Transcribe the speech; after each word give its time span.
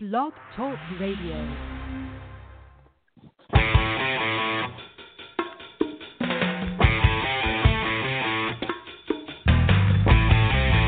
Blog 0.00 0.32
Talk 0.54 0.78
Radio. 1.00 1.34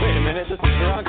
Wait 0.00 0.16
a 0.16 0.20
minute, 0.22 0.46
this 0.48 0.60
is 0.60 0.60
wrong 0.62 1.04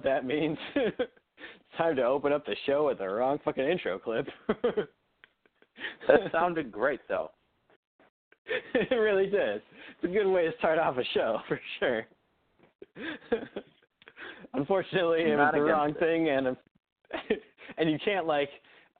what 0.00 0.04
that 0.04 0.24
means. 0.24 0.58
it's 0.76 1.10
time 1.76 1.96
to 1.96 2.04
open 2.04 2.32
up 2.32 2.46
the 2.46 2.56
show 2.66 2.86
with 2.86 2.98
the 2.98 3.08
wrong 3.08 3.38
fucking 3.44 3.64
intro 3.64 3.98
clip. 3.98 4.26
That 6.08 6.20
sounded 6.30 6.70
great, 6.70 7.00
though. 7.08 7.30
it 8.74 8.94
really 8.94 9.28
did. 9.30 9.62
It's 9.62 10.04
a 10.04 10.08
good 10.08 10.30
way 10.30 10.44
to 10.44 10.52
start 10.58 10.78
off 10.78 10.98
a 10.98 11.04
show 11.14 11.38
for 11.48 11.58
sure. 11.78 12.06
Unfortunately, 14.52 15.22
it 15.22 15.36
was 15.36 15.52
the 15.54 15.62
wrong 15.62 15.90
it. 15.90 15.98
thing, 15.98 16.28
and 16.28 16.54
and 17.78 17.90
you 17.90 17.98
can't 18.04 18.26
like, 18.26 18.50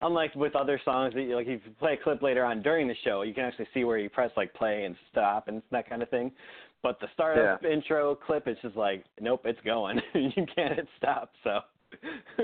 unlike 0.00 0.34
with 0.34 0.56
other 0.56 0.80
songs 0.86 1.12
that 1.12 1.20
you 1.20 1.36
like, 1.36 1.48
if 1.48 1.60
you 1.66 1.72
play 1.78 1.98
a 2.00 2.02
clip 2.02 2.22
later 2.22 2.46
on 2.46 2.62
during 2.62 2.88
the 2.88 2.96
show, 3.04 3.20
you 3.20 3.34
can 3.34 3.44
actually 3.44 3.68
see 3.74 3.84
where 3.84 3.98
you 3.98 4.08
press 4.08 4.30
like 4.38 4.54
play 4.54 4.84
and 4.84 4.96
stop 5.10 5.48
and 5.48 5.60
that 5.70 5.86
kind 5.86 6.02
of 6.02 6.08
thing. 6.08 6.32
But 6.82 6.98
the 7.00 7.08
startup 7.12 7.62
of 7.62 7.70
intro 7.70 8.14
clip, 8.14 8.46
it's 8.46 8.60
just 8.62 8.76
like, 8.76 9.04
nope, 9.20 9.42
it's 9.44 9.60
going. 9.64 10.00
you 10.14 10.46
can't 10.54 10.88
stop. 10.96 11.32
So. 11.44 11.60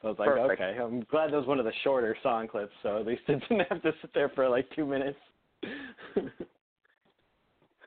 So 0.00 0.08
I 0.08 0.10
was 0.10 0.18
like, 0.18 0.28
Perfect. 0.28 0.62
okay, 0.62 0.78
I'm 0.80 1.00
glad 1.10 1.30
that 1.30 1.36
was 1.36 1.46
one 1.46 1.58
of 1.58 1.66
the 1.66 1.72
shorter 1.84 2.16
song 2.22 2.48
clips, 2.48 2.72
so 2.82 2.98
at 2.98 3.06
least 3.06 3.20
it 3.28 3.42
didn't 3.48 3.66
have 3.68 3.82
to 3.82 3.92
sit 4.00 4.14
there 4.14 4.30
for 4.30 4.48
like 4.48 4.66
two 4.74 4.86
minutes. 4.86 5.18
It's 6.16 6.32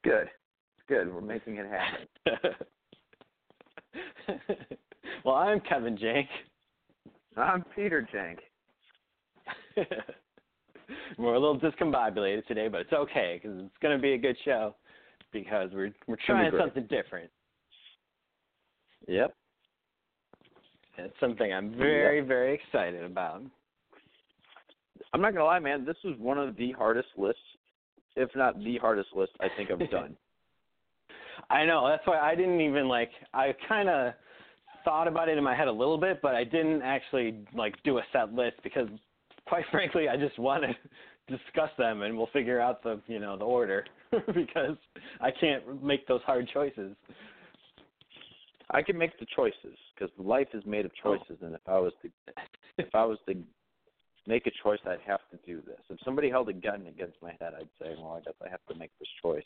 good. 0.03 0.29
It's 0.29 0.87
good. 0.87 1.11
We're 1.11 1.21
making 1.21 1.57
it 1.57 1.65
happen. 1.65 2.51
well, 5.25 5.35
I'm 5.35 5.59
Kevin 5.61 5.97
Jank. 5.97 6.27
I'm 7.35 7.63
Peter 7.75 8.07
Jank. 8.13 8.37
we're 11.17 11.33
a 11.33 11.39
little 11.39 11.59
discombobulated 11.59 12.45
today, 12.45 12.67
but 12.67 12.81
it's 12.81 12.93
okay 12.93 13.39
because 13.41 13.57
it's 13.59 13.77
going 13.81 13.97
to 13.97 14.01
be 14.01 14.13
a 14.13 14.17
good 14.17 14.37
show 14.43 14.75
because 15.31 15.69
we're 15.73 15.91
we're 16.07 16.17
trying 16.25 16.51
something 16.57 16.87
different. 16.89 17.29
Yep. 19.07 19.35
It's 20.97 21.19
something 21.19 21.51
I'm 21.51 21.75
very 21.77 22.21
very 22.21 22.53
excited 22.53 23.03
about. 23.03 23.41
I'm 25.13 25.21
not 25.21 25.33
gonna 25.33 25.45
lie, 25.45 25.59
man. 25.59 25.85
This 25.85 25.97
was 26.03 26.15
one 26.17 26.37
of 26.37 26.55
the 26.55 26.71
hardest 26.71 27.09
lists, 27.17 27.41
if 28.15 28.29
not 28.35 28.57
the 28.63 28.77
hardest 28.77 29.09
list 29.15 29.31
I 29.39 29.47
think 29.57 29.71
I've 29.71 29.89
done. 29.89 30.15
I 31.49 31.65
know 31.65 31.87
that's 31.87 32.05
why 32.05 32.19
I 32.19 32.35
didn't 32.35 32.61
even 32.61 32.87
like. 32.87 33.09
I 33.33 33.53
kind 33.67 33.89
of 33.89 34.13
thought 34.83 35.07
about 35.07 35.29
it 35.29 35.37
in 35.37 35.43
my 35.43 35.55
head 35.55 35.67
a 35.67 35.71
little 35.71 35.97
bit, 35.97 36.21
but 36.21 36.35
I 36.35 36.43
didn't 36.43 36.81
actually 36.81 37.39
like 37.55 37.75
do 37.83 37.97
a 37.97 38.01
set 38.13 38.33
list 38.33 38.57
because, 38.63 38.87
quite 39.47 39.65
frankly, 39.71 40.07
I 40.07 40.17
just 40.17 40.37
want 40.39 40.63
to 40.63 40.69
discuss 41.31 41.69
them 41.77 42.01
and 42.03 42.15
we'll 42.17 42.27
figure 42.33 42.59
out 42.59 42.83
the 42.83 42.99
you 43.07 43.19
know 43.19 43.37
the 43.37 43.45
order 43.45 43.85
because 44.33 44.77
I 45.19 45.31
can't 45.31 45.83
make 45.83 46.07
those 46.07 46.21
hard 46.23 46.49
choices. 46.53 46.95
I 48.69 48.81
can 48.81 48.97
make 48.97 49.17
the 49.19 49.25
choices 49.35 49.77
because 49.93 50.11
life 50.17 50.47
is 50.53 50.63
made 50.65 50.85
of 50.85 50.91
choices, 51.03 51.37
and 51.41 51.53
if 51.53 51.61
I 51.67 51.77
was 51.79 51.91
to, 52.03 52.09
if 52.77 52.93
I 52.95 53.03
was 53.03 53.17
to 53.27 53.35
make 54.27 54.47
a 54.47 54.51
choice, 54.63 54.79
I'd 54.85 54.99
have 55.05 55.19
to 55.31 55.37
do 55.45 55.61
this. 55.65 55.79
If 55.89 55.99
somebody 56.05 56.29
held 56.29 56.47
a 56.49 56.53
gun 56.53 56.85
against 56.87 57.17
my 57.21 57.31
head, 57.41 57.53
I'd 57.57 57.67
say, 57.81 57.95
well, 57.97 58.13
I 58.13 58.21
guess 58.21 58.33
I 58.45 58.49
have 58.49 58.65
to 58.69 58.75
make 58.75 58.91
this 58.99 59.09
choice. 59.21 59.43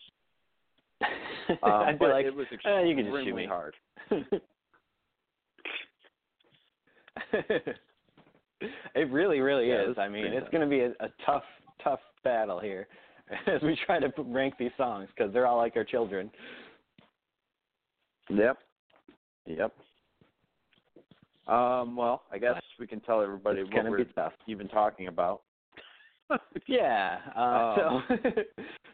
Um, 1.02 1.58
I'd 1.64 1.98
be 2.00 2.06
like, 2.06 2.26
it 2.26 2.36
was 2.36 2.46
"Eh, 2.52 2.84
you 2.84 2.96
can 2.96 3.06
just 3.06 3.16
extremely 3.18 3.26
shoot 3.32 3.36
me. 3.36 3.46
hard. 3.48 3.76
it 8.96 9.12
really, 9.12 9.40
really 9.40 9.70
Yeah, 9.70 9.90
is. 9.90 9.98
I 9.98 10.08
mean, 10.08 10.26
it's 10.26 10.50
going 10.50 10.62
to 10.62 10.70
be 10.70 10.82
a, 10.82 10.90
a 11.04 11.10
tough, 11.26 11.44
tough 11.84 12.00
battle 12.24 12.60
here 12.60 12.88
as 13.48 13.62
we 13.62 13.78
try 13.86 14.00
to 14.00 14.12
rank 14.18 14.56
these 14.60 14.72
songs 14.78 15.08
because 15.16 15.34
they're 15.34 15.48
all 15.48 15.58
like 15.58 15.76
our 15.76 15.84
children. 15.84 16.30
Yep. 18.30 18.58
Yep. 19.46 19.74
Um, 21.48 21.96
well, 21.96 22.24
I 22.32 22.40
guess 22.40 22.56
we 22.80 22.88
can 22.88 23.00
tell 23.02 23.22
everybody 23.22 23.62
It's 23.62 23.72
what 23.72 23.86
we're 23.90 23.98
be 24.00 24.06
tough. 24.16 24.34
even 24.48 24.68
talking 24.68 25.08
about. 25.08 25.42
Yeah. 26.68 27.20
Uh, 27.36 27.40
Um, 27.40 28.04
so 28.10 28.42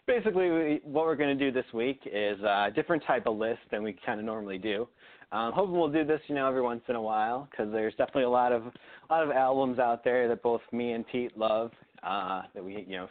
basically, 0.06 0.50
we, 0.50 0.82
what 0.84 1.06
we're 1.06 1.16
going 1.16 1.38
to 1.38 1.46
do 1.46 1.52
this 1.52 1.72
week 1.74 2.02
is 2.06 2.38
a 2.42 2.70
different 2.76 3.04
type 3.06 3.26
of 3.26 3.38
list 3.38 3.62
than 3.72 3.84
we 3.84 3.96
kind 4.06 4.20
of 4.20 4.26
normally 4.26 4.58
do. 4.58 4.86
Um, 5.32 5.54
hoping 5.54 5.76
we'll 5.80 5.88
do 5.90 6.04
this, 6.04 6.20
you 6.28 6.36
know, 6.36 6.46
every 6.46 6.62
once 6.62 6.82
in 6.90 6.96
a 6.98 7.02
while 7.02 7.48
because 7.50 7.72
there's 7.72 7.94
definitely 7.94 8.24
a 8.24 8.30
lot 8.30 8.52
of 8.52 8.64
a 8.64 9.14
lot 9.14 9.24
of 9.24 9.32
albums 9.32 9.80
out 9.80 10.04
there 10.04 10.28
that 10.28 10.44
both 10.44 10.60
me 10.74 10.92
and 10.92 11.08
Pete 11.08 11.38
love 11.38 11.72
uh, 12.04 12.44
that 12.54 12.64
we, 12.64 12.86
you 12.88 12.98
know, 12.98 13.10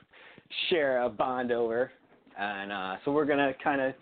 share 0.69 1.03
a 1.03 1.09
bond 1.09 1.53
over, 1.53 1.91
and 2.39 2.73
uh, 2.73 2.97
so 3.05 3.13
we're 3.13 3.27
to 3.39 3.55
kind 3.63 3.81
of 3.81 3.95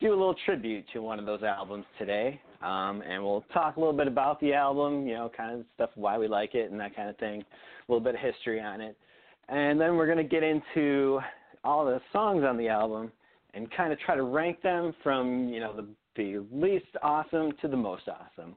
do 0.00 0.08
a 0.08 0.10
little 0.10 0.34
tribute 0.44 0.84
to 0.92 1.00
one 1.00 1.18
of 1.18 1.26
those 1.26 1.42
albums 1.42 1.84
today. 1.98 2.40
Um, 2.60 3.02
and 3.02 3.22
we'll 3.22 3.44
talk 3.52 3.76
a 3.76 3.80
little 3.80 3.94
bit 3.94 4.06
about 4.06 4.40
the 4.40 4.52
album, 4.52 5.06
you 5.06 5.14
know, 5.14 5.30
kind 5.36 5.58
of 5.58 5.66
stuff, 5.74 5.90
why 5.96 6.16
we 6.16 6.28
like 6.28 6.54
it, 6.54 6.70
and 6.70 6.78
that 6.80 6.94
kind 6.94 7.08
of 7.08 7.16
thing. 7.18 7.40
A 7.40 7.92
little 7.92 8.02
bit 8.02 8.14
of 8.14 8.20
history 8.20 8.60
on 8.60 8.80
it. 8.80 8.96
And 9.48 9.80
then 9.80 9.96
we're 9.96 10.06
to 10.18 10.24
get 10.24 10.42
into 10.44 11.20
all 11.64 11.84
the 11.84 12.00
songs 12.12 12.44
on 12.44 12.56
the 12.56 12.68
album 12.68 13.10
and 13.54 13.70
kind 13.72 13.92
of 13.92 13.98
try 14.00 14.14
to 14.14 14.22
rank 14.22 14.62
them 14.62 14.94
from, 15.02 15.48
you 15.48 15.60
know, 15.60 15.74
the, 15.74 15.86
the 16.16 16.44
least 16.52 16.86
awesome 17.02 17.52
to 17.60 17.68
the 17.68 17.76
most 17.76 18.04
awesome. 18.08 18.56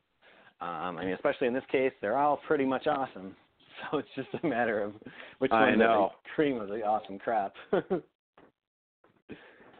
Um, 0.62 0.98
I 0.98 1.06
mean, 1.06 1.13
especially 1.13 1.48
in 1.48 1.54
this 1.54 1.63
case, 1.71 1.92
they're 2.01 2.18
all 2.18 2.39
pretty 2.48 2.65
much 2.65 2.88
awesome. 2.88 3.36
So 3.92 3.98
it's 3.98 4.07
just 4.16 4.30
a 4.44 4.48
matter 4.48 4.81
of 4.81 4.94
which 5.39 5.51
one 5.51 5.62
I 5.62 5.68
one's 5.68 5.80
know. 5.80 6.12
the 6.24 6.30
cream 6.33 6.60
of 6.62 6.69
the 6.69 6.81
awesome 6.83 7.19
crap. 7.19 7.54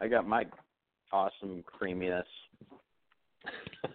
I 0.00 0.08
got 0.08 0.26
my 0.26 0.44
awesome 1.12 1.64
creaminess. 1.66 2.26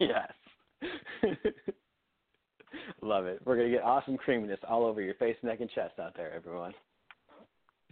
yes. 0.00 0.30
Love 3.02 3.26
it. 3.26 3.40
We're 3.44 3.56
going 3.56 3.70
to 3.70 3.74
get 3.76 3.84
awesome 3.84 4.16
creaminess 4.16 4.60
all 4.68 4.84
over 4.84 5.00
your 5.00 5.14
face, 5.14 5.36
neck, 5.42 5.60
and 5.60 5.70
chest 5.70 5.98
out 5.98 6.14
there, 6.16 6.32
everyone. 6.32 6.72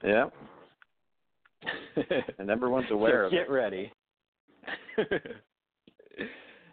Yep. 0.05 0.33
And 2.39 2.51
everyone's 2.51 2.91
aware 2.91 3.25
of 3.25 3.33
get 3.33 3.43
it. 3.43 3.51
ready. 3.51 3.91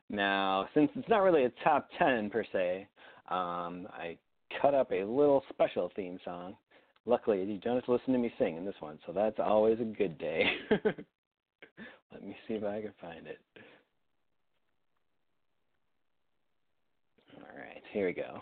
now, 0.09 0.67
since 0.73 0.91
it's 0.95 1.09
not 1.09 1.23
really 1.23 1.45
a 1.45 1.51
top 1.63 1.89
10 1.97 2.29
per 2.29 2.45
se, 2.51 2.87
um, 3.29 3.87
I 3.91 4.17
cut 4.61 4.73
up 4.73 4.91
a 4.91 5.03
little 5.03 5.43
special 5.49 5.91
theme 5.95 6.19
song 6.23 6.55
Luckily, 7.05 7.43
you 7.43 7.59
don't 7.59 7.75
have 7.75 7.85
to 7.85 7.91
listen 7.91 8.13
to 8.13 8.19
me 8.19 8.33
sing 8.39 8.57
in 8.57 8.65
this 8.65 8.75
one, 8.79 8.97
so 9.05 9.13
that's 9.13 9.39
always 9.39 9.79
a 9.79 9.83
good 9.83 10.17
day. 10.17 10.43
Let 10.71 12.23
me 12.23 12.35
see 12.47 12.55
if 12.55 12.63
I 12.63 12.81
can 12.81 12.93
find 12.99 13.27
it. 13.27 13.39
All 17.37 17.57
right, 17.57 17.83
here 17.91 18.07
we 18.07 18.13
go. 18.13 18.41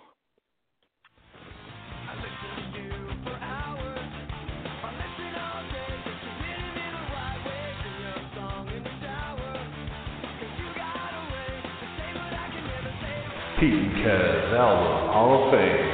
Pete 13.64 13.72
Kev 13.72 14.60
Album 14.60 15.14
Hall 15.14 15.46
of 15.46 15.54
Fame. 15.54 15.88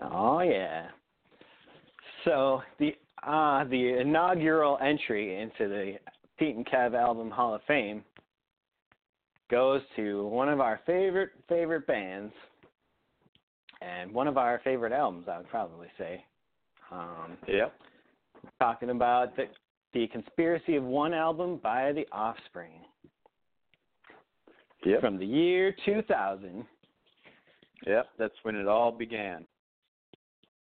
Oh 0.00 0.40
yeah. 0.42 0.90
So 2.24 2.62
the 2.78 2.94
uh 3.26 3.64
the 3.64 3.98
inaugural 4.00 4.78
entry 4.80 5.40
into 5.40 5.68
the 5.68 5.94
Pete 6.38 6.54
and 6.54 6.64
Kev 6.64 6.94
Album 6.94 7.32
Hall 7.32 7.52
of 7.52 7.62
Fame 7.66 8.04
goes 9.50 9.82
to 9.96 10.28
one 10.28 10.48
of 10.48 10.60
our 10.60 10.78
favorite 10.86 11.30
favorite 11.48 11.88
bands 11.88 12.32
and 13.80 14.12
one 14.12 14.26
of 14.28 14.36
our 14.38 14.60
favorite 14.64 14.92
albums, 14.92 15.26
I 15.30 15.38
would 15.38 15.48
probably 15.48 15.88
say. 15.98 16.24
Um, 16.90 17.36
Yep. 17.48 17.74
talking 18.60 18.90
about 18.90 19.34
the 19.36 19.48
the 19.92 20.06
Conspiracy 20.08 20.76
of 20.76 20.84
One 20.84 21.14
album 21.14 21.56
by 21.62 21.92
The 21.92 22.06
Offspring 22.12 22.84
Yep. 24.84 25.00
from 25.00 25.18
the 25.18 25.24
year 25.26 25.74
2000. 25.84 26.66
Yep. 27.86 28.06
That's 28.18 28.34
when 28.42 28.56
it 28.56 28.66
all 28.68 28.92
began. 28.92 29.46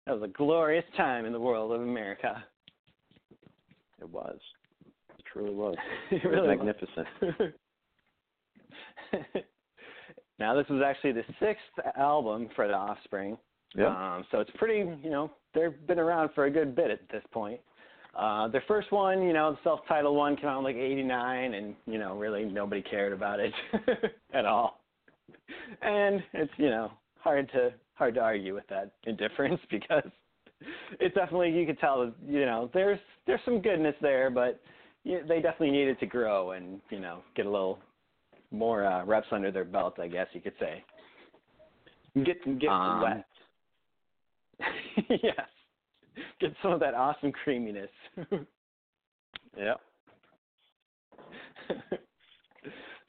That 0.05 0.13
was 0.19 0.23
a 0.23 0.31
glorious 0.31 0.85
time 0.95 1.25
in 1.25 1.33
the 1.33 1.39
world 1.39 1.71
of 1.71 1.81
America. 1.81 2.43
It 3.99 4.07
was. 4.09 4.37
It 5.17 5.25
truly 5.31 5.55
was. 5.55 5.75
it 6.11 6.15
It 6.23 6.25
was 6.25 6.33
really 6.35 6.57
was. 6.57 6.75
now 10.39 10.53
this 10.53 10.67
was 10.69 10.81
actually 10.85 11.13
the 11.13 11.23
sixth 11.39 11.95
album 11.97 12.49
for 12.55 12.67
the 12.67 12.73
Offspring. 12.73 13.37
Yep. 13.75 13.87
Um, 13.87 14.25
so 14.31 14.39
it's 14.39 14.51
pretty, 14.55 14.79
you 15.03 15.09
know, 15.09 15.31
they've 15.53 15.75
been 15.87 15.99
around 15.99 16.29
for 16.33 16.45
a 16.45 16.51
good 16.51 16.75
bit 16.75 16.91
at 16.91 16.99
this 17.11 17.23
point. 17.31 17.59
Uh, 18.17 18.47
their 18.47 18.63
first 18.67 18.91
one, 18.91 19.23
you 19.23 19.33
know, 19.33 19.51
the 19.51 19.57
self-titled 19.63 20.15
one 20.15 20.37
came 20.37 20.45
out 20.45 20.59
in 20.59 20.63
like 20.63 20.77
'89, 20.77 21.53
and 21.53 21.75
you 21.85 21.97
know, 21.97 22.15
really 22.15 22.45
nobody 22.45 22.81
cared 22.81 23.11
about 23.11 23.39
it 23.41 23.53
at 24.33 24.45
all. 24.45 24.79
And 25.81 26.23
it's, 26.33 26.51
you 26.57 26.69
know, 26.69 26.91
hard 27.19 27.51
to 27.51 27.73
hard 27.95 28.15
to 28.15 28.21
argue 28.21 28.53
with 28.53 28.67
that 28.69 28.91
indifference 29.05 29.59
because 29.69 30.09
it's 30.99 31.15
definitely 31.15 31.51
you 31.51 31.65
could 31.65 31.79
tell, 31.79 32.11
you 32.25 32.45
know, 32.45 32.69
there's 32.73 32.99
there's 33.27 33.41
some 33.43 33.61
goodness 33.61 33.95
there, 34.01 34.29
but 34.29 34.61
you, 35.03 35.19
they 35.27 35.41
definitely 35.41 35.71
needed 35.71 35.99
to 35.99 36.05
grow 36.05 36.51
and 36.51 36.79
you 36.89 36.99
know 36.99 37.19
get 37.35 37.45
a 37.45 37.49
little 37.49 37.79
more 38.55 38.85
uh, 38.85 39.03
reps 39.05 39.27
under 39.31 39.51
their 39.51 39.65
belt, 39.65 39.95
I 39.99 40.07
guess 40.07 40.27
you 40.33 40.41
could 40.41 40.53
say. 40.59 40.83
Get 42.23 42.59
get 42.59 42.69
Um, 42.69 43.01
wet. 43.01 43.25
yes. 45.23 45.47
Get 46.39 46.53
some 46.61 46.71
of 46.71 46.79
that 46.79 46.93
awesome 46.93 47.31
creaminess. 47.31 47.89
Yep. 49.57 49.79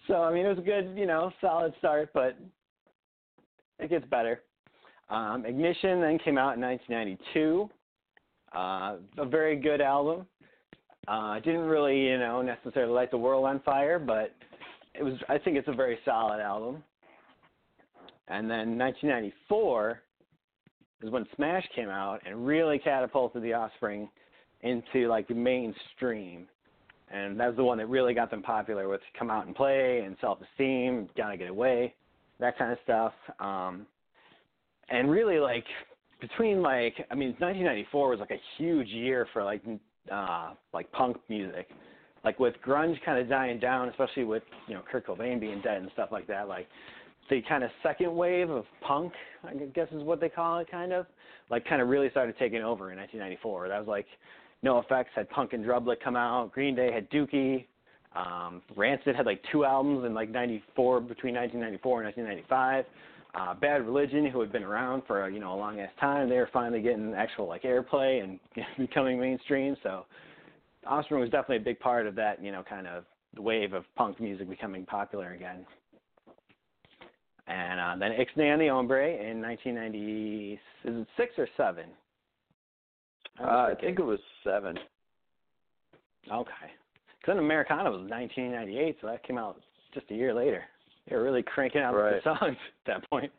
so 0.07 0.23
I 0.23 0.33
mean, 0.33 0.47
it 0.47 0.49
was 0.49 0.59
a 0.59 0.63
good, 0.63 0.97
you 0.97 1.07
know, 1.07 1.33
solid 1.41 1.73
start, 1.79 2.11
but 2.15 2.39
it 3.81 3.91
gets 3.91 4.07
better. 4.07 4.43
Um, 5.11 5.45
Ignition 5.45 6.01
then 6.01 6.19
came 6.19 6.39
out 6.39 6.55
in 6.55 6.61
1992. 6.61 7.69
Uh, 8.55 8.97
a 9.19 9.27
very 9.27 9.57
good 9.57 9.81
album. 9.81 10.27
Uh, 11.09 11.39
didn't 11.41 11.61
really, 11.67 12.01
you 12.01 12.19
know, 12.19 12.43
necessarily 12.43 12.93
light 12.93 13.11
the 13.11 13.19
world 13.19 13.45
on 13.45 13.61
fire, 13.61 13.99
but 13.99 14.35
it 14.99 15.03
was. 15.03 15.15
I 15.29 15.39
think 15.39 15.57
it's 15.57 15.69
a 15.69 15.75
very 15.75 15.99
solid 16.05 16.41
album. 16.41 16.83
And 18.29 18.51
then 18.51 18.77
1994 18.77 20.03
is 21.03 21.11
when 21.11 21.27
Smash 21.37 21.65
came 21.75 21.89
out 21.89 22.21
and 22.27 22.47
really 22.47 22.79
catapulted 22.79 23.43
the 23.43 23.53
Offspring 23.53 24.09
into 24.63 25.09
like 25.09 25.29
the 25.29 25.35
mainstream. 25.35 26.49
And 27.09 27.39
that's 27.39 27.55
the 27.57 27.63
one 27.63 27.79
that 27.79 27.89
really 27.89 28.15
got 28.15 28.31
them 28.33 28.43
popular 28.43 28.89
with 28.89 29.01
Come 29.17 29.31
Out 29.31 29.47
and 29.47 29.55
Play 29.55 30.03
and 30.05 30.17
Self 30.21 30.39
Esteem, 30.41 31.09
Gotta 31.17 31.37
Get 31.37 31.51
Away, 31.51 31.95
that 32.41 32.59
kind 32.59 32.73
of 32.73 32.79
stuff. 32.83 33.13
Um, 33.39 33.87
and 34.89 35.11
really 35.11 35.39
like 35.39 35.65
between 36.21 36.63
like 36.63 36.95
I 37.11 37.15
mean 37.15 37.31
1994 37.39 38.11
was 38.11 38.21
like 38.21 38.31
a 38.31 38.41
huge 38.59 38.89
year 38.89 39.29
for 39.33 39.45
like 39.45 39.63
uh 40.11 40.55
like 40.73 40.91
punk 40.93 41.17
music. 41.29 41.69
Like 42.27 42.39
with 42.39 42.55
grunge 42.67 42.97
kind 43.05 43.19
of 43.19 43.29
dying 43.29 43.59
down, 43.61 43.89
especially 43.89 44.25
with 44.25 44.43
you 44.67 44.75
know 44.75 44.83
Kurt 44.91 45.07
Cobain 45.07 45.41
being 45.41 45.63
dead 45.63 45.81
and 45.81 45.91
stuff 45.95 46.11
like 46.13 46.27
that. 46.27 46.49
Like 46.49 46.67
the 47.31 47.41
kind 47.49 47.65
of 47.65 47.71
second 47.83 48.15
wave 48.15 48.51
of 48.51 48.65
punk, 48.81 49.13
I 49.45 49.55
guess 49.55 49.89
is 49.93 50.03
what 50.03 50.21
they 50.21 50.29
call 50.29 50.59
it, 50.59 50.71
kind 50.71 50.93
of 50.93 51.07
like 51.51 51.65
kind 51.67 51.81
of 51.81 51.89
really 51.89 52.11
started 52.11 52.35
taking 52.39 52.63
over 52.63 52.91
in 52.91 52.99
1994. 52.99 53.69
That 53.69 53.79
was 53.79 53.89
like 53.89 54.07
NOFX 54.65 55.05
had 55.15 55.31
Punk 55.31 55.53
in 55.53 55.63
Drublic 55.63 55.97
come 56.03 56.17
out, 56.17 56.53
Green 56.53 56.75
Day 56.75 56.91
had 56.93 57.09
Dookie, 57.11 57.65
um, 58.17 58.63
Rancid 58.75 59.15
had 59.15 59.27
like 59.27 59.41
two 59.53 59.65
albums 59.65 60.05
in 60.05 60.15
like 60.15 60.31
'94 60.31 61.01
between 61.01 61.35
1994 61.35 62.03
and 62.03 62.17
1995. 62.17 62.85
Uh, 63.35 63.55
Bad 63.55 63.87
Religion, 63.87 64.27
who 64.27 64.41
had 64.41 64.51
been 64.51 64.63
around 64.63 65.03
for 65.07 65.29
you 65.29 65.39
know 65.39 65.55
a 65.55 65.59
long 65.59 65.79
ass 65.79 65.91
time, 66.01 66.29
they 66.29 66.37
were 66.37 66.49
finally 66.53 66.81
getting 66.81 67.13
actual 67.15 67.47
like 67.47 67.63
airplay 67.63 68.25
and 68.25 68.41
becoming 68.79 69.21
mainstream. 69.21 69.77
So 69.83 70.07
Offspring 70.87 71.21
was 71.21 71.31
definitely 71.31 71.57
a 71.57 71.61
big 71.61 71.81
part 71.81 72.07
of 72.07 72.15
that, 72.17 72.43
you 72.43 72.53
know, 72.53 72.63
kind 72.69 72.87
of 72.87 73.05
wave 73.39 73.73
of 73.73 73.85
punk 73.97 74.21
music 74.21 74.49
becoming 74.49 74.87
popular 74.87 75.33
again. 75.33 75.67
And 77.49 77.79
uh, 77.81 77.95
then 77.99 78.13
Ixnay 78.13 78.53
on 78.53 78.59
the 78.59 78.69
Hombre 78.69 79.09
in 79.09 79.41
1990, 79.41 80.53
is 80.53 80.59
it 80.85 81.07
six 81.17 81.33
or 81.39 81.49
seven? 81.57 81.85
Uh, 83.41 83.45
I 83.71 83.75
think 83.81 83.99
it 83.99 84.05
was 84.05 84.19
seven. 84.43 84.77
Okay. 86.33 86.51
Because 87.21 87.35
then 87.35 87.39
Americana 87.39 87.91
was 87.91 88.01
1998, 88.11 88.97
so 89.01 89.07
that 89.07 89.23
came 89.25 89.39
out 89.39 89.61
just 89.95 90.11
a 90.11 90.15
year 90.15 90.35
later. 90.35 90.63
They 91.09 91.15
were 91.15 91.23
really 91.23 91.43
cranking 91.43 91.83
out 91.83 91.95
Right. 91.95 92.23
the 92.25 92.37
songs 92.39 92.57
at 92.87 93.01
that 93.01 93.11
point. 93.11 93.31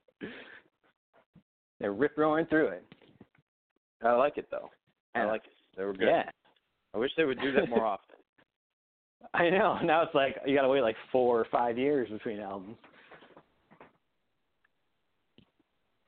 They're 1.79 1.93
rip 1.93 2.17
roaring 2.17 2.45
through 2.45 2.67
it. 2.69 2.85
I 4.03 4.13
like 4.13 4.37
it 4.37 4.47
though. 4.51 4.69
I 5.15 5.25
like 5.25 5.45
it. 5.45 5.53
They 5.75 5.83
were 5.83 5.93
good. 5.93 6.07
Yeah. 6.07 6.23
I 6.93 6.97
wish 6.97 7.11
they 7.17 7.25
would 7.25 7.39
do 7.41 7.51
that 7.53 7.69
more 7.69 7.85
often. 7.85 8.15
I 9.33 9.49
know. 9.49 9.79
Now 9.83 10.03
it's 10.03 10.15
like 10.15 10.37
you 10.45 10.55
got 10.55 10.61
to 10.63 10.69
wait 10.69 10.81
like 10.81 10.95
four 11.11 11.39
or 11.39 11.45
five 11.51 11.77
years 11.77 12.09
between 12.09 12.39
albums. 12.39 12.77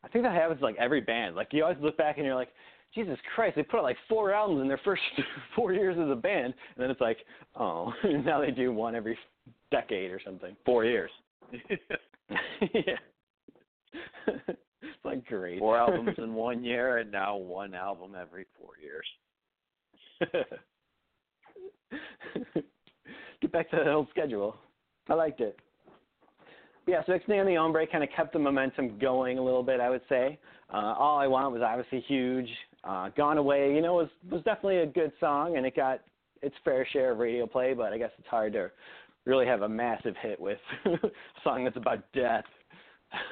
I 0.03 0.07
think 0.07 0.23
that 0.23 0.33
happens 0.33 0.59
to, 0.59 0.65
like 0.65 0.77
every 0.77 1.01
band. 1.01 1.35
Like 1.35 1.49
you 1.51 1.63
always 1.63 1.77
look 1.81 1.97
back 1.97 2.17
and 2.17 2.25
you're 2.25 2.35
like, 2.35 2.49
Jesus 2.95 3.17
Christ, 3.35 3.55
they 3.55 3.63
put 3.63 3.77
out 3.77 3.83
like 3.83 3.97
four 4.07 4.33
albums 4.33 4.61
in 4.61 4.67
their 4.67 4.79
first 4.83 5.01
four 5.55 5.73
years 5.73 5.95
as 6.01 6.09
a 6.09 6.15
band, 6.15 6.53
and 6.75 6.83
then 6.83 6.89
it's 6.89 7.01
like, 7.01 7.17
oh, 7.55 7.93
now 8.25 8.41
they 8.41 8.51
do 8.51 8.71
one 8.71 8.95
every 8.95 9.17
decade 9.71 10.11
or 10.11 10.19
something. 10.23 10.55
Four 10.65 10.85
years. 10.85 11.11
yeah. 12.73 12.95
it's 14.27 15.03
like 15.03 15.25
great. 15.25 15.59
Four 15.59 15.77
albums 15.77 16.15
in 16.17 16.33
one 16.33 16.63
year, 16.63 16.97
and 16.97 17.11
now 17.11 17.35
one 17.35 17.73
album 17.75 18.13
every 18.19 18.45
four 18.59 18.71
years. 18.81 19.05
Get 23.41 23.51
back 23.51 23.69
to 23.71 23.77
the 23.77 23.91
old 23.91 24.07
schedule. 24.09 24.55
I 25.09 25.13
liked 25.13 25.39
it. 25.41 25.57
But 26.85 26.91
yeah, 26.91 27.01
so 27.05 27.13
Ixnay 27.13 27.39
on 27.39 27.45
the 27.45 27.55
Hombre 27.55 27.87
kind 27.87 28.03
of 28.03 28.09
kept 28.15 28.33
the 28.33 28.39
momentum 28.39 28.97
going 28.99 29.37
a 29.37 29.43
little 29.43 29.63
bit, 29.63 29.79
I 29.79 29.89
would 29.89 30.01
say. 30.09 30.37
Uh, 30.73 30.93
All 30.97 31.17
I 31.17 31.27
Want 31.27 31.53
was 31.53 31.61
obviously 31.61 32.01
huge. 32.01 32.49
Uh, 32.83 33.09
Gone 33.15 33.37
Away, 33.37 33.73
you 33.73 33.81
know, 33.81 33.95
was 33.95 34.09
was 34.29 34.41
definitely 34.43 34.79
a 34.79 34.85
good 34.85 35.11
song, 35.19 35.57
and 35.57 35.65
it 35.65 35.75
got 35.75 36.01
its 36.41 36.55
fair 36.63 36.85
share 36.91 37.11
of 37.11 37.17
radio 37.19 37.45
play. 37.47 37.73
But 37.73 37.91
I 37.93 37.97
guess 37.97 38.11
it's 38.17 38.27
hard 38.27 38.53
to 38.53 38.71
really 39.25 39.45
have 39.45 39.61
a 39.63 39.69
massive 39.69 40.15
hit 40.21 40.39
with 40.39 40.59
a 40.85 40.97
song 41.43 41.63
that's 41.65 41.77
about 41.77 42.03
death. 42.13 42.45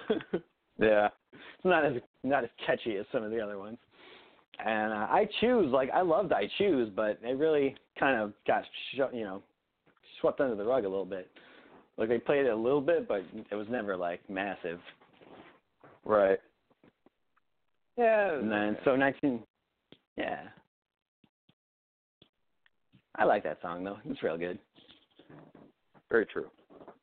Yeah. 0.80 1.08
it's 1.34 1.66
not 1.66 1.84
as 1.84 1.94
not 2.24 2.44
as 2.44 2.52
catchy 2.64 2.98
as 2.98 3.06
some 3.12 3.24
of 3.24 3.32
the 3.32 3.40
other 3.40 3.58
ones. 3.58 3.80
And 4.64 4.92
uh, 4.92 5.08
I 5.10 5.28
choose 5.40 5.72
like 5.72 5.90
I 5.92 6.02
loved 6.02 6.34
I 6.34 6.50
choose, 6.58 6.90
but 6.96 7.20
it 7.24 7.38
really 7.38 7.76
kind 8.00 8.20
of 8.20 8.34
got 8.48 8.64
sh- 8.64 9.00
you 9.14 9.24
know 9.24 9.44
swept 10.20 10.42
under 10.42 10.56
the 10.56 10.64
rug 10.64 10.86
a 10.86 10.90
little 10.90 11.06
bit. 11.06 11.30
Like 11.98 12.10
they 12.10 12.20
played 12.20 12.46
it 12.46 12.50
a 12.50 12.56
little 12.56 12.82
bit, 12.82 13.08
but 13.08 13.24
it 13.52 13.56
was 13.56 13.68
never 13.70 13.96
like 13.96 14.28
massive. 14.30 14.80
Right. 16.06 16.40
Yeah. 17.98 18.36
And 18.36 18.52
then 18.52 18.78
so 18.86 18.96
19, 18.96 19.42
yeah. 20.16 20.42
I 23.16 23.24
like 23.26 23.44
that 23.44 23.60
song 23.62 23.84
though. 23.84 23.98
It's 24.06 24.22
real 24.22 24.38
good. 24.38 24.60
Very 26.10 26.26
true. 26.26 26.48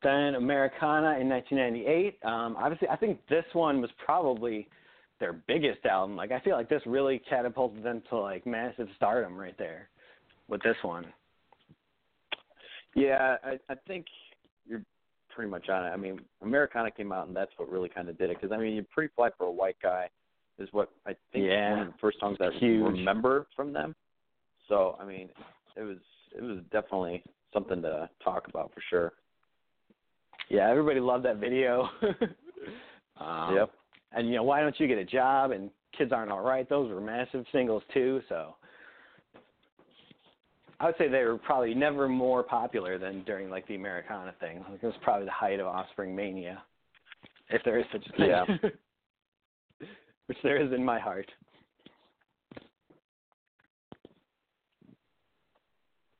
Then 0.02 0.36
Americana 0.36 1.18
in 1.18 1.28
1998. 1.28 2.18
Um, 2.24 2.56
obviously, 2.58 2.88
I 2.88 2.96
think 2.96 3.18
this 3.28 3.44
one 3.52 3.80
was 3.80 3.90
probably 4.04 4.68
their 5.24 5.32
biggest 5.32 5.86
album. 5.86 6.16
Like, 6.16 6.32
I 6.32 6.40
feel 6.40 6.54
like 6.54 6.68
this 6.68 6.82
really 6.84 7.18
catapulted 7.30 7.82
them 7.82 8.02
to 8.10 8.18
like 8.18 8.46
massive 8.46 8.88
stardom 8.94 9.38
right 9.38 9.56
there 9.56 9.88
with 10.48 10.62
this 10.62 10.76
one. 10.82 11.06
Yeah, 12.94 13.36
I, 13.42 13.58
I 13.70 13.74
think 13.88 14.04
you're 14.66 14.82
pretty 15.34 15.50
much 15.50 15.70
on 15.70 15.86
it. 15.86 15.88
I 15.88 15.96
mean, 15.96 16.20
Americana 16.42 16.90
came 16.90 17.10
out, 17.10 17.26
and 17.26 17.34
that's 17.34 17.50
what 17.56 17.70
really 17.70 17.88
kind 17.88 18.10
of 18.10 18.18
did 18.18 18.28
it. 18.28 18.36
Because 18.38 18.52
I 18.54 18.58
mean, 18.58 18.74
you 18.74 18.84
"Pretty 18.92 19.10
Fly 19.16 19.30
for 19.38 19.46
a 19.46 19.50
White 19.50 19.78
Guy" 19.82 20.10
is 20.58 20.68
what 20.72 20.90
I 21.06 21.16
think 21.32 21.46
Yeah. 21.46 21.70
one 21.70 21.80
of 21.80 21.86
the 21.86 21.98
first 22.02 22.20
songs 22.20 22.36
I 22.40 22.50
Huge. 22.58 22.84
remember 22.84 23.46
from 23.56 23.72
them. 23.72 23.96
So 24.68 24.98
I 25.00 25.06
mean, 25.06 25.30
it 25.74 25.82
was 25.84 25.98
it 26.36 26.42
was 26.42 26.58
definitely 26.70 27.22
something 27.54 27.80
to 27.80 28.10
talk 28.22 28.46
about 28.48 28.72
for 28.74 28.82
sure. 28.90 29.12
Yeah, 30.50 30.68
everybody 30.68 31.00
loved 31.00 31.24
that 31.24 31.36
video. 31.38 31.88
um, 33.18 33.54
Yep. 33.54 33.70
And 34.16 34.28
you 34.28 34.36
know, 34.36 34.42
why 34.42 34.60
don't 34.60 34.78
you 34.78 34.86
get 34.86 34.98
a 34.98 35.04
job? 35.04 35.50
And 35.50 35.70
kids 35.96 36.12
aren't 36.12 36.30
all 36.30 36.42
right. 36.42 36.68
Those 36.68 36.90
were 36.90 37.00
massive 37.00 37.44
singles 37.52 37.82
too. 37.92 38.20
So 38.28 38.54
I 40.80 40.86
would 40.86 40.94
say 40.98 41.08
they 41.08 41.24
were 41.24 41.38
probably 41.38 41.74
never 41.74 42.08
more 42.08 42.42
popular 42.42 42.98
than 42.98 43.24
during 43.24 43.50
like 43.50 43.66
the 43.68 43.74
Americana 43.74 44.34
thing. 44.40 44.64
Like, 44.70 44.82
it 44.82 44.86
was 44.86 44.94
probably 45.02 45.26
the 45.26 45.32
height 45.32 45.60
of 45.60 45.66
Offspring 45.66 46.14
mania, 46.14 46.62
if 47.50 47.62
there 47.64 47.78
is 47.78 47.86
such 47.92 48.06
a 48.06 48.16
thing. 48.16 48.28
Yeah. 48.28 48.44
Which 50.26 50.38
there 50.42 50.60
is 50.64 50.72
in 50.72 50.84
my 50.84 50.98
heart. 50.98 51.30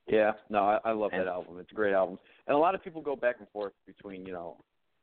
Yeah, 0.06 0.32
no, 0.50 0.58
I, 0.64 0.78
I 0.84 0.92
love 0.92 1.12
And- 1.12 1.22
that 1.22 1.28
album. 1.28 1.56
It's 1.58 1.72
a 1.72 1.74
great 1.74 1.94
album, 1.94 2.18
and 2.46 2.54
a 2.54 2.58
lot 2.58 2.74
of 2.74 2.84
people 2.84 3.00
go 3.00 3.16
back 3.16 3.36
and 3.38 3.48
forth 3.48 3.72
between 3.86 4.26
you 4.26 4.32
know, 4.32 4.56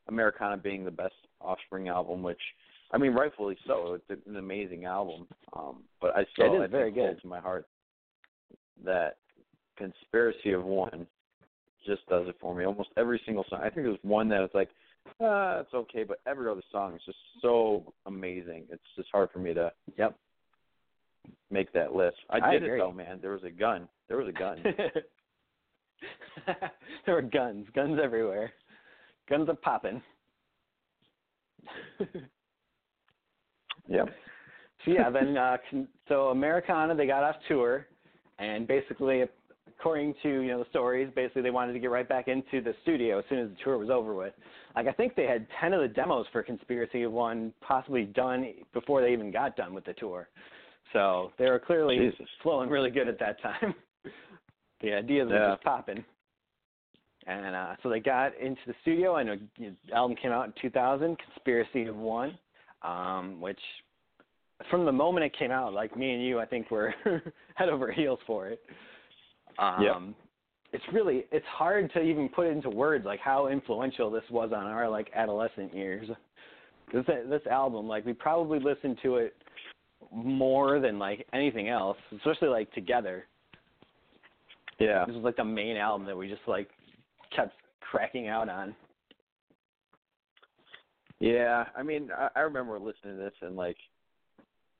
Americana 0.07 0.57
being 0.57 0.86
the 0.86 0.91
best 0.91 1.15
Offspring 1.41 1.88
album, 1.88 2.21
which 2.21 2.39
I 2.93 2.98
mean, 2.98 3.13
rightfully 3.13 3.57
so. 3.65 3.98
It's 4.10 4.21
an 4.27 4.36
amazing 4.36 4.86
album, 4.86 5.27
um, 5.53 5.83
but 6.01 6.15
I 6.15 6.25
still 6.33 6.53
it 6.53 6.57
is 6.57 6.62
I 6.63 6.67
very 6.67 6.91
good. 6.91 7.21
to 7.21 7.27
my 7.27 7.39
heart 7.39 7.65
that 8.83 9.17
Conspiracy 9.77 10.51
of 10.51 10.63
One 10.65 11.07
just 11.86 12.05
does 12.07 12.27
it 12.27 12.36
for 12.39 12.53
me. 12.53 12.65
Almost 12.65 12.89
every 12.98 13.21
single 13.25 13.45
song. 13.50 13.60
I 13.62 13.69
think 13.69 13.88
there's 13.88 13.98
one 14.03 14.27
that 14.29 14.41
it's 14.41 14.53
like, 14.53 14.69
ah, 15.21 15.60
it's 15.60 15.74
okay, 15.74 16.03
but 16.03 16.19
every 16.27 16.50
other 16.50 16.62
song 16.71 16.95
is 16.95 17.01
just 17.05 17.17
so 17.41 17.93
amazing. 18.05 18.65
It's 18.69 18.83
just 18.95 19.10
hard 19.12 19.31
for 19.31 19.39
me 19.39 19.53
to 19.53 19.71
Yep. 19.98 20.15
make 21.50 21.71
that 21.74 21.95
list. 21.95 22.17
I 22.29 22.39
I 22.39 22.51
did 22.51 22.63
agree. 22.63 22.77
it 22.77 22.83
though, 22.83 22.91
man. 22.91 23.19
There 23.21 23.31
was 23.31 23.43
a 23.43 23.50
gun. 23.51 23.88
There 24.10 24.17
was 24.17 24.27
a 24.27 24.33
gun. 24.33 24.62
there 27.05 27.15
were 27.15 27.21
guns, 27.21 27.67
guns 27.74 28.00
everywhere. 28.03 28.51
Guns 29.29 29.48
are 29.50 29.55
popping. 29.55 30.01
yep. 33.88 34.09
So 34.85 34.91
yeah, 34.91 35.09
then 35.09 35.38
uh, 35.38 35.57
so 36.07 36.29
Americana 36.29 36.95
they 36.95 37.05
got 37.05 37.23
off 37.23 37.35
tour, 37.47 37.88
and 38.39 38.67
basically, 38.67 39.23
according 39.67 40.15
to 40.23 40.29
you 40.29 40.47
know 40.47 40.59
the 40.59 40.69
stories, 40.69 41.11
basically 41.15 41.43
they 41.43 41.51
wanted 41.51 41.73
to 41.73 41.79
get 41.79 41.91
right 41.91 42.07
back 42.07 42.27
into 42.27 42.61
the 42.61 42.73
studio 42.81 43.19
as 43.19 43.25
soon 43.29 43.39
as 43.39 43.50
the 43.50 43.55
tour 43.63 43.77
was 43.77 43.89
over 43.89 44.15
with. 44.15 44.33
Like 44.75 44.88
I 44.88 44.91
think 44.91 45.15
they 45.15 45.25
had 45.25 45.45
ten 45.59 45.73
of 45.73 45.81
the 45.81 45.88
demos 45.88 46.25
for 46.31 46.41
Conspiracy 46.41 47.03
of 47.03 47.11
One 47.11 47.53
possibly 47.61 48.05
done 48.05 48.53
before 48.73 49.01
they 49.01 49.13
even 49.13 49.31
got 49.31 49.55
done 49.55 49.73
with 49.73 49.85
the 49.85 49.93
tour. 49.93 50.29
So 50.93 51.31
they 51.38 51.45
were 51.45 51.59
clearly 51.59 51.97
Jesus. 51.97 52.27
flowing 52.43 52.69
really 52.69 52.89
good 52.89 53.07
at 53.07 53.19
that 53.19 53.41
time. 53.41 53.73
the 54.81 54.93
ideas 54.93 55.29
were 55.29 55.51
just 55.53 55.63
popping. 55.63 56.03
And 57.27 57.55
uh, 57.55 57.75
so 57.83 57.89
they 57.89 58.00
got 58.00 58.35
into 58.39 58.61
the 58.65 58.73
studio, 58.81 59.17
and 59.17 59.47
the 59.57 59.75
album 59.95 60.17
came 60.19 60.31
out 60.31 60.47
in 60.47 60.53
2000, 60.59 61.17
Conspiracy 61.19 61.85
of 61.85 61.95
One, 61.95 62.38
um, 62.83 63.39
which 63.39 63.59
from 64.69 64.85
the 64.85 64.91
moment 64.91 65.25
it 65.25 65.38
came 65.38 65.51
out, 65.51 65.73
like 65.73 65.95
me 65.97 66.13
and 66.13 66.23
you, 66.23 66.39
I 66.39 66.45
think 66.45 66.69
we're 66.69 66.93
head 67.55 67.69
over 67.69 67.91
heels 67.91 68.19
for 68.27 68.47
it. 68.47 68.61
Um, 69.57 69.81
Yep. 69.81 69.97
It's 70.73 70.83
really 70.93 71.25
it's 71.33 71.45
hard 71.47 71.91
to 71.93 72.01
even 72.01 72.29
put 72.29 72.47
into 72.47 72.69
words 72.69 73.03
like 73.03 73.19
how 73.19 73.47
influential 73.47 74.09
this 74.09 74.23
was 74.31 74.53
on 74.55 74.65
our 74.67 74.89
like 74.89 75.11
adolescent 75.13 75.75
years. 75.75 76.07
This 76.93 77.03
this 77.29 77.41
album, 77.50 77.88
like 77.88 78.05
we 78.05 78.13
probably 78.13 78.57
listened 78.59 78.97
to 79.03 79.17
it 79.17 79.35
more 80.13 80.79
than 80.79 80.97
like 80.97 81.27
anything 81.33 81.67
else, 81.67 81.97
especially 82.15 82.47
like 82.47 82.71
together. 82.71 83.25
Yeah. 84.79 85.03
This 85.05 85.15
was 85.15 85.25
like 85.25 85.35
the 85.35 85.43
main 85.43 85.75
album 85.75 86.07
that 86.07 86.15
we 86.15 86.29
just 86.29 86.41
like 86.47 86.69
kept 87.35 87.53
cracking 87.81 88.29
out 88.29 88.47
on. 88.47 88.73
Yeah, 91.22 91.66
I 91.78 91.84
mean, 91.84 92.10
I, 92.18 92.30
I 92.36 92.40
remember 92.42 92.80
listening 92.80 93.16
to 93.18 93.24
this 93.24 93.34
and 93.42 93.56
like, 93.56 93.78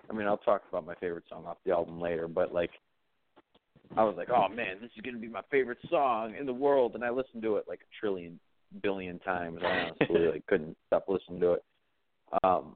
I 0.10 0.14
mean, 0.14 0.26
I'll 0.26 0.38
talk 0.38 0.64
about 0.68 0.88
my 0.88 0.96
favorite 0.96 1.26
song 1.30 1.46
off 1.46 1.58
the 1.66 1.72
album 1.72 2.02
later, 2.02 2.28
but 2.28 2.52
like, 2.52 2.72
I 3.96 4.04
was 4.04 4.16
like, 4.18 4.30
oh 4.32 4.50
man, 4.50 4.78
this 4.82 4.90
is 4.96 5.02
gonna 5.04 5.20
be 5.20 5.28
my 5.28 5.44
favorite 5.52 5.78
song 5.90 6.34
in 6.40 6.48
the 6.48 6.54
world, 6.54 6.96
and 6.96 7.04
I 7.04 7.12
listened 7.12 7.44
to 7.44 7.58
it 7.58 7.66
like 7.68 7.82
a 7.82 8.00
trillion, 8.00 8.40
billion 8.82 9.20
times. 9.20 9.60
I 9.64 9.92
honestly 10.00 10.28
like 10.32 10.48
couldn't 10.48 10.76
stop 10.88 11.06
listening 11.08 11.42
to 11.42 11.54
it. 11.54 11.64
Um, 12.44 12.76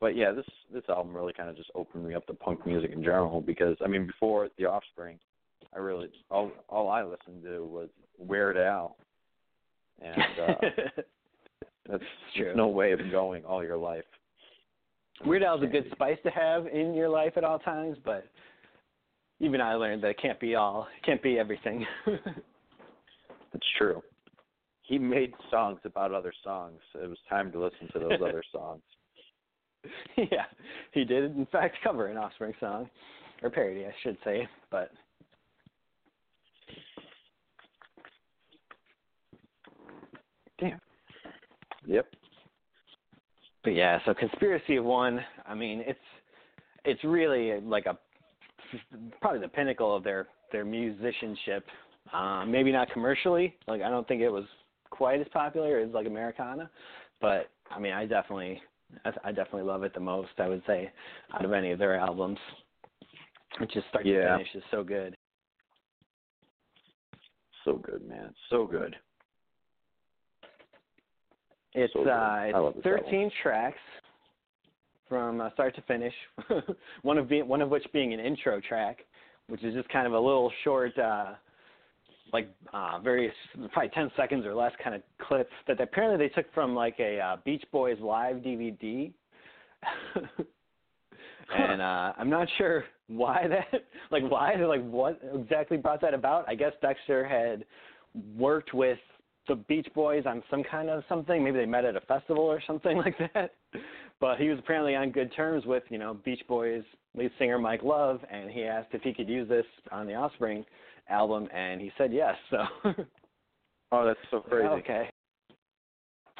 but 0.00 0.16
yeah, 0.16 0.32
this 0.32 0.46
this 0.72 0.82
album 0.88 1.14
really 1.14 1.34
kind 1.34 1.48
of 1.48 1.56
just 1.56 1.70
opened 1.76 2.04
me 2.04 2.14
up 2.14 2.26
to 2.26 2.34
punk 2.34 2.66
music 2.66 2.90
in 2.90 3.04
general 3.04 3.40
because 3.40 3.76
I 3.84 3.86
mean, 3.86 4.08
before 4.08 4.48
The 4.58 4.64
Offspring, 4.64 5.20
I 5.72 5.78
really 5.78 6.08
all 6.30 6.50
all 6.68 6.88
I 6.88 7.04
listened 7.04 7.44
to 7.44 7.64
was 7.64 7.90
Weird 8.18 8.56
Al, 8.56 8.96
and 10.02 10.22
uh, 10.48 10.54
that's 11.88 12.02
true. 12.36 12.54
no 12.54 12.68
way 12.68 12.92
of 12.92 13.00
going 13.10 13.44
all 13.44 13.62
your 13.62 13.76
life. 13.76 14.04
Weird 15.24 15.42
Al's 15.42 15.62
a 15.62 15.66
good 15.66 15.86
spice 15.92 16.18
to 16.24 16.30
have 16.30 16.66
in 16.66 16.94
your 16.94 17.08
life 17.08 17.34
at 17.36 17.44
all 17.44 17.58
times, 17.58 17.96
but 18.04 18.26
even 19.40 19.60
I 19.60 19.74
learned 19.74 20.02
that 20.02 20.10
it 20.10 20.18
can't 20.20 20.40
be 20.40 20.54
all, 20.54 20.86
it 20.96 21.04
can't 21.04 21.22
be 21.22 21.38
everything. 21.38 21.86
That's 22.06 23.66
true. 23.78 24.02
He 24.82 24.98
made 24.98 25.32
songs 25.50 25.78
about 25.84 26.12
other 26.12 26.32
songs. 26.42 26.80
It 27.00 27.08
was 27.08 27.18
time 27.28 27.52
to 27.52 27.62
listen 27.62 27.88
to 27.92 27.98
those 28.00 28.20
other 28.20 28.42
songs. 28.52 28.82
yeah, 30.16 30.46
he 30.92 31.04
did 31.04 31.36
in 31.36 31.46
fact 31.52 31.76
cover 31.84 32.06
an 32.06 32.16
Offspring 32.16 32.54
song, 32.58 32.88
or 33.42 33.50
parody, 33.50 33.84
I 33.86 33.94
should 34.02 34.16
say, 34.24 34.48
but 34.70 34.90
Damn. 40.58 40.80
Yep. 41.86 42.06
but 43.62 43.74
yeah, 43.74 43.98
so 44.04 44.14
Conspiracy 44.14 44.76
of 44.76 44.84
One, 44.84 45.20
I 45.46 45.54
mean, 45.54 45.82
it's 45.86 45.98
it's 46.84 47.02
really 47.04 47.60
like 47.60 47.86
a 47.86 47.98
probably 49.20 49.40
the 49.40 49.48
pinnacle 49.48 49.94
of 49.94 50.04
their 50.04 50.28
their 50.52 50.64
musicianship. 50.64 51.64
Um, 52.12 52.50
maybe 52.50 52.70
not 52.70 52.90
commercially, 52.90 53.54
like 53.66 53.82
I 53.82 53.88
don't 53.88 54.06
think 54.06 54.20
it 54.20 54.28
was 54.28 54.44
quite 54.90 55.20
as 55.20 55.26
popular 55.32 55.80
as 55.80 55.90
like 55.92 56.06
Americana, 56.06 56.70
but 57.20 57.50
I 57.70 57.78
mean, 57.78 57.92
I 57.92 58.06
definitely 58.06 58.60
I, 59.04 59.12
I 59.24 59.32
definitely 59.32 59.62
love 59.62 59.82
it 59.82 59.94
the 59.94 60.00
most. 60.00 60.30
I 60.38 60.48
would 60.48 60.62
say 60.66 60.92
out 61.32 61.44
of 61.44 61.52
any 61.52 61.72
of 61.72 61.78
their 61.78 61.96
albums, 61.96 62.38
it 63.60 63.70
just 63.72 63.88
start 63.88 64.04
to 64.04 64.36
finish 64.36 64.54
is 64.54 64.62
so 64.70 64.84
good. 64.84 65.16
So 67.64 67.74
good, 67.74 68.06
man. 68.06 68.34
So 68.50 68.66
good. 68.66 68.94
It's 71.74 71.92
So 71.92 72.00
uh, 72.00 72.42
it's 72.44 72.48
this 72.48 72.54
album. 72.54 72.82
13 72.82 73.30
tracks 73.42 73.78
from 75.08 75.40
uh, 75.40 75.50
start 75.52 75.74
to 75.76 75.82
finish. 75.82 76.14
one 77.02 77.18
of 77.18 77.28
being 77.28 77.46
one 77.46 77.60
of 77.60 77.70
which 77.70 77.84
being 77.92 78.12
an 78.14 78.20
intro 78.20 78.60
track, 78.60 78.98
which 79.48 79.62
is 79.62 79.74
just 79.74 79.88
kind 79.88 80.06
of 80.06 80.12
a 80.12 80.18
little 80.18 80.52
short, 80.62 80.96
uh, 80.98 81.32
like 82.32 82.48
uh, 82.72 82.98
very 83.00 83.32
probably 83.72 83.90
10 83.90 84.10
seconds 84.16 84.46
or 84.46 84.54
less 84.54 84.72
kind 84.82 84.96
of 84.96 85.02
clip 85.26 85.48
that 85.66 85.80
apparently 85.80 86.26
they 86.26 86.32
took 86.32 86.52
from 86.54 86.74
like 86.74 86.96
a 87.00 87.20
uh, 87.20 87.36
Beach 87.44 87.64
Boys 87.72 87.98
live 88.00 88.36
DVD. 88.36 89.12
and 91.54 91.82
uh 91.82 92.12
I'm 92.16 92.30
not 92.30 92.48
sure 92.56 92.84
why 93.08 93.46
that 93.48 93.82
like 94.10 94.22
why 94.30 94.56
they 94.56 94.64
like 94.64 94.84
what 94.88 95.20
exactly 95.34 95.76
brought 95.76 96.00
that 96.00 96.14
about. 96.14 96.48
I 96.48 96.54
guess 96.54 96.72
Dexter 96.80 97.24
had 97.26 97.64
worked 98.36 98.72
with 98.72 98.98
the 99.48 99.56
Beach 99.56 99.88
Boys 99.94 100.24
on 100.26 100.42
some 100.50 100.62
kind 100.62 100.88
of 100.90 101.02
something. 101.08 101.42
Maybe 101.44 101.58
they 101.58 101.66
met 101.66 101.84
at 101.84 101.96
a 101.96 102.00
festival 102.00 102.44
or 102.44 102.62
something 102.66 102.96
like 103.04 103.16
that. 103.34 103.54
But 104.20 104.38
he 104.38 104.48
was 104.48 104.58
apparently 104.58 104.94
on 104.96 105.10
good 105.10 105.34
terms 105.34 105.64
with, 105.66 105.82
you 105.90 105.98
know, 105.98 106.14
Beach 106.24 106.42
Boys 106.48 106.82
lead 107.16 107.30
singer 107.38 107.58
Mike 107.58 107.82
Love 107.82 108.20
and 108.30 108.50
he 108.50 108.64
asked 108.64 108.88
if 108.92 109.02
he 109.02 109.12
could 109.12 109.28
use 109.28 109.48
this 109.48 109.66
on 109.92 110.06
the 110.06 110.14
Offspring 110.14 110.64
album 111.08 111.48
and 111.54 111.80
he 111.80 111.90
said 111.98 112.12
yes. 112.12 112.34
So 112.50 112.64
Oh, 113.92 114.04
that's 114.04 114.18
so 114.30 114.40
crazy. 114.40 114.66
Okay. 114.66 115.08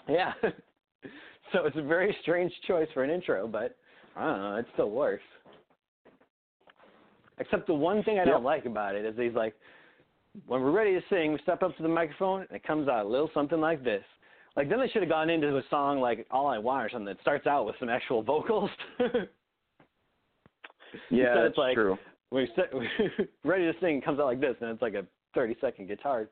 Yeah. 0.09 0.33
so 1.53 1.67
it's 1.67 1.77
a 1.77 1.83
very 1.83 2.17
strange 2.23 2.53
choice 2.67 2.89
for 2.93 3.05
an 3.05 3.11
intro, 3.11 3.47
but 3.47 3.77
I 4.17 4.25
don't 4.27 4.39
know, 4.41 4.57
it 4.57 4.67
still 4.73 4.91
works. 4.91 5.23
Except 7.39 7.67
the 7.67 7.75
one 7.75 8.03
thing 8.05 8.19
I 8.19 8.25
don't 8.25 8.43
Yep. 8.43 8.45
like 8.45 8.65
about 8.65 8.95
it 8.95 9.05
is 9.05 9.15
he's 9.17 9.35
like 9.35 9.55
when 10.47 10.61
we're 10.61 10.71
ready 10.71 10.93
to 10.93 11.03
sing, 11.09 11.33
we 11.33 11.39
step 11.43 11.63
up 11.63 11.77
to 11.77 11.83
the 11.83 11.89
microphone 11.89 12.43
and 12.43 12.51
it 12.53 12.65
comes 12.65 12.89
out 12.89 13.07
a 13.07 13.09
little 13.09 13.31
something 13.35 13.61
like 13.61 13.85
this. 13.85 14.05
Like 14.57 14.69
then 14.69 14.81
they 14.81 14.89
should 14.89 15.03
have 15.03 15.11
gone 15.11 15.31
into 15.31 15.57
a 15.57 15.63
song 15.71 16.01
like 16.01 16.27
All 16.31 16.47
I 16.47 16.59
Want 16.59 16.87
or 16.87 16.91
something 16.91 17.07
that 17.07 17.21
starts 17.21 17.47
out 17.47 17.67
with 17.67 17.77
some 17.79 17.89
actual 17.89 18.23
vocals. 18.23 18.71
Yeah, 21.11 21.35
that's 21.35 21.49
it's 21.51 21.59
like, 21.59 21.75
true. 21.75 21.99
We're 22.31 22.47
set, 22.55 22.73
ready 23.45 23.65
to 23.65 23.73
sing, 23.81 23.99
it 23.99 24.05
comes 24.05 24.21
out 24.21 24.27
like 24.27 24.41
this, 24.41 24.57
and 24.61 24.71
it's 24.71 24.83
like 24.83 24.95
a 24.95 25.05
30 25.35 25.57
second 25.61 25.89
guitar. 25.89 26.29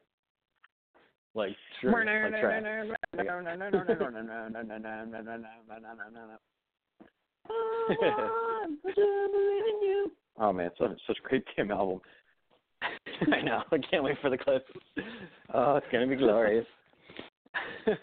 Like, 1.35 1.56
sure, 1.80 1.90
like 1.90 2.06
track. 2.40 2.62
oh 10.38 10.52
man, 10.52 10.71
such 10.78 10.90
such 11.06 11.18
a 11.25 11.28
great 11.28 11.44
damn 11.56 11.71
album. 11.71 12.00
I 13.33 13.41
know. 13.43 13.62
I 13.71 13.79
can't 13.91 14.05
wait 14.05 14.17
for 14.21 14.31
the 14.31 14.38
clips. 14.38 14.71
Oh, 15.52 15.76
it's 15.76 15.87
gonna 15.93 16.07
be 16.07 16.17
glorious. 16.17 16.67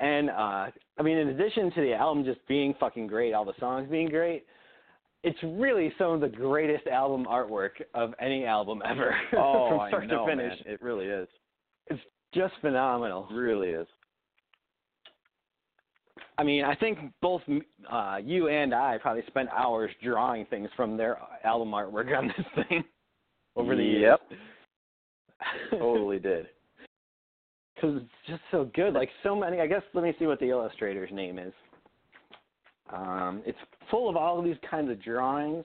and 0.00 0.30
uh 0.30 0.66
I 0.98 1.02
mean, 1.02 1.18
in 1.18 1.28
addition 1.28 1.70
to 1.72 1.80
the 1.80 1.94
album 1.94 2.24
just 2.24 2.46
being 2.48 2.74
fucking 2.78 3.06
great, 3.06 3.32
all 3.32 3.44
the 3.44 3.54
songs 3.58 3.88
being 3.90 4.08
great, 4.08 4.44
it's 5.22 5.38
really 5.42 5.92
some 5.98 6.12
of 6.12 6.20
the 6.20 6.28
greatest 6.28 6.86
album 6.86 7.26
artwork 7.26 7.70
of 7.94 8.14
any 8.20 8.44
album 8.44 8.82
ever. 8.84 9.14
Oh, 9.36 9.70
from 9.70 9.80
I 9.80 9.88
start 9.88 10.06
know, 10.06 10.26
to 10.26 10.32
finish. 10.32 10.64
man. 10.64 10.74
It 10.74 10.82
really 10.82 11.06
is. 11.06 11.28
It's 11.88 12.00
just 12.34 12.54
phenomenal. 12.60 13.26
It 13.30 13.34
really 13.34 13.68
is. 13.68 13.86
I 16.36 16.44
mean, 16.44 16.64
I 16.64 16.76
think 16.76 16.98
both 17.20 17.42
uh, 17.90 18.18
you 18.22 18.46
and 18.48 18.72
I 18.72 18.98
probably 18.98 19.24
spent 19.26 19.48
hours 19.48 19.90
drawing 20.04 20.46
things 20.46 20.68
from 20.76 20.96
their 20.96 21.18
album 21.44 21.70
artwork 21.70 22.16
on 22.16 22.28
this 22.28 22.46
thing 22.68 22.84
over 23.58 23.76
the 23.76 23.82
years. 23.82 24.18
Yep. 24.30 24.38
Totally 25.80 26.18
did. 26.18 26.46
Because 27.74 27.96
it's 27.96 28.10
just 28.26 28.40
so 28.50 28.70
good. 28.74 28.94
Like 28.94 29.10
so 29.22 29.36
many. 29.36 29.60
I 29.60 29.66
guess 29.66 29.82
let 29.94 30.04
me 30.04 30.14
see 30.18 30.26
what 30.26 30.40
the 30.40 30.48
illustrator's 30.48 31.10
name 31.12 31.38
is. 31.38 31.52
Um, 32.92 33.42
it's 33.46 33.58
full 33.90 34.08
of 34.08 34.16
all 34.16 34.38
of 34.38 34.44
these 34.44 34.56
kinds 34.68 34.90
of 34.90 35.02
drawings 35.02 35.64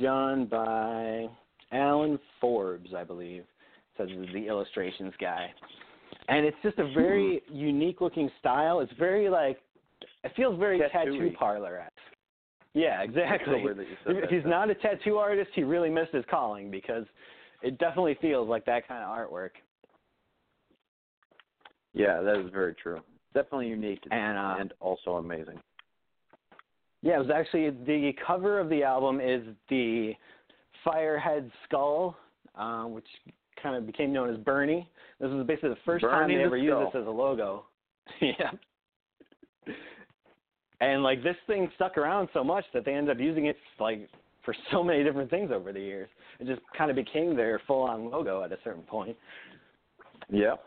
done 0.00 0.46
by 0.46 1.26
Alan 1.72 2.18
Forbes, 2.40 2.90
I 2.96 3.04
believe. 3.04 3.44
Says 3.96 4.08
the 4.32 4.46
illustrations 4.46 5.12
guy, 5.20 5.48
and 6.28 6.46
it's 6.46 6.56
just 6.62 6.78
a 6.78 6.88
very 6.92 7.42
unique 7.50 8.00
looking 8.00 8.30
style. 8.38 8.78
It's 8.78 8.92
very 8.96 9.28
like 9.28 9.58
it 10.22 10.30
feels 10.36 10.56
very 10.56 10.78
tattoo 10.78 10.92
Tattoo-y. 11.12 11.34
parlor 11.36 11.80
esque. 11.80 12.17
Yeah, 12.74 13.02
exactly. 13.02 13.64
if 14.06 14.30
he's 14.30 14.44
not 14.44 14.70
a 14.70 14.74
tattoo 14.74 15.16
artist, 15.16 15.50
he 15.54 15.62
really 15.62 15.90
missed 15.90 16.12
his 16.12 16.24
calling 16.30 16.70
because 16.70 17.04
it 17.62 17.78
definitely 17.78 18.16
feels 18.20 18.48
like 18.48 18.64
that 18.66 18.86
kind 18.86 19.02
of 19.02 19.10
artwork. 19.10 19.50
Yeah, 21.94 22.20
that 22.20 22.36
is 22.36 22.50
very 22.52 22.74
true. 22.74 23.00
Definitely 23.34 23.68
unique 23.68 24.02
And, 24.10 24.38
uh, 24.38 24.56
and 24.60 24.72
also 24.80 25.12
amazing. 25.12 25.60
Yeah, 27.02 27.16
it 27.16 27.18
was 27.18 27.30
actually 27.34 27.70
the 27.70 28.12
cover 28.26 28.58
of 28.58 28.68
the 28.68 28.82
album 28.82 29.20
is 29.20 29.42
the 29.68 30.12
Firehead 30.86 31.50
skull, 31.64 32.16
uh, 32.54 32.84
which 32.84 33.06
kind 33.62 33.76
of 33.76 33.86
became 33.86 34.12
known 34.12 34.30
as 34.30 34.38
Bernie. 34.38 34.88
This 35.20 35.30
was 35.30 35.46
basically 35.46 35.70
the 35.70 35.78
first 35.84 36.04
time 36.04 36.28
they 36.28 36.36
the 36.36 36.42
ever 36.42 36.56
used 36.56 36.94
this 36.94 37.00
as 37.00 37.06
a 37.06 37.10
logo. 37.10 37.66
yeah. 38.20 38.50
And 40.80 41.02
like 41.02 41.22
this 41.22 41.36
thing 41.46 41.70
stuck 41.74 41.98
around 41.98 42.28
so 42.32 42.44
much 42.44 42.64
that 42.72 42.84
they 42.84 42.94
ended 42.94 43.16
up 43.16 43.20
using 43.20 43.46
it 43.46 43.56
like 43.80 44.08
for 44.44 44.54
so 44.72 44.82
many 44.82 45.02
different 45.02 45.30
things 45.30 45.50
over 45.52 45.72
the 45.72 45.80
years. 45.80 46.08
It 46.40 46.46
just 46.46 46.60
kind 46.76 46.90
of 46.90 46.96
became 46.96 47.36
their 47.36 47.60
full-on 47.66 48.10
logo 48.10 48.42
at 48.42 48.52
a 48.52 48.58
certain 48.62 48.82
point. 48.82 49.16
Yep. 50.30 50.64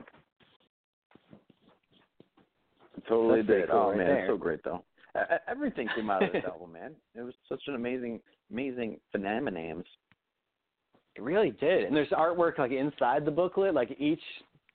Totally 3.08 3.42
That's 3.42 3.48
did. 3.48 3.70
Oh, 3.70 3.72
cool 3.72 3.80
oh 3.80 3.90
right 3.90 3.98
man, 3.98 4.08
there. 4.08 4.20
it's 4.20 4.30
so 4.30 4.38
great 4.38 4.64
though. 4.64 4.84
Everything 5.50 5.90
came 5.96 6.10
out 6.10 6.24
of 6.24 6.32
this 6.32 6.44
album, 6.46 6.72
man. 6.74 6.92
It 7.16 7.22
was 7.22 7.34
such 7.50 7.62
an 7.68 7.76
amazing, 7.76 8.20
amazing 8.52 8.98
phenomenons. 9.16 9.84
It 11.16 11.22
really 11.22 11.52
did. 11.52 11.84
And 11.84 11.96
there's 11.96 12.10
artwork 12.10 12.58
like 12.58 12.72
inside 12.72 13.26
the 13.26 13.32
booklet. 13.32 13.74
Like 13.74 13.96
each 14.00 14.22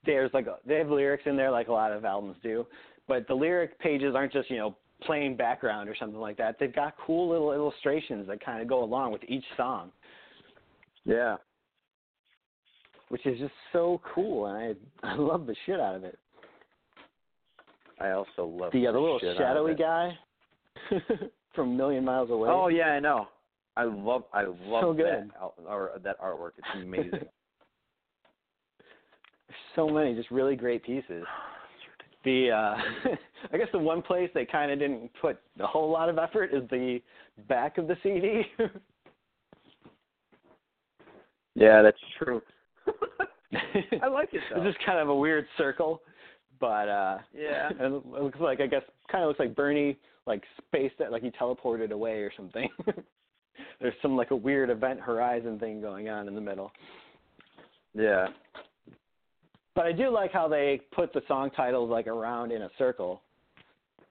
there's 0.05 0.31
like 0.33 0.47
they 0.65 0.75
have 0.75 0.89
lyrics 0.89 1.23
in 1.25 1.35
there 1.35 1.51
like 1.51 1.67
a 1.67 1.71
lot 1.71 1.91
of 1.91 2.05
albums 2.05 2.37
do, 2.43 2.65
but 3.07 3.27
the 3.27 3.33
lyric 3.33 3.79
pages 3.79 4.13
aren't 4.15 4.33
just 4.33 4.49
you 4.49 4.57
know 4.57 4.75
plain 5.03 5.35
background 5.37 5.87
or 5.89 5.95
something 5.95 6.19
like 6.19 6.37
that. 6.37 6.57
They've 6.59 6.73
got 6.73 6.95
cool 7.05 7.29
little 7.29 7.53
illustrations 7.53 8.27
that 8.27 8.43
kind 8.43 8.61
of 8.61 8.67
go 8.67 8.83
along 8.83 9.11
with 9.11 9.21
each 9.27 9.45
song, 9.55 9.91
Yeah. 11.05 11.37
which 13.09 13.25
is 13.25 13.37
just 13.39 13.53
so 13.71 14.01
cool. 14.13 14.47
And 14.47 14.75
I 15.03 15.11
I 15.13 15.15
love 15.15 15.45
the 15.45 15.55
shit 15.65 15.79
out 15.79 15.95
of 15.95 16.03
it. 16.03 16.17
I 17.99 18.11
also 18.11 18.45
love 18.45 18.71
The 18.73 18.85
other 18.87 18.99
little 18.99 19.19
shit 19.19 19.29
out 19.29 19.35
of 19.35 19.39
shadowy 19.39 19.75
guy 19.75 20.17
from 21.55 21.75
Million 21.77 22.03
Miles 22.05 22.29
Away. 22.29 22.49
Oh 22.51 22.67
yeah, 22.67 22.87
I 22.89 22.99
know. 22.99 23.27
I 23.75 23.83
love 23.83 24.23
I 24.33 24.43
love 24.43 24.81
So 24.81 24.93
that 24.93 25.27
out- 25.39 25.53
or 25.67 25.91
that 26.03 26.19
artwork. 26.19 26.51
It's 26.57 26.67
amazing. 26.83 27.11
There's 27.11 27.27
so 29.75 29.87
many 29.89 30.15
just 30.15 30.31
really 30.31 30.55
great 30.55 30.83
pieces. 30.83 31.23
The 32.23 32.51
uh 32.51 32.75
I 33.53 33.57
guess 33.57 33.67
the 33.71 33.79
one 33.79 34.01
place 34.01 34.29
they 34.33 34.45
kind 34.45 34.71
of 34.71 34.79
didn't 34.79 35.09
put 35.21 35.37
a 35.59 35.67
whole 35.67 35.89
lot 35.91 36.09
of 36.09 36.17
effort 36.17 36.51
is 36.53 36.67
the 36.69 36.99
back 37.47 37.77
of 37.77 37.87
the 37.87 37.95
CD. 38.03 38.41
yeah, 41.55 41.81
that's 41.81 41.97
true. 42.17 42.41
I 44.01 44.07
like 44.07 44.29
it 44.33 44.41
though. 44.53 44.61
It's 44.63 44.75
just 44.75 44.85
kind 44.85 44.99
of 44.99 45.09
a 45.09 45.15
weird 45.15 45.45
circle, 45.57 46.01
but 46.59 46.89
uh 46.89 47.17
Yeah. 47.37 47.69
it 47.79 48.05
looks 48.05 48.39
like 48.39 48.59
I 48.61 48.67
guess 48.67 48.83
kind 49.11 49.23
of 49.23 49.27
looks 49.29 49.39
like 49.39 49.55
Bernie 49.55 49.97
like 50.25 50.43
spaced 50.67 50.99
it 50.99 51.11
like 51.11 51.23
he 51.23 51.31
teleported 51.31 51.91
away 51.91 52.19
or 52.19 52.31
something. 52.35 52.69
There's 53.79 53.93
some 54.01 54.15
like 54.15 54.31
a 54.31 54.35
weird 54.35 54.69
event 54.69 54.99
horizon 54.99 55.57
thing 55.59 55.81
going 55.81 56.09
on 56.09 56.27
in 56.27 56.35
the 56.35 56.41
middle. 56.41 56.71
Yeah. 57.93 58.27
But 59.77 59.85
I 59.85 59.91
do 59.91 60.09
like 60.09 60.31
how 60.33 60.47
they 60.47 60.81
put 60.91 61.13
the 61.13 61.21
song 61.27 61.51
titles 61.55 61.91
like 61.91 62.07
around 62.07 62.51
in 62.51 62.63
a 62.63 62.69
circle, 62.79 63.21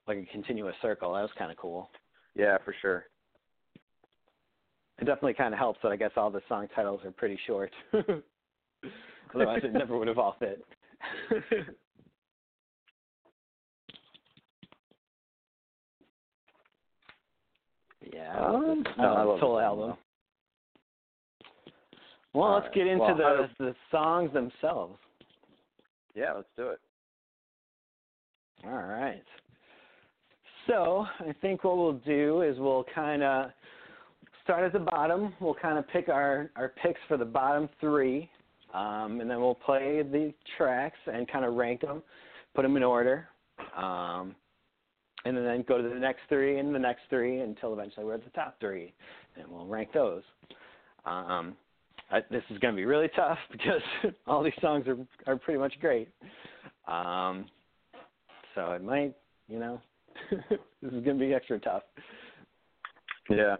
like 0.07 0.17
a 0.17 0.25
continuous 0.31 0.77
circle. 0.81 1.13
That 1.15 1.23
was 1.23 1.31
kind 1.37 1.51
of 1.51 1.57
cool. 1.57 1.91
Yeah, 2.37 2.57
for 2.65 2.73
sure. 2.81 3.07
It 5.01 5.07
definitely 5.07 5.35
kind 5.35 5.53
of 5.53 5.59
helps 5.59 5.81
that 5.83 5.91
I 5.91 5.97
guess 5.97 6.13
all 6.17 6.31
the 6.31 6.41
song 6.49 6.69
titles 6.73 7.01
are 7.05 7.11
pretty 7.11 7.37
short. 7.49 7.73
Otherwise, 9.35 9.63
it 9.65 9.73
never 9.73 9.99
would 9.99 10.07
have 10.07 10.19
all 10.21 10.37
fit. 10.39 10.65
yeah, 18.13 18.39
Um, 18.39 18.85
no, 18.99 19.05
I 19.05 19.09
love 19.09 19.27
love 19.27 19.37
the 19.37 19.41
full 19.41 19.59
album. 19.59 19.83
album, 19.91 19.99
Well, 22.35 22.45
All 22.45 22.55
let's 22.55 22.67
right. 22.67 22.75
get 22.75 22.87
into 22.87 23.03
Well, 23.05 23.17
the 23.17 23.49
the 23.59 23.75
songs 23.91 24.33
themselves. 24.33 24.97
Yeah, 26.17 26.33
let's 26.33 26.49
do 26.57 26.69
it. 26.69 26.81
All 28.65 28.73
right. 28.73 29.23
So 30.67 31.07
I 31.21 31.33
think 31.43 31.63
what 31.63 31.77
we'll 31.77 32.01
do 32.07 32.41
is 32.41 32.59
we'll 32.59 32.87
kind 32.95 33.23
of 33.23 33.51
start 34.43 34.65
at 34.65 34.73
the 34.73 34.79
bottom. 34.79 35.35
We'll 35.41 35.55
kind 35.55 35.79
of 35.79 35.87
pick 35.89 36.09
our, 36.09 36.51
our 36.57 36.73
picks 36.83 37.01
for 37.07 37.19
the 37.19 37.25
bottom 37.25 37.69
three, 37.81 38.31
um, 38.73 39.21
and 39.21 39.31
then 39.31 39.41
we'll 39.41 39.55
play 39.55 40.03
the 40.03 40.33
tracks 40.57 40.99
and 41.07 41.31
kind 41.31 41.45
of 41.45 41.55
rank 41.55 41.83
them, 41.83 42.03
put 42.55 42.63
them 42.63 42.77
in 42.77 42.83
order, 42.83 43.29
um, 43.77 44.35
and 45.27 45.37
then 45.37 45.65
go 45.69 45.83
to 45.83 45.89
the 45.89 45.95
next 45.95 46.21
three 46.31 46.59
and 46.59 46.75
the 46.75 46.79
next 46.79 47.03
three 47.11 47.41
until 47.41 47.75
eventually 47.75 48.07
we're 48.07 48.15
at 48.15 48.25
the 48.25 48.31
top 48.31 48.59
three, 48.59 48.95
and 49.37 49.47
we'll 49.49 49.67
rank 49.67 49.93
those. 49.93 50.23
Um, 51.05 51.57
I, 52.11 52.21
this 52.31 52.43
is 52.51 52.59
going 52.59 52.75
to 52.75 52.77
be 52.77 52.85
really 52.85 53.09
tough 53.15 53.39
because 53.53 53.83
all 54.27 54.43
these 54.43 54.53
songs 54.61 54.87
are 54.87 54.97
are 55.27 55.37
pretty 55.37 55.59
much 55.59 55.75
great. 55.81 56.09
Um, 56.87 57.47
so 58.55 58.73
it 58.73 58.83
might, 58.83 59.15
you 59.49 59.59
know, 59.59 59.81
this 60.31 60.93
is 60.93 61.05
going 61.05 61.19
to 61.19 61.27
be 61.27 61.35
extra 61.35 61.59
tough. 61.59 61.83
Yeah. 63.29 63.57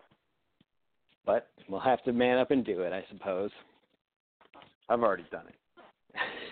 But 1.25 1.49
we'll 1.69 1.81
have 1.81 2.03
to 2.05 2.13
man 2.13 2.39
up 2.39 2.53
and 2.53 2.65
do 2.65 2.83
it, 2.83 2.93
I 2.93 3.05
suppose. 3.11 3.51
I've 4.89 5.03
already 5.03 5.27
done 5.33 5.47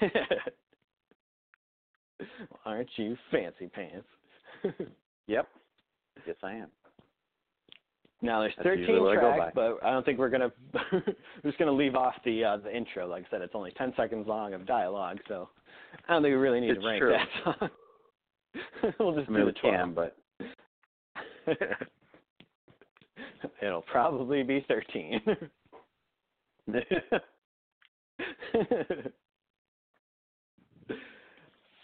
it. 0.03 0.13
Aren't 2.65 2.89
you 2.97 3.17
fancy 3.31 3.69
pants? 3.69 4.07
Yep. 5.27 5.49
Yes, 6.27 6.37
I 6.43 6.55
am. 6.55 6.69
Now 8.25 8.41
there's 8.41 8.55
That's 8.57 8.67
13 8.67 8.81
usually 8.81 9.17
go 9.17 9.37
tracks, 9.37 9.53
but 9.55 9.79
I 9.85 9.91
don't 9.93 10.05
think 10.05 10.19
we're 10.19 10.31
gonna. 10.31 10.51
we're 10.93 11.03
just 11.45 11.59
gonna 11.59 11.73
leave 11.73 11.95
off 11.95 12.15
the 12.25 12.43
uh, 12.45 12.57
the 12.57 12.75
intro. 12.75 13.07
Like 13.07 13.25
I 13.27 13.31
said, 13.31 13.43
it's 13.43 13.55
only 13.55 13.71
10 13.73 13.93
seconds 13.97 14.27
long 14.27 14.55
of 14.55 14.67
dialogue, 14.67 15.19
so 15.29 15.49
I 16.09 16.15
don't 16.15 16.23
think 16.23 16.33
we 16.33 16.37
really 16.37 16.61
need 16.61 16.71
It's 16.71 16.81
to 16.81 16.87
rank 16.87 17.01
true. 17.01 17.13
that 17.13 17.29
song. 17.45 17.71
we'll 18.99 19.15
just 19.15 19.29
I 19.29 19.33
mean, 19.33 19.47
do 19.47 19.53
the 19.53 19.53
12. 19.53 19.75
can, 19.75 19.95
but 19.95 20.17
It'll 23.63 23.83
probably 23.83 24.43
be 24.43 24.65
13. 24.69 25.21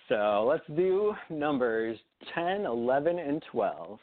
so 0.09 0.47
let's 0.49 0.65
do 0.75 1.15
numbers 1.29 1.99
10, 2.35 2.65
11, 2.65 3.19
and 3.19 3.43
12. 3.51 3.99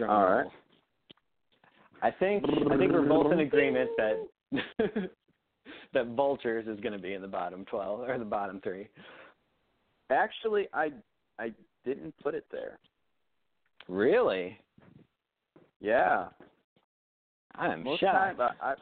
All 0.00 0.24
right. 0.24 0.46
I 2.02 2.10
think 2.10 2.44
I 2.70 2.76
think 2.76 2.92
we're 2.92 3.08
both 3.08 3.32
in 3.32 3.40
agreement 3.40 3.90
that 3.96 4.28
that 5.94 6.06
vultures 6.08 6.66
is 6.66 6.78
going 6.80 6.92
to 6.92 6.98
be 6.98 7.14
in 7.14 7.22
the 7.22 7.28
bottom 7.28 7.64
12 7.64 8.08
or 8.08 8.18
the 8.18 8.24
bottom 8.24 8.60
3. 8.62 8.86
Actually, 10.10 10.68
I 10.74 10.90
I 11.38 11.52
didn't 11.84 12.14
put 12.22 12.34
it 12.34 12.44
there. 12.52 12.78
Really? 13.88 14.58
Yeah. 15.80 16.28
I'm 17.54 17.84
Most 17.84 18.00
shocked. 18.00 18.38
times 18.38 18.52
I, 18.60 18.66
I 18.66 18.74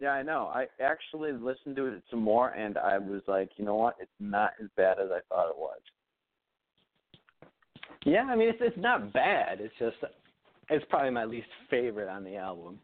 yeah, 0.00 0.10
I 0.10 0.22
know. 0.22 0.50
I 0.52 0.66
actually 0.80 1.32
listened 1.32 1.76
to 1.76 1.86
it 1.86 2.02
some 2.10 2.20
more 2.20 2.50
and 2.50 2.76
I 2.76 2.98
was 2.98 3.22
like, 3.28 3.50
you 3.56 3.64
know 3.64 3.76
what? 3.76 3.96
It's 4.00 4.10
not 4.18 4.52
as 4.60 4.68
bad 4.76 4.98
as 4.98 5.10
I 5.10 5.20
thought 5.28 5.48
it 5.50 5.56
was. 5.56 5.78
Yeah, 8.04 8.24
I 8.24 8.36
mean 8.36 8.48
it's 8.48 8.58
it's 8.60 8.76
not 8.76 9.12
bad. 9.12 9.60
It's 9.60 9.74
just 9.78 9.96
it's 10.70 10.84
probably 10.88 11.10
my 11.10 11.24
least 11.24 11.48
favorite 11.70 12.08
on 12.08 12.24
the 12.24 12.36
album. 12.36 12.78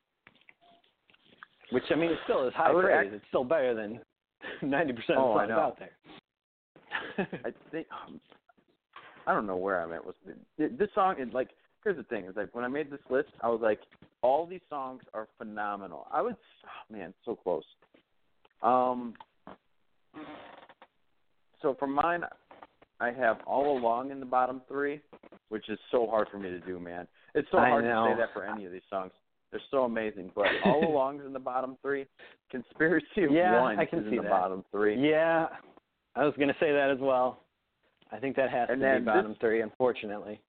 Which 1.71 1.85
I 1.91 1.95
mean, 1.97 2.11
it 2.11 2.19
still 2.25 2.47
is 2.49 2.55
high 2.55 2.73
praise. 2.73 3.07
act- 3.07 3.15
it's 3.15 3.25
still 3.29 3.45
better 3.45 3.75
than 3.75 4.01
ninety 4.63 4.93
percent 4.93 5.19
Oh, 5.19 5.33
of 5.33 5.37
I 5.37 5.47
songs 5.49 5.51
out 5.53 5.79
there. 5.79 7.29
I 7.45 7.51
think 7.71 7.87
um, 7.93 8.21
I 9.27 9.33
don't 9.35 9.47
know 9.47 9.57
where 9.57 9.81
I'm 9.83 9.93
at 9.93 10.05
with 10.05 10.17
this 10.57 10.89
song. 10.95 11.17
And 11.21 11.33
like, 11.35 11.51
here's 11.85 11.97
the 11.97 12.05
thing: 12.05 12.25
is 12.25 12.37
like 12.37 12.55
when 12.55 12.65
I 12.65 12.69
made 12.69 12.91
this 12.91 13.01
list, 13.11 13.29
I 13.43 13.49
was 13.49 13.61
like, 13.63 13.81
all 14.23 14.47
these 14.47 14.63
songs 14.71 15.03
are 15.13 15.29
phenomenal. 15.37 16.07
I 16.11 16.23
was, 16.23 16.35
oh, 16.65 16.93
man, 16.95 17.13
so 17.25 17.37
close. 17.37 17.65
Um, 18.63 19.15
so 21.61 21.77
for 21.79 21.87
mine, 21.87 22.23
I 23.01 23.11
have 23.13 23.39
all 23.47 23.77
along 23.79 24.11
in 24.11 24.21
the 24.21 24.27
bottom 24.27 24.63
three, 24.69 25.01
which 25.51 25.69
is 25.69 25.79
so 25.91 26.07
hard 26.07 26.29
for 26.31 26.39
me 26.39 26.49
to 26.51 26.61
do, 26.61 26.81
man. 26.81 27.07
It's 27.35 27.49
so 27.51 27.59
I 27.59 27.69
hard 27.69 27.85
know. 27.85 28.07
to 28.09 28.13
say 28.15 28.19
that 28.19 28.33
for 28.33 28.45
any 28.47 28.65
of 28.67 28.73
these 28.73 28.83
songs. 28.91 29.13
They're 29.51 29.61
so 29.71 29.85
amazing, 29.85 30.31
but 30.35 30.47
all 30.65 30.85
along's 30.87 31.23
in 31.25 31.33
the 31.33 31.39
bottom 31.39 31.77
three. 31.83 32.07
Conspiracy 32.51 33.25
of 33.25 33.31
Yeah, 33.31 33.61
One 33.61 33.79
I 33.79 33.85
can 33.87 34.01
is 34.01 34.05
see 34.07 34.11
in 34.11 34.17
the 34.17 34.23
that. 34.23 34.31
bottom 34.31 34.65
three. 34.71 34.97
yeah, 35.11 35.47
I 36.17 36.25
was 36.25 36.35
gonna 36.39 36.57
say 36.61 36.73
that 36.73 36.91
as 36.91 36.99
well. 37.01 37.41
I 38.13 38.19
think 38.19 38.37
that 38.37 38.51
has 38.51 38.69
And 38.71 38.81
to 38.81 38.99
be 38.99 39.05
bottom 39.05 39.31
this- 39.33 39.39
three, 39.39 39.61
unfortunately. 39.63 40.41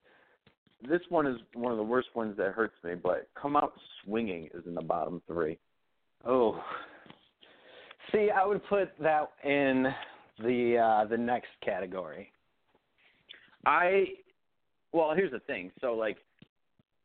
this 0.88 1.02
one 1.10 1.28
is 1.28 1.38
one 1.54 1.72
of 1.72 1.78
the 1.78 1.84
worst 1.84 2.10
ones 2.15 2.36
that 2.38 2.54
hurts 2.54 2.76
me, 2.84 2.96
but 2.96 3.28
Come 3.36 3.56
Out 3.58 3.74
Swinging 4.04 4.50
is 4.54 4.65
in 4.65 4.74
the 4.76 4.82
bottom 4.82 5.22
three. 5.28 5.58
Oh, 6.26 6.62
see, 8.12 8.30
I 8.32 8.46
would 8.46 8.63
put 8.68 8.89
that 9.00 9.32
in 9.44 9.94
the 10.39 10.78
uh 10.78 11.06
the 11.06 11.18
next 11.18 11.50
category. 11.63 12.32
I, 13.65 14.06
well, 14.94 15.13
here's 15.13 15.32
the 15.32 15.39
thing. 15.42 15.72
So, 15.82 15.94
like, 15.94 16.18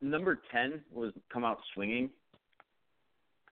number 0.09 0.39
10 0.51 0.81
was 0.91 1.11
Come 1.31 1.43
Out 1.43 1.59
Swinging. 1.73 2.09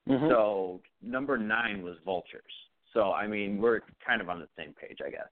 Mhm. 0.07 0.29
So, 0.29 0.81
number 1.01 1.37
9 1.37 1.81
was 1.83 1.97
Vultures. 2.05 2.53
So, 2.93 3.11
I 3.13 3.25
mean, 3.27 3.59
we're 3.61 3.81
kind 4.05 4.21
of 4.21 4.29
on 4.29 4.39
the 4.39 4.47
same 4.57 4.73
page, 4.73 4.99
I 5.05 5.09
guess. 5.09 5.29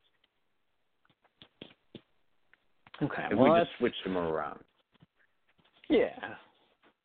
okay, 3.01 3.27
If 3.31 3.37
well, 3.37 3.45
we 3.45 3.49
let's- 3.51 3.67
just 3.69 3.77
switched 3.79 4.03
them 4.03 4.17
around. 4.17 4.63
Yeah. 5.89 6.35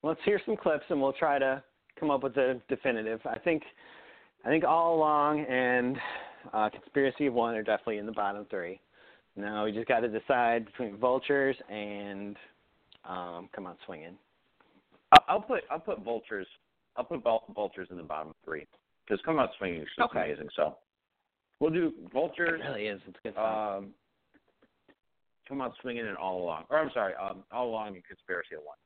Let's 0.03 0.23
hear 0.23 0.39
some 0.45 0.57
clips 0.57 0.85
and 0.91 1.01
we'll 1.03 1.13
try 1.15 1.39
to 1.39 1.63
come 1.97 2.11
up 2.11 2.23
with 2.23 2.37
a 2.37 2.61
definitive. 2.69 3.25
I 3.27 3.39
think 3.41 3.65
I 4.45 4.49
think 4.49 4.63
all 4.63 4.95
along 4.95 5.41
and 5.47 6.01
uh, 6.53 6.71
Conspiracy 6.71 7.27
of 7.27 7.35
One 7.35 7.57
are 7.57 7.65
definitely 7.65 7.99
in 7.99 8.07
the 8.07 8.13
bottom 8.13 8.45
three. 8.47 8.81
Now 9.35 9.65
we 9.65 9.73
just 9.73 9.89
got 9.89 10.01
to 10.01 10.09
decide 10.09 10.67
between 10.67 10.97
Vultures 10.99 11.57
and 11.69 12.37
um, 13.09 13.49
Come 13.55 13.67
On 13.67 13.77
Swinging. 13.87 14.17
I'll 15.29 15.41
put 15.41 15.63
I'll 15.71 15.79
put 15.81 16.01
Vultures. 16.03 16.47
I'll 16.97 17.05
put 17.05 17.23
Vultures 17.23 17.89
in 17.91 17.97
the 17.97 18.03
bottom 18.03 18.33
three 18.45 18.67
because 19.07 19.21
Come 19.25 19.39
Out 19.39 19.51
Swinging 19.59 19.83
is 19.83 19.89
just 19.97 20.11
Okay. 20.11 20.21
amazing. 20.31 20.49
So, 20.57 20.77
we'll 21.61 21.71
do 21.71 21.93
It 22.05 22.13
Vultures. 22.13 22.61
really 22.65 22.87
is. 22.87 23.01
It's 23.07 23.17
good. 23.23 23.35
song. 23.35 23.77
Um, 23.85 23.95
Come 25.49 25.61
Out 25.61 25.75
Swinging 25.81 26.07
and 26.07 26.17
All 26.17 26.43
Along. 26.43 26.65
Or 26.71 26.79
I'm 26.79 26.91
sorry, 26.93 27.15
um, 27.15 27.45
All 27.53 27.69
Along 27.71 27.95
and 27.95 28.05
Conspiracy 28.05 28.57
of 28.57 28.63
One. 28.65 28.77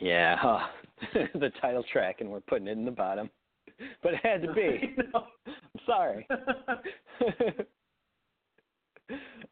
yeah, 0.00 0.66
the 1.34 1.50
title 1.60 1.84
track, 1.92 2.20
and 2.20 2.30
we're 2.30 2.40
putting 2.40 2.68
it 2.68 2.72
in 2.78 2.84
the 2.84 2.90
bottom, 2.90 3.28
but 4.02 4.14
it 4.14 4.20
had 4.22 4.42
to 4.42 4.52
be. 4.52 4.94
No. 5.12 5.24
I'm 5.48 5.80
sorry. 5.86 6.26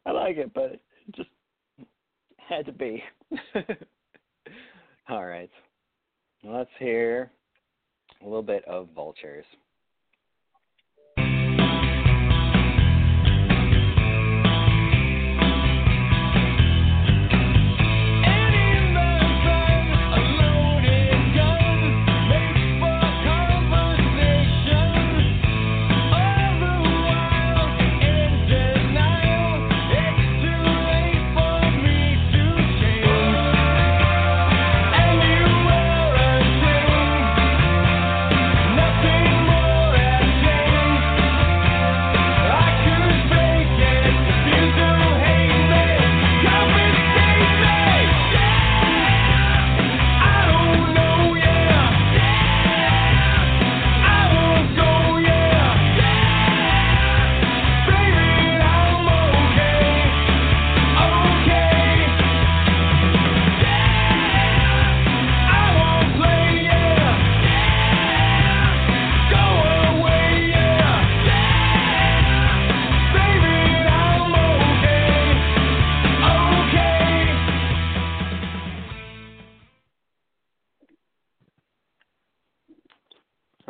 I 0.05 0.11
like 0.11 0.37
it, 0.37 0.53
but 0.53 0.79
just 1.15 1.29
had 2.47 2.65
to 2.65 2.71
be. 2.71 3.03
All 5.09 5.25
right. 5.25 5.49
Let's 6.43 6.69
hear 6.79 7.31
a 8.21 8.25
little 8.25 8.43
bit 8.43 8.63
of 8.65 8.89
Vultures. 8.95 9.45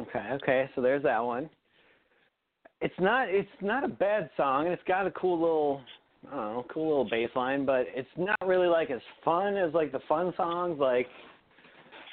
Okay, 0.07 0.29
okay, 0.33 0.69
so 0.75 0.81
there's 0.81 1.03
that 1.03 1.23
one. 1.23 1.49
It's 2.81 2.93
not 2.99 3.29
it's 3.29 3.49
not 3.61 3.83
a 3.83 3.87
bad 3.87 4.29
song 4.37 4.65
and 4.65 4.73
it's 4.73 4.83
got 4.87 5.07
a 5.07 5.11
cool 5.11 5.39
little 5.39 5.81
I 6.31 6.35
don't 6.35 6.53
know, 6.53 6.65
cool 6.71 6.87
little 6.87 7.09
bass 7.09 7.29
line, 7.35 7.65
but 7.65 7.85
it's 7.95 8.09
not 8.17 8.37
really 8.45 8.67
like 8.67 8.91
as 8.91 9.01
fun 9.25 9.57
as 9.57 9.73
like 9.73 9.91
the 9.91 10.01
fun 10.07 10.33
songs 10.37 10.79
like 10.79 11.07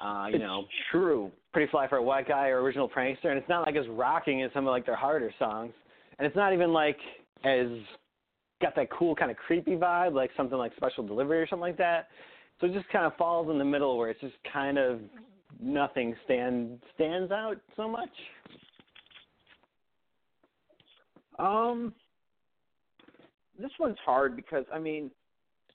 uh, 0.05 0.27
you 0.29 0.35
It's 0.35 0.43
know, 0.43 0.65
true. 0.91 1.31
Pretty 1.53 1.71
Fly 1.71 1.89
for 1.89 1.97
a 1.97 2.03
White 2.03 2.29
Guy 2.29 2.49
or 2.49 2.61
Original 2.63 2.89
Prankster, 2.89 3.27
and 3.27 3.39
it's 3.39 3.49
not 3.49 3.67
like 3.67 3.77
as 3.77 3.87
rocking 3.89 4.43
as 4.43 4.51
some 4.53 4.67
of 4.67 4.71
like 4.71 4.85
their 4.85 4.97
harder 4.97 5.33
songs. 5.39 5.73
And 6.19 6.27
it's 6.27 6.37
not 6.37 6.53
even 6.53 6.73
like 6.73 6.99
as 7.45 7.69
got 8.61 8.75
that 8.77 8.91
cool 8.91 9.15
kind 9.15 9.31
of 9.31 9.37
creepy 9.37 9.77
vibe 9.77 10.15
like 10.15 10.31
something 10.37 10.59
like 10.59 10.73
Special 10.77 11.07
Delivery 11.07 11.39
or 11.39 11.47
something 11.47 11.61
like 11.61 11.79
that. 11.79 12.09
So 12.61 12.67
it 12.67 12.73
just 12.73 12.89
kind 12.91 13.05
of 13.05 13.17
falls 13.17 13.51
in 13.51 13.59
the 13.59 13.65
middle 13.65 13.97
where 13.99 14.11
it's 14.11 14.21
just 14.21 14.35
kind 14.53 14.79
of 14.79 15.01
nothing 15.65 16.15
stand 16.25 16.81
stands 16.95 17.33
out 17.33 17.57
so 17.77 17.89
much. 17.89 18.11
Um, 21.39 21.93
this 23.59 23.71
one's 23.81 23.97
hard 24.05 24.37
because 24.37 24.65
I 24.73 24.79
mean, 24.79 25.11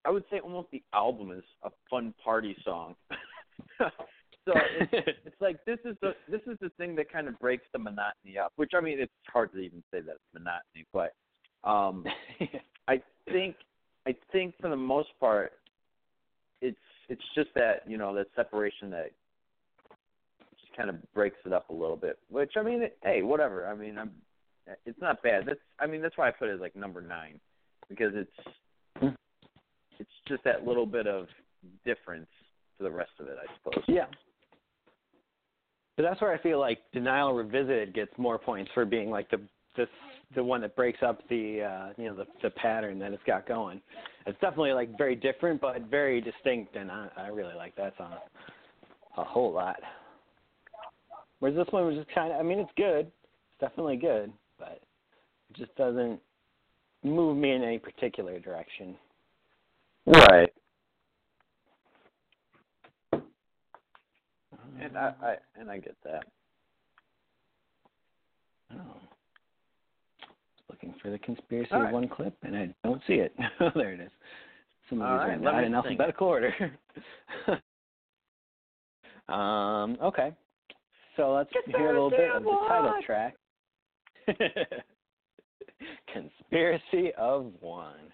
I 0.06 0.12
would 0.12 0.24
say 0.32 0.40
almost 0.40 0.70
the 0.72 0.84
album 0.94 1.32
is 1.32 1.44
a 1.64 1.70
fun 1.90 2.14
party 2.24 2.56
song. 2.64 2.96
so 3.80 4.54
it's, 4.80 4.92
it's 5.26 5.42
like 5.42 5.64
this 5.66 5.80
is 5.86 5.96
the 6.02 6.14
this 6.30 6.42
is 6.48 6.58
the 6.62 6.70
thing 6.78 6.96
that 6.96 7.12
kind 7.12 7.28
of 7.28 7.38
breaks 7.40 7.66
the 7.74 7.80
monotony 7.80 8.38
up. 8.38 8.54
Which 8.56 8.72
I 8.76 8.82
mean, 8.82 9.00
it's 9.00 9.12
hard 9.28 9.52
to 9.54 9.60
even 9.60 9.84
say 9.92 10.02
that 10.02 10.12
it's 10.12 10.34
monotony, 10.34 10.86
but 10.94 11.14
um, 11.70 12.06
I 12.88 13.02
think 13.26 13.56
I 14.08 14.16
think 14.32 14.56
for 14.62 14.70
the 14.70 14.78
most 14.78 15.10
part, 15.20 15.54
it's 16.62 16.78
it's 17.10 17.22
just 17.36 17.50
that 17.56 17.84
you 17.88 17.98
know 17.98 18.14
that 18.16 18.28
separation 18.36 18.90
that 18.92 19.12
kind 20.80 20.90
of 20.90 21.14
breaks 21.14 21.38
it 21.46 21.52
up 21.52 21.70
a 21.70 21.74
little 21.74 21.98
bit. 21.98 22.18
Which 22.30 22.54
I 22.56 22.64
mean, 22.64 22.84
hey, 23.04 23.22
whatever. 23.22 23.68
I 23.68 23.76
mean, 23.76 23.98
I'm. 23.98 24.12
It's 24.86 25.00
not 25.02 25.22
bad. 25.22 25.44
That's. 25.46 25.60
I 25.80 25.88
mean, 25.88 26.02
that's 26.02 26.18
why 26.18 26.30
I 26.30 26.32
put 26.32 26.48
it 26.48 26.56
as 26.56 26.62
like 26.62 26.76
number 26.76 27.02
nine, 27.02 27.40
because 27.90 28.14
it's. 28.16 29.12
It's 30.00 30.10
just 30.30 30.44
that 30.46 30.66
little 30.66 30.86
bit 30.86 31.08
of 31.08 31.28
difference 31.84 32.30
to 32.78 32.86
the 32.86 32.90
rest 32.90 33.12
of 33.20 33.28
it, 33.28 33.36
I 33.38 33.54
suppose. 33.58 33.84
Yeah. 33.90 34.06
But 35.98 36.04
that's 36.04 36.22
where 36.22 36.34
I 36.34 36.42
feel 36.42 36.58
like 36.58 36.80
Denial 36.94 37.34
Revisited 37.34 37.94
gets 37.94 38.12
more 38.18 38.40
points 38.40 38.72
for 38.74 38.86
being 38.86 39.10
like 39.10 39.30
the 39.30 39.42
the 39.76 39.86
the 40.36 40.44
one 40.44 40.62
that 40.62 40.76
breaks 40.78 41.00
up 41.06 41.20
the 41.28 41.64
uh 41.64 41.94
you 41.98 42.08
know 42.08 42.16
the 42.16 42.26
the 42.42 42.52
pattern 42.52 43.00
that 43.00 43.12
it's 43.12 43.24
got 43.28 43.46
going. 43.46 43.82
It's 44.26 44.40
definitely 44.40 44.72
like 44.72 44.98
very 44.98 45.16
different 45.16 45.60
but 45.60 45.82
very 45.90 46.22
distinct 46.22 46.78
and 46.78 46.90
I, 46.90 47.10
I 47.18 47.28
really 47.28 47.56
like 47.56 47.76
that 47.76 47.94
song 47.98 48.14
a 49.18 49.24
whole 49.24 49.52
lot. 49.52 49.78
Whereas 51.40 51.56
this 51.58 51.68
one 51.72 51.86
was 51.86 51.96
just 51.96 52.14
kind 52.14 52.32
of 52.34 52.40
I 52.40 52.44
mean 52.44 52.60
it's 52.60 52.72
good. 52.76 53.08
It's 53.08 53.60
definitely 53.60 53.98
good, 53.98 54.32
but 54.58 54.82
it 55.50 55.58
just 55.58 55.76
doesn't 55.76 56.20
move 57.04 57.38
me 57.38 57.52
in 57.52 57.64
any 57.64 57.80
particular 57.80 58.40
direction. 58.40 58.96
Right. 60.06 60.52
And 64.82 64.98
I, 64.98 65.14
I 65.22 65.36
and 65.60 65.70
I 65.70 65.78
get 65.78 65.96
that. 66.04 66.24
Oh. 68.74 68.96
Looking 70.70 70.94
for 71.02 71.10
the 71.10 71.20
conspiracy 71.20 71.74
right. 71.74 71.92
one 71.94 72.08
clip, 72.08 72.36
and 72.44 72.56
I 72.56 72.74
don't 72.84 73.02
see 73.08 73.16
it. 73.16 73.36
Oh 73.60 73.72
there 73.76 73.94
it 73.94 74.00
is. 74.00 74.12
Some 74.90 75.02
of 75.02 75.08
these 75.08 75.28
right, 75.28 75.34
are 75.34 75.40
not 75.40 75.64
in 75.64 75.76
alphabetical 75.76 76.28
order. 76.28 76.54
um. 79.30 79.98
Okay. 80.02 80.34
So 81.20 81.34
let's 81.34 81.50
hear 81.66 81.88
a 81.88 81.92
little 81.92 82.10
bit 82.10 82.32
of 82.34 82.44
the 82.44 82.58
title 82.70 82.94
track. 83.06 83.36
Conspiracy 86.14 87.12
of 87.18 87.52
One. 87.60 88.14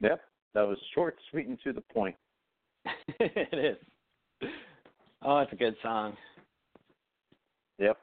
Yep. 0.00 0.20
That 0.54 0.62
was 0.62 0.78
short, 0.94 1.16
sweet, 1.30 1.46
and 1.46 1.58
to 1.64 1.72
the 1.72 1.80
point. 1.80 2.16
it 3.20 3.76
is. 4.42 4.48
Oh, 5.22 5.38
it's 5.38 5.52
a 5.52 5.56
good 5.56 5.76
song. 5.82 6.16
Yep. 7.78 7.96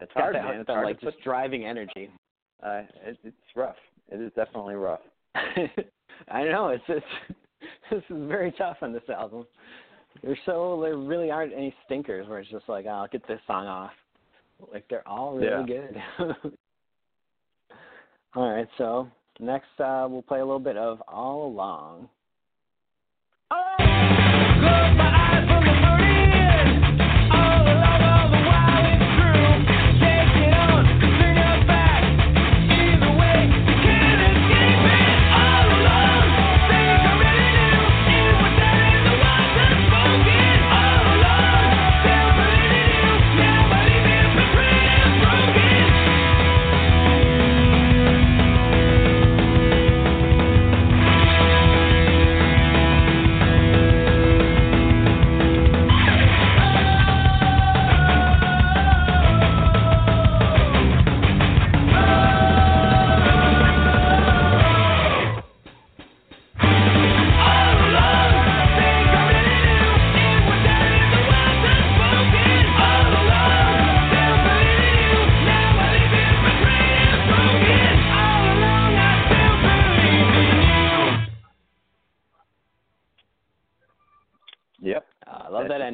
It's 0.00 0.12
Got 0.12 0.22
hard, 0.22 0.34
that, 0.34 0.44
man. 0.44 0.60
It's 0.60 0.66
that, 0.66 0.72
hard 0.72 0.86
like 0.86 1.00
to 1.00 1.06
put. 1.06 1.14
just 1.14 1.24
driving 1.24 1.64
energy. 1.64 2.10
Uh, 2.62 2.82
it, 3.06 3.18
it's 3.24 3.36
rough. 3.54 3.76
It 4.10 4.20
is 4.20 4.32
definitely 4.34 4.74
rough. 4.74 5.00
I 5.34 6.44
know 6.44 6.68
it's 6.68 6.84
it's 6.88 7.06
this 7.90 8.02
is 8.10 8.28
very 8.28 8.52
tough 8.52 8.78
on 8.82 8.92
this 8.92 9.02
album. 9.08 9.46
There's 10.22 10.38
so 10.46 10.80
there 10.82 10.96
really 10.96 11.30
aren't 11.30 11.52
any 11.52 11.74
stinkers 11.84 12.28
where 12.28 12.38
it's 12.40 12.50
just 12.50 12.68
like 12.68 12.86
oh, 12.86 12.90
I'll 12.90 13.08
get 13.08 13.26
this 13.26 13.40
song 13.46 13.66
off. 13.66 13.92
Like 14.72 14.84
they're 14.88 15.06
all 15.06 15.36
really 15.36 15.66
good. 15.66 15.96
all 18.34 18.52
right, 18.52 18.68
so 18.78 19.08
next 19.40 19.68
uh, 19.78 20.06
we'll 20.08 20.22
play 20.22 20.40
a 20.40 20.44
little 20.44 20.58
bit 20.58 20.76
of 20.76 21.00
All 21.08 21.46
Along. 21.48 22.08
Close 23.50 25.03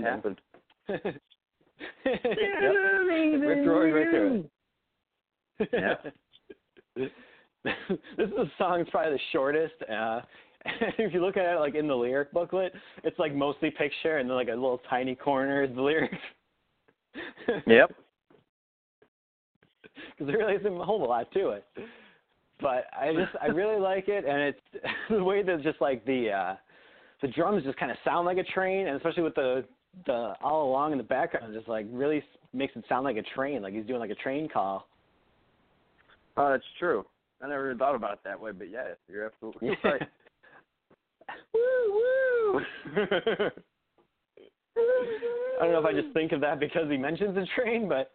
I 0.04 0.10
love 0.10 0.22
that, 0.22 0.36
just 0.86 0.86
ending. 0.88 1.00
happened. 1.04 1.14
yep. 2.04 3.48
Ripped 3.48 3.66
roaring 3.66 3.94
right 3.94 4.10
through 4.10 4.50
it. 5.60 5.68
Yep. 5.72 6.14
this 6.96 7.10
is 8.18 8.32
a 8.32 8.50
song 8.58 8.78
that's 8.78 8.90
probably 8.90 9.12
the 9.12 9.20
shortest. 9.32 9.74
Uh, 9.90 10.20
if 10.98 11.12
you 11.14 11.24
look 11.24 11.36
at 11.36 11.54
it 11.54 11.58
like 11.58 11.74
in 11.74 11.86
the 11.86 11.94
lyric 11.94 12.32
booklet, 12.32 12.72
it's 13.04 13.18
like 13.18 13.34
mostly 13.34 13.70
picture 13.70 14.18
and 14.18 14.28
then 14.28 14.36
like 14.36 14.48
a 14.48 14.52
little 14.52 14.80
tiny 14.88 15.14
corner 15.14 15.62
is 15.62 15.74
the 15.74 15.82
lyrics. 15.82 16.16
Yep. 17.66 17.92
Because 19.94 20.26
there 20.26 20.38
really 20.38 20.54
isn't 20.54 20.76
a 20.80 20.84
whole 20.84 21.06
lot 21.08 21.30
to 21.32 21.50
it. 21.50 21.64
But 22.60 22.86
I 22.98 23.12
just 23.12 23.32
I 23.40 23.46
really 23.46 23.80
like 23.80 24.08
it, 24.08 24.24
and 24.24 24.40
it's 24.42 24.60
the 25.08 25.24
way 25.24 25.42
that 25.42 25.62
just 25.62 25.80
like 25.80 26.04
the 26.04 26.30
uh, 26.30 26.56
the 27.22 27.28
drums 27.28 27.64
just 27.64 27.78
kind 27.78 27.90
of 27.90 27.96
sound 28.04 28.26
like 28.26 28.36
a 28.36 28.44
train, 28.44 28.86
and 28.86 28.96
especially 28.96 29.22
with 29.22 29.34
the 29.34 29.64
the 30.06 30.34
all 30.42 30.68
along 30.68 30.92
in 30.92 30.98
the 30.98 31.04
background, 31.04 31.54
just 31.54 31.68
like 31.68 31.86
really 31.90 32.22
makes 32.52 32.74
it 32.76 32.84
sound 32.88 33.04
like 33.04 33.16
a 33.16 33.22
train, 33.34 33.62
like 33.62 33.74
he's 33.74 33.86
doing 33.86 34.00
like 34.00 34.10
a 34.10 34.16
train 34.16 34.48
call. 34.48 34.86
Uh, 36.36 36.42
oh, 36.42 36.50
that's 36.50 36.64
true. 36.78 37.04
I 37.42 37.48
never 37.48 37.68
even 37.68 37.78
thought 37.78 37.94
about 37.94 38.12
it 38.14 38.18
that 38.24 38.40
way, 38.40 38.52
but 38.52 38.70
yeah, 38.70 38.88
you're 39.08 39.26
absolutely 39.26 39.70
right. 39.82 40.02
woo 41.54 41.92
woo. 41.92 42.60
I 45.60 45.64
don't 45.64 45.72
know 45.72 45.78
if 45.78 45.84
I 45.84 45.92
just 45.92 46.12
think 46.14 46.32
of 46.32 46.40
that 46.40 46.60
because 46.60 46.90
he 46.90 46.96
mentions 46.96 47.36
a 47.36 47.44
train, 47.60 47.88
but 47.88 48.12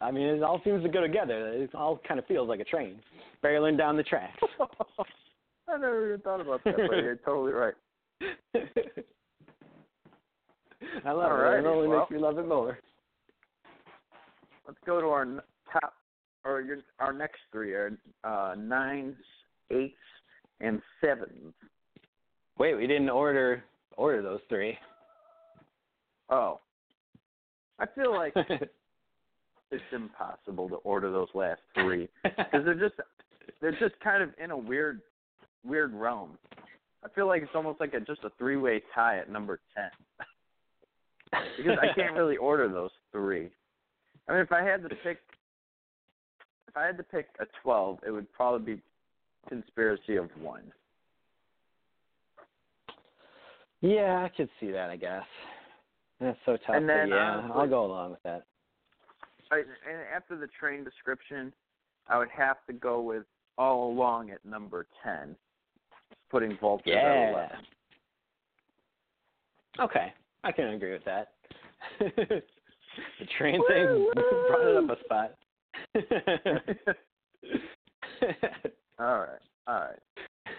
I 0.00 0.10
mean 0.10 0.26
it 0.26 0.42
all 0.42 0.60
seems 0.64 0.82
to 0.82 0.88
go 0.88 1.00
together. 1.00 1.48
It 1.48 1.74
all 1.74 2.00
kind 2.06 2.18
of 2.18 2.26
feels 2.26 2.48
like 2.48 2.60
a 2.60 2.64
train 2.64 3.00
barreling 3.42 3.78
down 3.78 3.96
the 3.96 4.02
tracks. 4.02 4.40
I 5.68 5.78
never 5.78 6.08
even 6.08 6.20
thought 6.20 6.40
about 6.40 6.62
that, 6.64 6.76
but 6.76 6.96
you're 6.96 7.16
totally 7.16 7.52
right. 7.52 7.74
I 11.04 11.12
love 11.12 11.30
Alrighty, 11.30 11.58
it. 11.58 11.64
It 11.64 11.66
only 11.66 11.88
well. 11.88 12.00
makes 12.00 12.10
me 12.10 12.18
love 12.18 12.38
it 12.38 12.46
more. 12.46 12.78
Let's 14.66 14.78
go 14.84 15.00
to 15.00 15.06
our 15.08 15.44
top, 15.72 15.94
or 16.44 16.60
your, 16.60 16.78
our 16.98 17.12
next 17.12 17.38
three 17.52 17.72
are 17.72 17.96
uh, 18.24 18.54
nines, 18.58 19.16
eights, 19.70 19.94
and 20.60 20.80
sevens. 21.00 21.54
Wait, 22.58 22.74
we 22.74 22.86
didn't 22.86 23.10
order 23.10 23.62
order 23.96 24.22
those 24.22 24.40
three. 24.48 24.76
Oh, 26.30 26.60
I 27.78 27.86
feel 27.94 28.12
like 28.14 28.34
it's 29.70 29.82
impossible 29.92 30.68
to 30.68 30.76
order 30.76 31.10
those 31.12 31.28
last 31.34 31.60
three 31.74 32.08
because 32.22 32.64
they're 32.64 32.74
just 32.74 32.94
they're 33.60 33.78
just 33.78 33.98
kind 34.02 34.22
of 34.22 34.30
in 34.42 34.50
a 34.50 34.56
weird 34.56 35.00
weird 35.64 35.92
realm. 35.94 36.38
I 37.04 37.08
feel 37.14 37.26
like 37.26 37.42
it's 37.42 37.52
almost 37.54 37.80
like 37.80 37.94
a 37.94 38.00
just 38.00 38.24
a 38.24 38.30
three 38.38 38.56
way 38.56 38.82
tie 38.94 39.18
at 39.18 39.30
number 39.30 39.60
ten. 39.74 39.90
because 41.30 41.78
I 41.80 41.92
can't 41.94 42.14
really 42.16 42.36
order 42.36 42.68
those 42.68 42.90
three. 43.12 43.50
I 44.28 44.32
mean, 44.32 44.40
if 44.40 44.52
I 44.52 44.62
had 44.62 44.82
to 44.82 44.88
pick, 44.88 45.18
if 46.68 46.76
I 46.76 46.84
had 46.84 46.96
to 46.96 47.02
pick 47.02 47.28
a 47.40 47.46
twelve, 47.62 47.98
it 48.06 48.10
would 48.10 48.30
probably 48.32 48.74
be 48.76 48.82
Conspiracy 49.48 50.16
of 50.16 50.28
One. 50.40 50.72
Yeah, 53.80 54.22
I 54.24 54.30
could 54.34 54.48
see 54.58 54.70
that. 54.72 54.90
I 54.90 54.96
guess 54.96 55.24
that's 56.20 56.38
so 56.46 56.56
tough. 56.56 56.76
And 56.76 56.88
then, 56.88 57.08
yeah, 57.08 57.36
honestly- 57.36 57.52
I'll 57.54 57.68
go 57.68 57.84
along 57.84 58.10
with 58.12 58.22
that. 58.24 58.44
I, 59.52 59.58
and 59.58 60.00
after 60.14 60.36
the 60.36 60.48
train 60.58 60.82
description, 60.82 61.52
I 62.08 62.18
would 62.18 62.30
have 62.30 62.56
to 62.66 62.72
go 62.72 63.00
with 63.00 63.24
All 63.58 63.92
Along 63.92 64.30
at 64.30 64.44
number 64.44 64.86
ten, 65.04 65.36
putting 66.30 66.52
at 66.80 66.86
Yeah. 66.86 67.30
eleven. 67.30 67.58
Okay, 69.78 70.12
I 70.46 70.52
can 70.52 70.68
agree 70.68 70.92
with 70.92 71.04
that. 71.04 71.32
the 71.98 72.42
train 73.36 73.60
thing 73.68 74.08
brought 74.48 74.64
it 74.64 74.76
up 74.76 74.88
a 74.90 74.96
spot. 75.04 75.34
all 79.00 79.18
right, 79.18 79.40
all 79.66 79.80
right. 79.80 79.98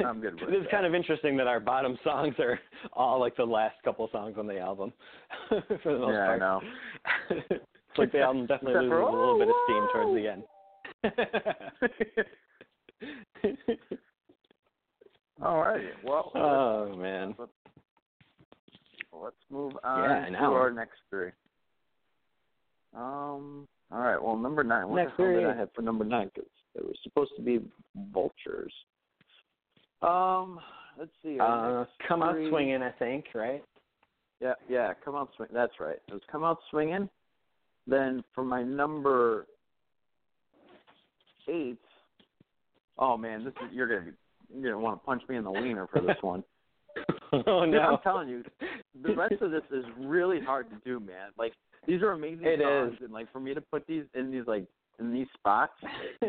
I'm 0.06 0.19
good 0.19 0.34
with 0.34 0.43
it. 0.43 0.50
It 0.54 0.58
is 0.58 0.63
that. 0.63 0.71
kind 0.71 0.86
of 0.86 0.93
interesting 0.93 1.38
that 1.38 1.47
our 1.47 1.62
bottom 1.62 1.97
songs 2.04 2.36
are 2.38 2.60
all 2.91 3.17
like 3.21 3.38
the 3.38 3.45
last 3.45 3.76
couple 3.86 4.10
songs 4.12 4.36
on 4.38 4.45
the 4.45 4.60
album, 4.60 4.91
for 5.47 5.63
the 5.86 6.00
most 6.00 6.12
Yeah, 6.13 6.32
I 6.32 6.38
know. 6.38 6.60
it's 7.30 7.97
like 7.97 8.12
the 8.12 8.19
album 8.19 8.45
definitely 8.45 8.73
loses 8.73 8.89
for, 8.89 9.00
a 9.00 9.06
little 9.06 9.39
bit 9.39 9.47
of 9.47 9.56
steam 9.69 9.88
towards 9.93 10.13
the 10.15 10.28
end. 10.28 10.43
all 15.41 15.60
right. 15.60 15.93
Well, 16.04 16.30
oh 16.36 16.93
man. 16.97 17.36
let's 17.39 17.54
move 19.49 19.73
on 19.84 20.03
Yeah, 20.03 20.39
to 20.39 20.45
our 20.45 20.71
next 20.71 20.97
three. 21.10 21.30
Um. 22.95 23.67
All 23.91 23.99
right. 24.01 24.21
Well, 24.21 24.36
number 24.36 24.63
nine. 24.63 24.89
What 24.89 24.97
Next 24.97 25.12
the 25.17 25.23
three. 25.23 25.36
did 25.36 25.45
I 25.45 25.56
have 25.56 25.69
for 25.73 25.82
number 25.82 26.03
nine? 26.03 26.30
Because 26.34 26.49
it 26.75 26.84
was 26.84 26.95
supposed 27.03 27.32
to 27.38 27.41
be 27.41 27.60
vultures. 28.12 28.73
Um. 30.01 30.60
Let's 30.97 31.12
see. 31.21 31.38
Uh, 31.39 31.86
come 32.08 32.23
out 32.23 32.36
swinging, 32.49 32.82
I 32.82 32.89
think, 32.89 33.25
right? 33.36 33.63
Yeah, 34.41 34.53
yeah, 34.67 34.93
come 35.06 35.15
out 35.15 35.30
swinging. 35.36 35.53
That's 35.53 35.80
right. 35.80 35.97
It 36.08 36.13
was 36.13 36.21
come 36.32 36.43
out 36.43 36.58
swinging. 36.71 37.08
Then 37.86 38.23
for 38.34 38.43
my 38.43 38.63
number 38.63 39.45
eight, 41.47 41.77
oh 42.97 43.15
man, 43.15 43.43
this 43.43 43.53
is 43.63 43.73
you're 43.73 43.88
gonna 43.88 44.12
be, 44.12 44.60
you're 44.60 44.73
gonna 44.73 44.84
want 44.84 45.01
to 45.01 45.06
punch 45.06 45.21
me 45.30 45.38
in 45.38 45.43
the 45.43 45.51
wiener 45.51 45.88
for 45.88 46.01
this 46.01 46.17
one. 46.21 46.43
oh 47.47 47.65
no. 47.65 47.79
I'm 47.79 47.97
telling 48.03 48.29
you, 48.29 48.43
the 49.03 49.13
rest 49.15 49.41
of 49.41 49.51
this 49.51 49.63
is 49.71 49.85
really 49.99 50.39
hard 50.39 50.69
to 50.69 50.75
do, 50.85 50.99
man. 50.99 51.29
Like 51.37 51.53
these 51.87 52.01
are 52.01 52.11
amazing 52.11 52.45
It 52.45 52.59
songs, 52.61 52.93
is. 52.93 52.99
and 53.03 53.11
like 53.13 53.31
for 53.31 53.39
me 53.39 53.53
to 53.53 53.61
put 53.61 53.85
these 53.87 54.03
in 54.13 54.31
these 54.31 54.45
like 54.47 54.65
in 54.99 55.13
these 55.13 55.27
spots, 55.35 55.73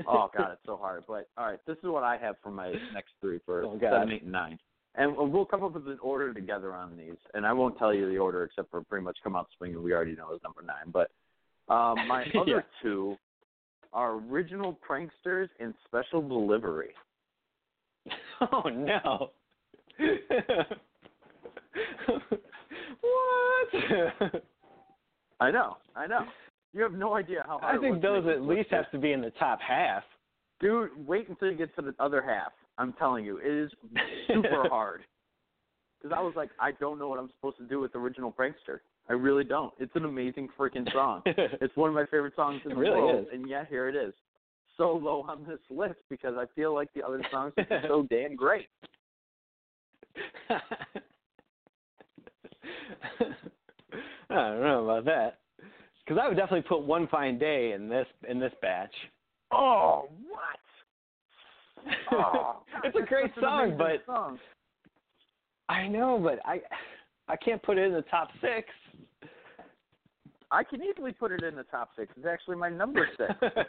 oh 0.07 0.29
god, 0.37 0.53
it's 0.53 0.63
so 0.67 0.77
hard. 0.77 1.05
But 1.09 1.29
all 1.37 1.47
right, 1.47 1.59
this 1.67 1.77
is 1.79 1.85
what 1.85 2.03
I 2.05 2.17
have 2.19 2.37
for 2.43 2.51
my 2.51 2.75
next 2.93 3.13
three 3.21 3.41
for 3.47 3.65
Oh, 3.65 3.77
God. 3.77 3.91
seven, 3.93 4.13
eight, 4.13 4.23
and 4.23 4.33
nine. 4.33 4.59
And 4.95 5.17
we'll 5.17 5.45
come 5.45 5.63
up 5.63 5.75
with 5.75 5.87
an 5.87 5.99
order 6.03 6.35
together 6.35 6.75
on 6.75 6.97
these. 6.97 7.17
And 7.35 7.47
I 7.47 7.53
won't 7.53 7.79
tell 7.79 7.95
you 7.95 8.09
the 8.11 8.19
order 8.19 8.43
except 8.43 8.71
for 8.71 8.83
pretty 8.83 9.05
much 9.05 9.17
come 9.23 9.37
out 9.37 9.47
swinging. 9.57 9.81
We 9.83 9.93
already 9.93 10.17
know 10.17 10.33
is 10.35 10.41
number 10.43 10.63
nine. 10.63 10.93
But 10.93 11.11
um, 11.73 11.97
my 12.09 12.25
Yeah. 12.35 12.41
other 12.41 12.65
two 12.83 13.17
are 13.93 14.15
original 14.17 14.77
pranksters 14.89 15.49
and 15.61 15.73
special 15.87 16.27
delivery. 16.27 16.91
Oh 18.53 18.69
no. 18.69 19.31
what? 23.01 24.43
I 25.41 25.51
know, 25.51 25.77
I 25.95 26.07
know. 26.07 26.25
You 26.75 26.83
have 26.83 26.93
no 26.93 27.15
idea 27.15 27.45
how 27.47 27.59
hard. 27.59 27.79
I 27.79 27.81
think 27.81 28.03
those 28.03 28.27
at 28.27 28.43
least 28.43 28.71
have 28.71 28.91
to 28.91 28.99
be 28.99 29.13
in 29.13 29.21
the 29.21 29.31
top 29.33 29.61
half. 29.61 30.03
Dude, 30.61 30.91
wait 31.07 31.29
until 31.29 31.51
you 31.51 31.57
get 31.57 31.75
to 31.77 31.83
the 31.83 31.95
other 31.99 32.21
half. 32.21 32.53
I'm 32.77 32.93
telling 32.95 33.25
you, 33.25 33.39
it 33.39 33.51
is 33.51 33.71
super 34.27 34.69
hard. 34.69 35.03
Because 36.01 36.17
I 36.17 36.23
was 36.23 36.35
like, 36.37 36.51
I 36.61 36.73
don't 36.73 36.99
know 36.99 37.09
what 37.09 37.19
I'm 37.19 37.31
supposed 37.37 37.59
to 37.59 37.65
do 37.65 37.81
with 37.81 37.95
original 37.95 38.33
prankster. 38.33 38.81
I 39.09 39.15
really 39.15 39.45
don't. 39.45 39.73
It's 39.79 39.95
an 39.97 40.05
amazing 40.05 40.49
freaking 40.59 40.91
song. 40.93 41.23
It's 41.25 41.75
one 41.77 41.89
of 41.89 41.95
my 41.95 42.05
favorite 42.07 42.35
songs 42.37 42.61
in 42.65 42.71
the 42.71 42.77
really 42.77 43.01
world, 43.01 43.23
is. 43.23 43.27
and 43.33 43.49
yet 43.49 43.67
here 43.69 43.89
it 43.89 43.97
is, 43.97 44.13
so 44.77 44.93
low 44.93 45.25
on 45.29 45.45
this 45.49 45.59
list 45.71 45.99
because 46.11 46.35
I 46.37 46.45
feel 46.55 46.75
like 46.75 46.93
the 46.95 47.03
other 47.03 47.23
songs 47.31 47.53
are 47.57 47.83
so 47.89 48.07
damn 48.11 48.37
great. 48.37 48.69
I 54.31 54.35
don't 54.35 54.61
know 54.61 54.85
about 54.85 55.05
that. 55.07 55.39
Because 56.05 56.21
I 56.23 56.29
would 56.29 56.37
definitely 56.37 56.69
put 56.69 56.83
"One 56.83 57.07
Fine 57.09 57.39
Day" 57.39 57.73
in 57.73 57.89
this 57.89 58.07
in 58.29 58.39
this 58.39 58.53
batch. 58.63 58.93
Oh, 59.53 60.09
what? 60.29 61.95
Oh, 62.13 62.63
it's 62.85 62.97
a 62.97 63.07
great 63.07 63.31
song, 63.41 63.77
but 63.77 64.05
song. 64.07 64.39
I 65.69 65.87
know, 65.87 66.19
but 66.23 66.41
I 66.45 66.61
I 67.29 67.37
can't 67.37 67.63
put 67.63 67.79
it 67.79 67.87
in 67.87 67.93
the 67.93 68.03
top 68.03 68.29
six. 68.41 68.69
I 70.51 70.65
can 70.65 70.83
easily 70.83 71.13
put 71.13 71.31
it 71.31 71.43
in 71.43 71.55
the 71.55 71.65
top 71.65 71.91
six. 71.97 72.13
It's 72.17 72.27
actually 72.27 72.57
my 72.57 72.71
number 72.71 73.09
six. 73.17 73.35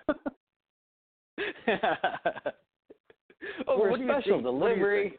Oh, 3.67 3.75
Over 3.75 3.91
what 3.91 3.99
do 3.99 4.05
you 4.05 4.11
special 4.11 4.41
delivery. 4.41 5.17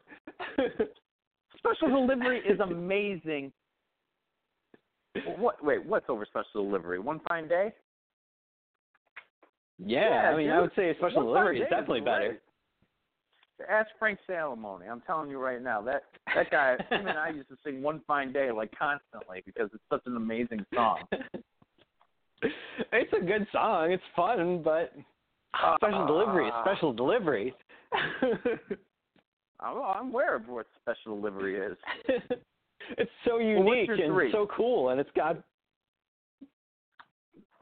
Special 1.56 1.88
delivery 1.88 2.40
is 2.40 2.60
amazing. 2.60 3.52
What? 5.38 5.62
Wait, 5.64 5.84
what's 5.84 6.06
over 6.08 6.24
special 6.24 6.64
delivery? 6.64 6.98
One 6.98 7.20
fine 7.28 7.48
day. 7.48 7.72
yeah, 9.78 10.08
Yeah, 10.08 10.30
I 10.30 10.36
mean, 10.36 10.50
I 10.50 10.60
would 10.60 10.70
say 10.76 10.94
special 10.98 11.22
delivery 11.24 11.60
is 11.60 11.68
definitely 11.70 12.00
better. 12.00 12.28
great. 12.28 13.68
Ask 13.68 13.90
Frank 13.98 14.18
Salamone. 14.28 14.88
I'm 14.90 15.02
telling 15.02 15.28
you 15.28 15.38
right 15.38 15.60
now 15.60 15.82
that 15.82 16.04
that 16.34 16.50
guy, 16.50 16.76
him 16.90 17.06
and 17.06 17.18
I 17.18 17.28
used 17.28 17.48
to 17.50 17.56
sing 17.62 17.82
"One 17.82 18.00
Fine 18.06 18.32
Day" 18.32 18.50
like 18.52 18.72
constantly 18.78 19.42
because 19.44 19.68
it's 19.74 19.82
such 19.90 20.00
an 20.06 20.16
amazing 20.16 20.64
song. 20.74 21.00
it's 22.42 23.12
a 23.12 23.22
good 23.24 23.46
song. 23.52 23.92
It's 23.92 24.02
fun, 24.16 24.62
but 24.62 24.94
special 25.76 26.06
delivery 26.06 26.46
is 26.46 26.52
Ah. 26.54 26.62
special 26.64 26.92
delivery. 26.94 27.52
I'm, 29.60 29.76
I'm 29.82 30.08
aware 30.08 30.36
of 30.36 30.48
what 30.48 30.66
special 30.80 31.16
delivery 31.20 31.56
is. 31.60 31.76
it's 32.98 33.10
so 33.26 33.38
unique 33.38 33.88
your 33.88 33.96
and 34.02 34.12
three? 34.14 34.32
so 34.32 34.46
cool, 34.54 34.90
and 34.90 35.00
it's 35.00 35.10
got. 35.16 35.36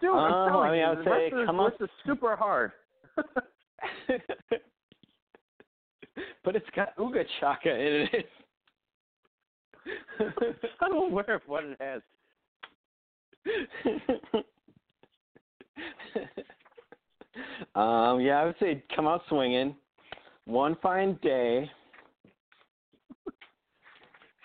Dude, 0.00 0.10
I'm 0.10 0.32
Um, 0.32 0.48
telling 0.50 0.68
I 0.68 0.72
mean, 0.72 0.80
you, 0.80 0.86
I 0.86 0.88
would 0.90 0.98
the 0.98 1.04
say 1.04 1.10
rest 1.10 1.32
of 1.32 1.38
this 1.38 1.46
come 1.46 1.60
on- 1.60 1.70
list 1.70 1.80
is 1.82 1.90
super 2.06 2.36
hard. 2.36 2.72
but 6.44 6.54
it's 6.56 6.70
got 6.74 6.96
Uga 6.96 7.24
Chaka 7.40 7.70
in 7.74 8.08
it. 8.12 8.28
I'm 10.80 10.92
aware 10.94 11.34
of 11.34 11.42
what 11.46 11.64
it 11.64 11.76
has. 11.80 12.02
um, 17.74 18.20
yeah, 18.20 18.40
I 18.40 18.44
would 18.44 18.56
say 18.60 18.82
come 18.94 19.06
out 19.06 19.22
swinging. 19.28 19.74
One 20.44 20.76
fine 20.82 21.18
day. 21.22 21.70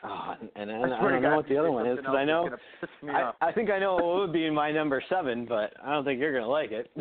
Oh, 0.05 0.35
and, 0.39 0.49
and, 0.69 0.93
I 0.93 0.99
swear 0.99 1.11
don't 1.11 1.21
know 1.21 1.37
what 1.37 1.47
the 1.47 1.57
other 1.57 1.71
one 1.71 1.87
is 1.87 1.95
because 1.97 2.15
I 2.15 2.25
know 2.25 2.47
it's 2.47 2.55
gonna 2.55 2.61
piss 2.81 2.89
me 3.01 3.13
I. 3.13 3.31
I 3.41 3.53
think 3.53 3.69
I 3.69 3.79
know 3.79 3.95
what 3.95 4.17
would 4.17 4.33
be 4.33 4.49
my 4.49 4.69
number 4.71 5.01
seven, 5.09 5.45
but 5.45 5.73
I 5.81 5.93
don't 5.93 6.03
think 6.03 6.19
you're 6.19 6.33
gonna 6.33 6.51
like 6.51 6.71
it. 6.71 6.91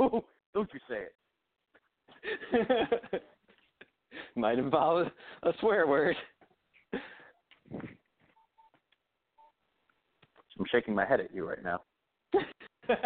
Ooh, 0.00 0.24
don't 0.54 0.70
you 0.72 0.80
say 0.88 1.04
it. 2.62 3.22
Might 4.36 4.58
involve 4.58 5.06
a 5.42 5.52
swear 5.60 5.86
word. 5.86 6.16
I'm 10.58 10.64
shaking 10.70 10.94
my 10.94 11.04
head 11.04 11.20
at 11.20 11.34
you 11.34 11.46
right 11.46 11.62
now. 11.62 11.82
I'm 12.88 12.96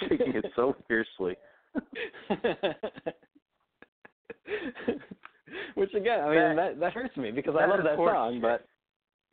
shaking 0.00 0.34
it 0.34 0.44
so 0.56 0.76
fiercely. 0.88 1.36
Which 5.74 5.92
again, 5.94 6.20
I 6.20 6.28
mean 6.28 6.56
That- 6.56 6.56
that 6.56 6.80
that 6.80 6.92
hurts 6.92 7.16
me 7.16 7.30
because 7.30 7.54
I 7.58 7.66
love 7.66 7.80
that 7.84 7.96
song, 7.96 8.34
shit. 8.34 8.42
but 8.42 8.66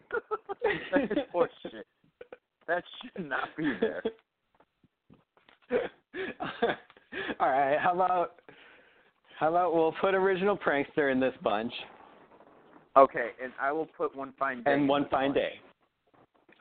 that 0.93 1.03
is 1.11 1.17
horseshit. 1.33 1.83
That 2.67 2.83
should 3.01 3.25
not 3.27 3.49
be 3.57 3.73
there. 3.79 4.03
All 7.39 7.49
right, 7.49 7.77
how 7.79 7.93
about 7.93 8.35
how 9.39 9.49
about 9.49 9.73
we'll 9.73 9.93
put 10.01 10.13
original 10.15 10.57
prankster 10.57 11.11
in 11.11 11.19
this 11.19 11.33
bunch 11.43 11.73
Okay, 12.95 13.29
and 13.43 13.51
I 13.61 13.71
will 13.71 13.85
put 13.85 14.15
one 14.15 14.33
fine 14.39 14.63
day. 14.63 14.73
and 14.73 14.89
one 14.89 15.07
fine 15.09 15.27
one. 15.29 15.35
day. 15.35 15.51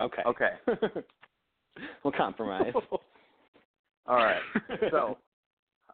Okay. 0.02 0.22
Okay. 0.26 0.50
we'll 2.04 2.12
compromise. 2.12 2.74
All 4.06 4.16
right. 4.16 4.42
So 4.90 5.16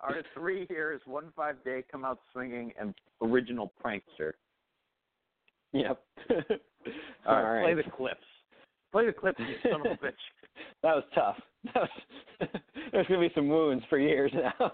our 0.03 0.16
three 0.34 0.66
here 0.68 0.92
is 0.92 1.00
one 1.05 1.32
fine 1.36 1.57
day, 1.64 1.84
come 1.90 2.05
out 2.05 2.18
swinging, 2.32 2.72
and 2.78 2.94
original 3.22 3.72
prankster. 3.84 4.32
Yep. 5.72 6.03
All 6.30 6.36
right, 6.38 6.48
All 7.26 7.42
right. 7.42 7.62
play 7.62 7.74
the 7.74 7.90
clips. 7.90 8.20
Play 8.92 9.07
the 9.07 9.12
clips, 9.12 9.40
you 9.40 9.70
son 9.70 9.80
of 9.80 9.86
a 9.86 9.88
bitch. 10.05 10.12
That 10.82 10.94
was 10.96 11.05
tough. 11.14 11.36
That 11.64 11.76
was, 11.76 12.50
there's 12.92 13.07
gonna 13.07 13.20
be 13.20 13.30
some 13.34 13.48
wounds 13.48 13.84
for 13.88 13.98
years 13.98 14.30
now. 14.34 14.72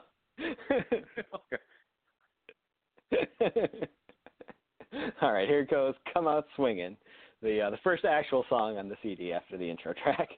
All 5.22 5.32
right, 5.32 5.48
here 5.48 5.60
it 5.60 5.70
goes 5.70 5.94
"Come 6.12 6.26
Out 6.26 6.46
Swinging," 6.56 6.96
the 7.42 7.60
uh, 7.60 7.70
the 7.70 7.78
first 7.84 8.04
actual 8.04 8.44
song 8.48 8.78
on 8.78 8.88
the 8.88 8.96
CD 9.02 9.32
after 9.32 9.56
the 9.56 9.68
intro 9.68 9.92
track. 10.02 10.28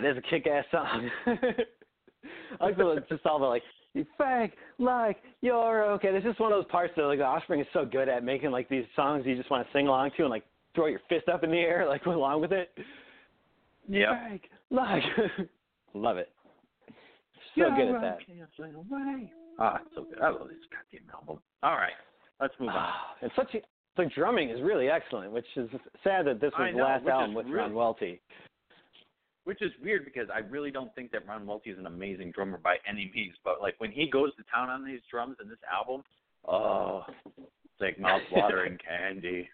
That 0.00 0.08
is 0.08 0.16
a 0.16 0.22
kick-ass 0.22 0.64
song. 0.70 1.10
I 2.60 2.64
like 2.64 2.76
the 2.76 3.04
just 3.08 3.24
all 3.26 3.38
the 3.38 3.46
like 3.46 3.62
you 3.94 4.04
fake 4.16 4.52
like 4.78 5.18
you're 5.40 5.84
okay. 5.92 6.12
This 6.12 6.24
is 6.24 6.38
one 6.38 6.52
of 6.52 6.58
those 6.58 6.70
parts 6.70 6.92
that 6.96 7.02
like 7.02 7.18
the 7.18 7.24
Offspring 7.24 7.60
is 7.60 7.66
so 7.72 7.84
good 7.84 8.08
at 8.08 8.24
making 8.24 8.50
like 8.50 8.68
these 8.68 8.84
songs 8.94 9.24
you 9.26 9.36
just 9.36 9.50
want 9.50 9.66
to 9.66 9.72
sing 9.72 9.86
along 9.86 10.10
to 10.16 10.22
and 10.22 10.30
like 10.30 10.44
throw 10.74 10.86
your 10.86 11.00
fist 11.08 11.28
up 11.28 11.44
in 11.44 11.50
the 11.50 11.58
air 11.58 11.86
like 11.88 12.04
along 12.06 12.40
with 12.40 12.52
it. 12.52 12.70
Yeah. 13.88 14.30
Fake 14.30 14.50
like 14.70 15.02
love 15.94 16.16
it. 16.16 16.30
So 17.56 17.64
good 17.76 17.94
at 17.94 18.00
that. 18.00 18.18
Ah, 19.58 19.80
so 19.94 20.04
good. 20.04 20.20
I 20.20 20.28
love 20.30 20.48
this 20.48 20.58
goddamn 20.70 21.08
album. 21.12 21.42
All 21.62 21.74
right, 21.74 21.92
let's 22.40 22.54
move 22.60 22.68
on. 22.68 22.76
Ah, 22.76 23.16
and 23.20 23.30
such 23.34 23.54
a, 23.54 23.58
the 23.96 24.08
drumming 24.14 24.50
is 24.50 24.60
really 24.62 24.88
excellent, 24.88 25.32
which 25.32 25.46
is 25.56 25.68
sad 26.04 26.26
that 26.26 26.40
this 26.40 26.52
was 26.56 26.72
the 26.72 26.82
last 26.82 27.06
album 27.06 27.34
with 27.34 27.46
Ron 27.48 27.74
Welty. 27.74 28.20
Which 29.48 29.62
is 29.62 29.72
weird 29.82 30.04
because 30.04 30.28
I 30.28 30.40
really 30.40 30.70
don't 30.70 30.94
think 30.94 31.10
that 31.12 31.26
Ron 31.26 31.46
Welty 31.46 31.70
is 31.70 31.78
an 31.78 31.86
amazing 31.86 32.32
drummer 32.32 32.58
by 32.58 32.76
any 32.86 33.10
means. 33.14 33.32
But 33.42 33.62
like 33.62 33.76
when 33.78 33.90
he 33.90 34.06
goes 34.06 34.28
to 34.36 34.42
town 34.54 34.68
on 34.68 34.84
these 34.84 35.00
drums 35.10 35.38
in 35.42 35.48
this 35.48 35.56
album, 35.72 36.02
oh, 36.46 37.02
it's 37.38 37.80
like 37.80 37.98
mouth 37.98 38.20
watering 38.30 38.76
candy, 38.86 39.48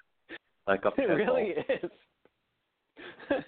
like 0.66 0.84
a 0.84 0.88
It 1.01 1.05
really 1.05 1.51
is. 1.51 1.90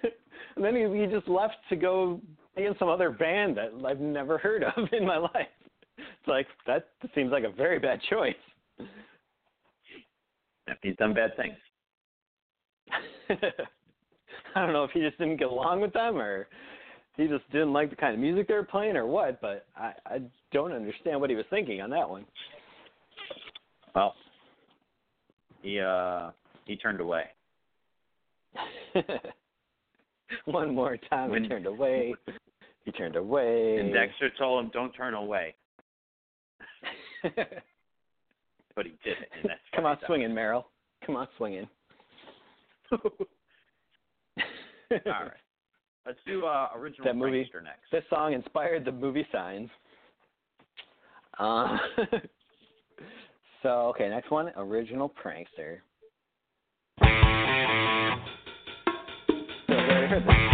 and 0.54 0.64
then 0.64 0.76
he, 0.76 1.00
he 1.00 1.06
just 1.12 1.26
left 1.26 1.56
to 1.68 1.74
go 1.74 2.20
be 2.56 2.66
in 2.66 2.76
some 2.78 2.88
other 2.88 3.10
band 3.10 3.56
that 3.56 3.72
I've 3.84 3.98
never 3.98 4.38
heard 4.38 4.62
of 4.62 4.88
in 4.92 5.04
my 5.04 5.16
life. 5.16 5.48
It's 5.98 6.28
like 6.28 6.46
that 6.68 6.90
seems 7.12 7.32
like 7.32 7.42
a 7.42 7.50
very 7.50 7.80
bad 7.80 7.98
choice. 8.08 8.36
He's 10.80 10.94
done 10.94 11.12
bad 11.12 11.32
things. 11.36 11.56
I 14.60 14.60
don't 14.64 14.72
know 14.72 14.84
if 14.84 14.90
he 14.92 15.00
just 15.00 15.18
didn't 15.18 15.36
get 15.36 15.48
along 15.48 15.82
with 15.82 15.92
them 15.92 16.16
or 16.16 16.48
he 17.18 17.26
just 17.26 17.44
didn't 17.52 17.74
like 17.74 17.90
the 17.90 17.96
kind 17.96 18.14
of 18.14 18.20
music 18.20 18.48
they 18.48 18.54
were 18.54 18.62
playing 18.64 18.96
or 18.96 19.06
what, 19.06 19.38
but 19.42 19.66
I, 19.76 19.92
I 20.06 20.22
don't 20.50 20.72
understand 20.72 21.20
what 21.20 21.28
he 21.28 21.36
was 21.36 21.44
thinking 21.50 21.82
on 21.82 21.90
that 21.90 22.08
one. 22.08 22.24
Well, 23.94 24.14
he 25.60 25.78
uh 25.78 26.30
he 26.64 26.76
turned 26.76 27.00
away. 27.00 27.24
one 30.46 30.74
more 30.74 30.96
time 31.10 31.30
When- 31.30 31.42
he 31.44 31.48
turned 31.48 31.66
away. 31.66 32.14
He 32.86 32.92
turned 32.92 33.16
away. 33.16 33.76
And 33.78 33.92
Dexter 33.92 34.30
told 34.38 34.64
him, 34.64 34.70
"Don't 34.72 34.92
turn 34.92 35.14
away," 35.14 35.54
but 37.22 37.34
he 38.84 38.92
did 39.04 39.18
it. 39.18 39.28
And 39.42 39.50
that's 39.50 39.60
Come 39.74 39.84
on 39.86 39.98
swinging, 40.06 40.32
Merrill. 40.32 40.68
Come 41.04 41.16
on 41.16 41.28
swinging. 41.36 41.68
All 44.92 44.98
right, 45.06 45.30
let's 46.06 46.18
do 46.26 46.44
uh, 46.46 46.68
original 46.76 47.04
That 47.06 47.16
movie- 47.16 47.44
Prankster 47.52 47.62
next. 47.62 47.90
This 47.92 48.04
song 48.10 48.32
inspired 48.32 48.84
the 48.84 48.92
movie 48.92 49.26
Signs. 49.32 49.68
Uh, 51.38 51.76
so 53.62 53.68
okay, 53.88 54.08
next 54.08 54.30
one, 54.30 54.50
original 54.56 55.12
prankster. 55.22 55.78
So, 59.68 59.74
we 59.74 59.74
already 59.74 60.06
heard 60.06 60.26
this. 60.26 60.52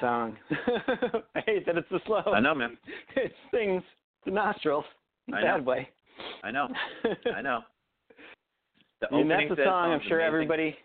Song. 0.00 0.36
I 1.34 1.40
hate 1.46 1.66
that 1.66 1.76
it's 1.76 1.88
so 1.90 1.98
slow. 2.06 2.32
I 2.32 2.40
know, 2.40 2.54
man. 2.54 2.76
It 3.16 3.32
stings 3.48 3.82
the 4.24 4.30
nostrils 4.30 4.84
in 5.28 5.34
a 5.34 5.36
I 5.38 5.40
know. 5.40 5.46
bad 5.46 5.66
way. 5.66 5.88
I 6.42 6.50
know. 6.50 6.68
I 7.36 7.42
know. 7.42 7.60
The 9.00 9.08
I 9.12 9.16
mean, 9.16 9.28
that's 9.28 9.58
a 9.58 9.64
song 9.64 9.92
I'm 9.92 10.00
sure 10.08 10.20
amazing. 10.20 10.26
everybody 10.26 10.76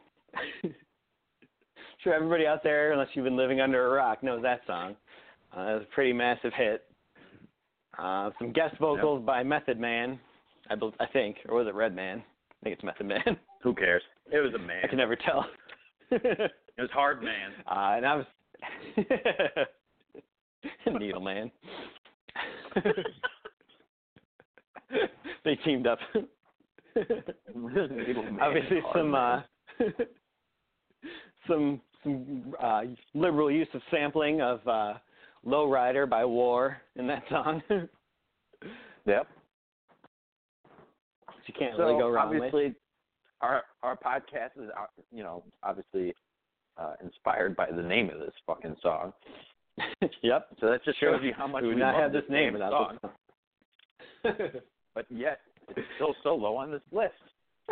sure 2.03 2.13
everybody 2.13 2.45
out 2.45 2.63
there, 2.63 2.93
unless 2.93 3.09
you've 3.13 3.25
been 3.25 3.35
living 3.35 3.59
under 3.61 3.87
a 3.87 3.89
rock, 3.89 4.23
knows 4.23 4.41
that 4.43 4.61
song. 4.67 4.95
Uh, 5.55 5.61
it 5.61 5.73
was 5.73 5.83
a 5.83 5.93
pretty 5.93 6.13
massive 6.13 6.53
hit. 6.53 6.83
Uh, 7.97 8.29
some 8.39 8.51
guest 8.53 8.75
vocals 8.79 9.23
by 9.25 9.41
Method 9.43 9.79
Man, 9.79 10.19
I, 10.69 10.75
bel 10.75 10.93
I 10.99 11.07
think, 11.07 11.37
or 11.49 11.57
was 11.57 11.67
it 11.67 11.73
Redman? 11.73 12.19
I 12.19 12.63
think 12.63 12.75
it's 12.75 12.83
Method 12.83 13.07
Man. 13.07 13.37
Who 13.63 13.73
cares? 13.73 14.03
It 14.31 14.39
was 14.39 14.53
a 14.53 14.59
man. 14.59 14.81
I 14.83 14.87
can 14.87 14.97
never 14.97 15.15
tell. 15.15 15.45
It 16.11 16.81
was 16.81 16.91
hard 16.91 17.23
man. 17.23 17.51
Uh, 17.67 17.95
and 17.97 18.05
I 18.05 18.15
was 18.15 18.25
Needleman. 20.87 21.51
they 25.43 25.55
teamed 25.63 25.87
up. 25.87 25.99
Obviously, 28.41 28.81
some 28.93 29.15
uh, 29.15 29.41
some 31.47 31.81
some 32.03 32.53
uh, 32.61 32.81
liberal 33.13 33.51
use 33.51 33.67
of 33.73 33.81
sampling 33.91 34.41
of 34.41 34.65
uh, 34.67 34.93
"Lowrider" 35.45 36.09
by 36.09 36.25
War 36.25 36.77
in 36.95 37.07
that 37.07 37.23
song. 37.29 37.61
Yep. 39.05 39.27
You 41.47 41.53
can't 41.57 41.75
So 41.77 41.83
really 41.83 41.99
go 41.99 42.09
wrong 42.09 42.29
with. 42.29 42.41
obviously, 42.41 42.75
our 43.41 43.63
our 43.83 43.95
podcast 43.95 44.57
is 44.57 44.69
uh, 44.77 44.85
you 45.11 45.23
know 45.23 45.43
obviously 45.63 46.13
uh, 46.77 46.93
inspired 47.03 47.55
by 47.55 47.69
the 47.71 47.81
name 47.81 48.09
of 48.09 48.19
this 48.19 48.33
fucking 48.45 48.75
song. 48.81 49.13
yep. 50.21 50.47
So 50.59 50.69
that 50.69 50.83
just 50.85 50.99
shows 50.99 51.19
you 51.21 51.33
how 51.35 51.47
much 51.47 51.63
we 51.63 51.69
we 51.69 51.75
not 51.75 51.95
have 51.95 52.11
this 52.11 52.23
name 52.29 52.57
song. 52.57 52.97
But 54.95 55.05
yet, 55.09 55.41
it's 55.75 55.85
still 55.95 56.15
so 56.23 56.33
low 56.33 56.55
on 56.55 56.71
this 56.71 56.81
list. 56.93 57.13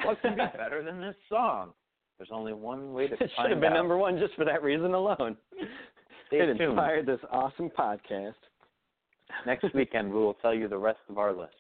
What 0.04 0.22
can 0.22 0.36
be 0.36 0.44
better 0.58 0.84
than 0.84 1.00
this 1.00 1.16
song? 1.30 1.72
There's 2.18 2.30
only 2.34 2.54
one 2.54 2.94
way 2.94 3.08
to 3.08 3.16
find 3.16 3.22
it 3.30 3.32
should 3.42 3.52
have 3.52 3.62
been 3.62 3.72
out. 3.72 3.78
number 3.78 3.98
one 3.98 4.20
just 4.20 4.36
for 4.36 4.44
that 4.46 4.62
reason 4.62 4.94
alone. 4.94 5.38
Stay 6.28 6.42
it 6.42 6.58
tuned. 6.58 6.62
inspired 6.62 7.06
this 7.06 7.20
awesome 7.32 7.70
podcast. 7.70 8.34
Next 9.46 9.74
weekend, 9.74 10.12
we 10.12 10.20
will 10.20 10.36
tell 10.36 10.54
you 10.54 10.68
the 10.68 10.78
rest 10.78 11.00
of 11.10 11.18
our 11.18 11.34
list. 11.34 11.54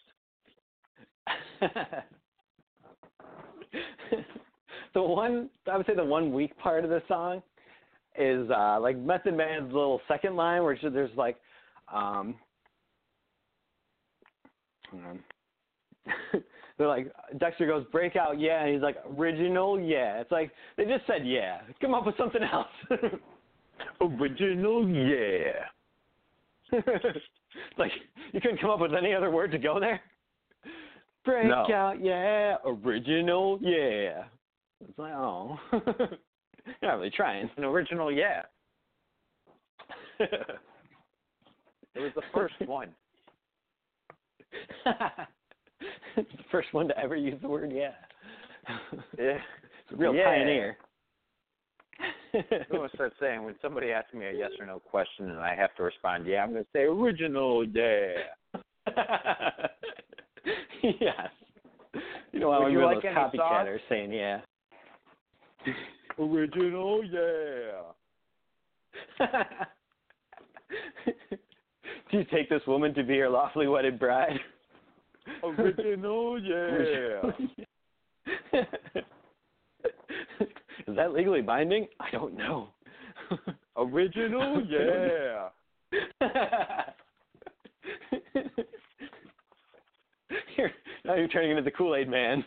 The 4.93 5.01
one 5.01 5.49
I 5.71 5.77
would 5.77 5.85
say 5.85 5.95
the 5.95 6.03
one 6.03 6.33
weak 6.33 6.57
part 6.57 6.83
of 6.83 6.89
the 6.89 7.01
song 7.07 7.41
is 8.17 8.49
uh 8.49 8.79
like 8.79 8.97
Method 8.97 9.35
Man's 9.35 9.73
little 9.73 10.01
second 10.07 10.35
line 10.35 10.63
where 10.63 10.77
there's 10.81 11.15
like 11.15 11.37
um 11.93 12.35
hang 14.91 15.03
on. 15.03 15.19
They're 16.77 16.87
like 16.87 17.11
Dexter 17.39 17.67
goes 17.67 17.85
breakout 17.91 18.39
yeah 18.39 18.63
and 18.63 18.73
he's 18.73 18.81
like 18.81 18.97
original 19.17 19.79
yeah. 19.79 20.21
It's 20.21 20.31
like 20.31 20.51
they 20.77 20.85
just 20.85 21.05
said 21.07 21.25
yeah. 21.25 21.61
Come 21.81 21.93
up 21.93 22.05
with 22.05 22.17
something 22.17 22.41
else. 22.43 22.67
Original, 23.99 24.87
yeah. 24.87 25.65
like 27.77 27.91
you 28.31 28.39
couldn't 28.39 28.61
come 28.61 28.69
up 28.69 28.79
with 28.79 28.93
any 28.93 29.13
other 29.13 29.31
word 29.31 29.51
to 29.51 29.57
go 29.57 29.79
there? 29.79 29.99
Breakout 31.25 32.03
yeah. 32.03 32.57
Original 32.65 33.59
yeah 33.61 34.23
it's 34.81 34.97
like 34.97 35.13
oh 35.13 35.57
you're 35.71 35.81
not 36.81 36.97
really 36.97 37.09
trying 37.09 37.45
It's 37.45 37.53
An 37.57 37.63
original, 37.63 38.11
yeah. 38.11 38.41
It 41.95 41.99
was 41.99 42.11
the 42.15 42.23
first 42.33 42.55
one. 42.65 42.89
it's 44.85 45.17
the 46.15 46.43
first 46.51 46.73
one 46.73 46.87
to 46.87 46.97
ever 46.97 47.15
use 47.15 47.39
the 47.41 47.47
word 47.47 47.71
yeah. 47.71 47.91
Yeah. 49.17 49.37
It's 49.83 49.91
a 49.93 49.95
real 49.95 50.15
Yeah. 50.15 50.25
pioneer. 50.25 50.77
I'm 52.33 52.43
going 52.71 52.89
to 52.89 52.95
start 52.95 53.13
saying 53.19 53.43
when 53.43 53.55
somebody 53.61 53.91
asks 53.91 54.11
me 54.13 54.25
a 54.25 54.31
yes 54.33 54.49
or 54.59 54.65
no 54.65 54.79
question 54.79 55.29
and 55.29 55.39
I 55.39 55.53
have 55.55 55.75
to 55.75 55.83
respond, 55.83 56.25
yeah, 56.25 56.41
I'm 56.43 56.51
going 56.51 56.63
to 56.63 56.69
say 56.73 56.83
original, 56.83 57.63
yeah. 57.63 58.13
yes. 60.81 61.29
You 62.31 62.39
know, 62.39 62.49
I 62.49 62.57
Would 62.57 62.63
want 62.63 62.73
you 62.73 62.79
to 62.79 62.85
like 62.87 63.03
those 63.03 63.13
copycatters 63.13 63.79
saying 63.87 64.11
yeah. 64.11 64.41
Original, 66.19 67.03
yeah. 67.03 67.81
Do 72.11 72.17
you 72.17 72.25
take 72.25 72.49
this 72.49 72.61
woman 72.67 72.93
to 72.93 73.03
be 73.03 73.15
your 73.15 73.29
lawfully 73.29 73.67
wedded 73.67 73.97
bride? 73.99 74.39
Original, 75.43 76.39
yeah. 76.39 77.31
Is 80.87 80.95
that 80.95 81.13
legally 81.13 81.41
binding? 81.41 81.87
I 81.99 82.09
don't 82.11 82.37
know. 82.37 82.69
Original, 83.77 84.63
yeah. 84.67 85.49
You're, 90.57 90.71
now 91.05 91.15
you're 91.15 91.27
turning 91.27 91.51
into 91.51 91.63
the 91.63 91.71
Kool 91.71 91.95
Aid 91.95 92.09
Man. 92.09 92.43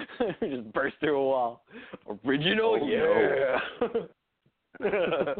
just 0.40 0.72
burst 0.72 0.96
through 1.00 1.18
a 1.18 1.24
wall. 1.24 1.64
Original, 2.24 2.78
Oh, 2.80 2.86
yeah. 2.86 3.58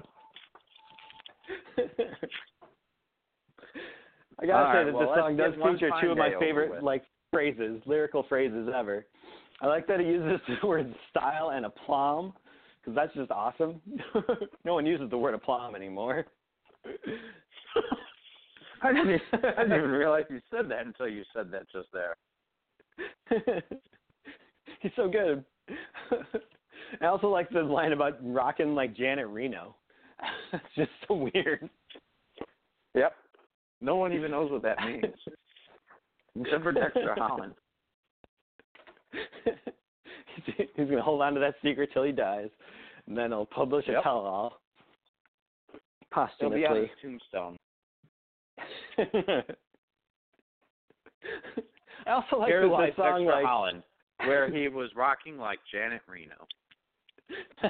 I 4.41 4.47
gotta 4.47 4.67
All 4.67 4.73
say 4.73 4.79
right, 4.79 4.85
that 4.85 4.95
well, 4.95 5.09
this 5.09 5.19
song 5.19 5.37
does 5.37 5.55
feature 5.55 5.91
two 6.01 6.11
of 6.11 6.19
my 6.19 6.33
favorite 6.41 6.83
like 6.83 7.05
phrases, 7.31 7.81
lyrical 7.87 8.25
phrases 8.29 8.69
ever. 8.75 9.07
I 9.61 9.67
like 9.67 9.87
that 9.87 10.01
it 10.01 10.07
uses 10.07 10.41
the 10.61 10.67
word 10.67 10.93
style 11.11 11.51
and 11.51 11.67
aplomb 11.67 12.33
because 12.81 12.97
that's 12.97 13.15
just 13.15 13.31
awesome. 13.31 13.81
no 14.65 14.75
one 14.75 14.87
uses 14.87 15.09
the 15.11 15.19
word 15.19 15.35
aplomb 15.35 15.77
anymore. 15.77 16.27
I 18.83 18.93
didn't, 18.93 19.23
I 19.33 19.63
didn't 19.63 19.79
even 19.79 19.91
realize 19.91 20.25
you 20.29 20.41
said 20.51 20.69
that 20.71 20.85
until 20.87 21.07
you 21.07 21.23
said 21.33 21.53
that 21.53 21.71
just 21.71 21.89
there. 21.93 22.17
He's 24.81 24.93
so 24.97 25.09
good. 25.09 25.45
I 27.01 27.07
also 27.07 27.29
like 27.29 27.49
the 27.51 27.63
line 27.63 27.93
about 27.93 28.19
rocking 28.23 28.75
like 28.75 28.95
Janet 28.95 29.29
Reno. 29.29 29.77
it's 30.53 30.65
just 30.77 30.91
so 31.09 31.29
weird. 31.35 31.69
Yep. 32.95 33.15
No 33.81 33.97
one 33.97 34.13
even 34.13 34.31
knows 34.31 34.51
what 34.51 34.63
that 34.63 34.79
means. 34.85 35.05
Except 36.41 36.63
for 36.63 36.73
Dexter 36.73 37.15
Holland. 37.17 37.55
he's, 39.45 40.55
he's 40.75 40.89
gonna 40.89 41.03
hold 41.03 41.21
on 41.23 41.35
to 41.35 41.41
that 41.41 41.55
secret 41.63 41.91
till 41.93 42.05
he 42.05 42.13
dies, 42.13 42.49
and 43.07 43.17
then 43.17 43.31
he'll 43.31 43.47
publish 43.47 43.87
a 43.89 43.93
Yep. 43.93 44.03
tell-all 44.03 44.59
Posthumously. 46.13 46.61
He'll 46.61 46.75
be 46.75 46.81
on 46.81 46.83
his 46.83 46.91
tombstone. 47.01 47.57
I 52.07 52.11
also 52.11 52.39
like 52.39 52.49
Here's 52.49 52.69
the 52.71 52.77
song 52.97 53.25
Dexter 53.25 53.25
like 53.25 53.45
Holland, 53.45 53.83
where 54.27 54.51
he 54.51 54.69
was 54.69 54.91
rocking 54.97 55.39
like 55.39 55.59
Janet 55.71 56.03
Reno. 56.07 56.47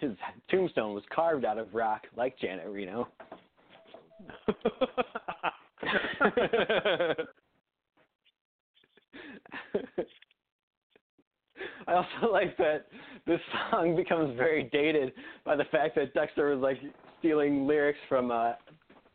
His 0.00 0.12
tombstone 0.50 0.94
was 0.94 1.04
carved 1.14 1.44
out 1.44 1.58
of 1.58 1.74
rock 1.74 2.02
like 2.16 2.38
Janet 2.38 2.66
Reno. 2.68 3.08
I 11.86 11.92
also 11.92 12.32
like 12.32 12.56
that 12.56 12.86
this 13.26 13.40
song 13.70 13.94
becomes 13.96 14.36
very 14.36 14.64
dated 14.72 15.12
by 15.44 15.56
the 15.56 15.64
fact 15.64 15.94
that 15.96 16.14
Dexter 16.14 16.54
was 16.54 16.62
like 16.62 16.78
stealing 17.18 17.66
lyrics 17.66 17.98
from 18.08 18.30
uh, 18.30 18.52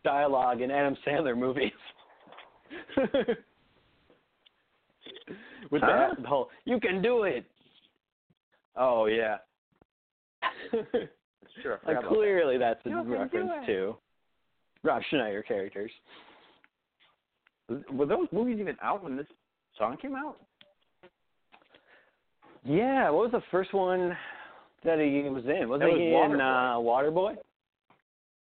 dialogue 0.04 0.62
in 0.62 0.72
Adam 0.72 0.96
Sandler 1.06 1.38
movies. 1.38 1.72
With 5.72 5.82
Huh? 5.82 6.14
that 6.18 6.26
whole 6.26 6.50
"You 6.66 6.80
can 6.80 7.02
do 7.02 7.24
it." 7.24 7.46
oh 8.76 9.06
yeah, 9.06 9.38
sure. 11.62 11.80
Like 11.86 12.04
clearly 12.08 12.58
that's 12.58 12.86
a 12.86 12.90
You 12.90 13.02
reference 13.02 13.66
to 13.68 13.96
Rob 14.84 15.02
Schneider 15.10 15.44
characters. 15.44 15.92
Were 17.92 18.06
those 18.06 18.28
movies 18.32 18.58
even 18.60 18.78
out 18.82 19.04
when 19.04 19.16
this 19.16 19.28
song 19.78 19.98
came 20.02 20.16
out? 20.16 20.38
Yeah, 22.64 23.10
what 23.10 23.32
was 23.32 23.32
the 23.32 23.44
first 23.52 23.74
one 23.74 24.16
that 24.84 25.00
he 25.00 25.22
was 25.30 25.44
in? 25.46 25.70
Wasn't 25.70 25.82
That 25.82 25.92
was 25.92 26.00
he 26.00 26.08
in 26.14 26.42
uh, 26.42 26.76
Waterboy? 26.78 27.36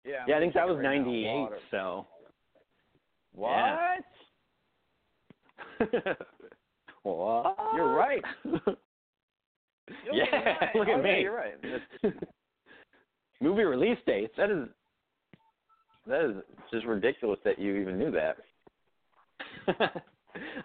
Yeah. 0.04 0.24
Yeah, 0.28 0.36
I 0.36 0.40
think 0.40 0.54
that 0.54 0.66
was 0.66 0.76
Right 0.76 0.98
'98. 1.00 1.34
Water- 1.34 1.58
So. 1.70 2.06
What? 3.34 3.50
Yeah. 3.52 3.98
what? 7.14 7.56
You're 7.74 7.94
right. 7.94 8.22
yeah, 10.12 10.24
right. 10.32 10.68
look 10.74 10.88
at 10.88 10.94
Oh, 10.94 10.96
yeah, 10.96 11.02
me. 11.02 11.20
you're 11.22 11.36
right. 11.36 11.54
Movie 13.40 13.62
release 13.62 13.98
dates. 14.06 14.32
That 14.36 14.50
is 14.50 14.68
that 16.06 16.24
is 16.30 16.36
just 16.72 16.86
ridiculous 16.86 17.38
that 17.44 17.58
you 17.58 17.76
even 17.76 17.98
knew 17.98 18.10
that. 18.10 18.36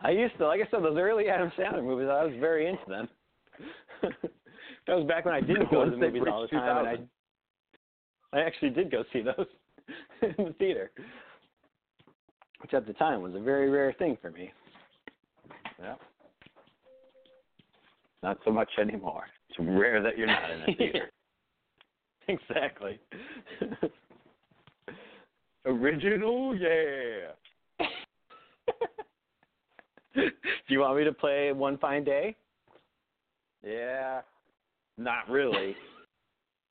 I 0.04 0.10
used 0.12 0.38
to, 0.38 0.48
like 0.48 0.62
I 0.62 0.70
said, 0.70 0.84
those 0.84 0.98
early 0.98 1.28
Adam 1.30 1.52
Sandler 1.58 1.84
movies. 1.84 2.08
I 2.10 2.24
was 2.24 2.34
very 2.39 2.68
into 2.68 2.84
them. 2.88 3.08
that 4.88 4.96
was 4.96 5.06
back 5.08 5.26
when 5.26 5.34
I 5.34 5.42
didn't 5.42 5.70
go 5.72 5.86
to 5.86 5.92
the 5.92 5.98
movies 5.98 6.24
all 6.32 6.42
the 6.44 6.48
time, 6.48 6.86
and 6.86 7.08
I, 8.34 8.38
I 8.39 8.42
actually 8.44 8.70
did 8.72 8.92
go 8.92 9.04
see 9.14 9.22
those 9.22 9.48
in 10.22 10.46
the 10.46 10.54
theater, 10.58 10.92
which 12.62 12.74
at 12.74 12.86
the 12.88 12.94
time 12.94 13.22
was 13.22 13.36
a 13.36 13.39
very 13.39 13.70
rare 13.70 13.94
thing 13.94 14.18
for 14.22 14.32
me. 14.32 14.52
Yeah. 15.80 15.96
Not 18.24 18.38
so 18.46 18.52
much 18.52 18.70
anymore. 18.80 19.24
It's 19.50 19.60
rare 19.60 20.02
that 20.02 20.18
you're 20.18 20.28
not 20.28 20.50
in 20.52 20.62
a 20.62 20.66
theater. 20.78 21.12
exactly. 22.28 23.00
Original, 25.66 26.56
yeah. 26.56 27.32
Do 30.16 30.30
you 30.68 30.80
want 30.80 30.98
me 30.98 31.04
to 31.04 31.14
play 31.14 31.52
One 31.52 31.78
Fine 31.78 32.04
Day? 32.04 32.36
Yeah. 33.66 34.22
Not 34.98 35.30
really. 35.30 35.76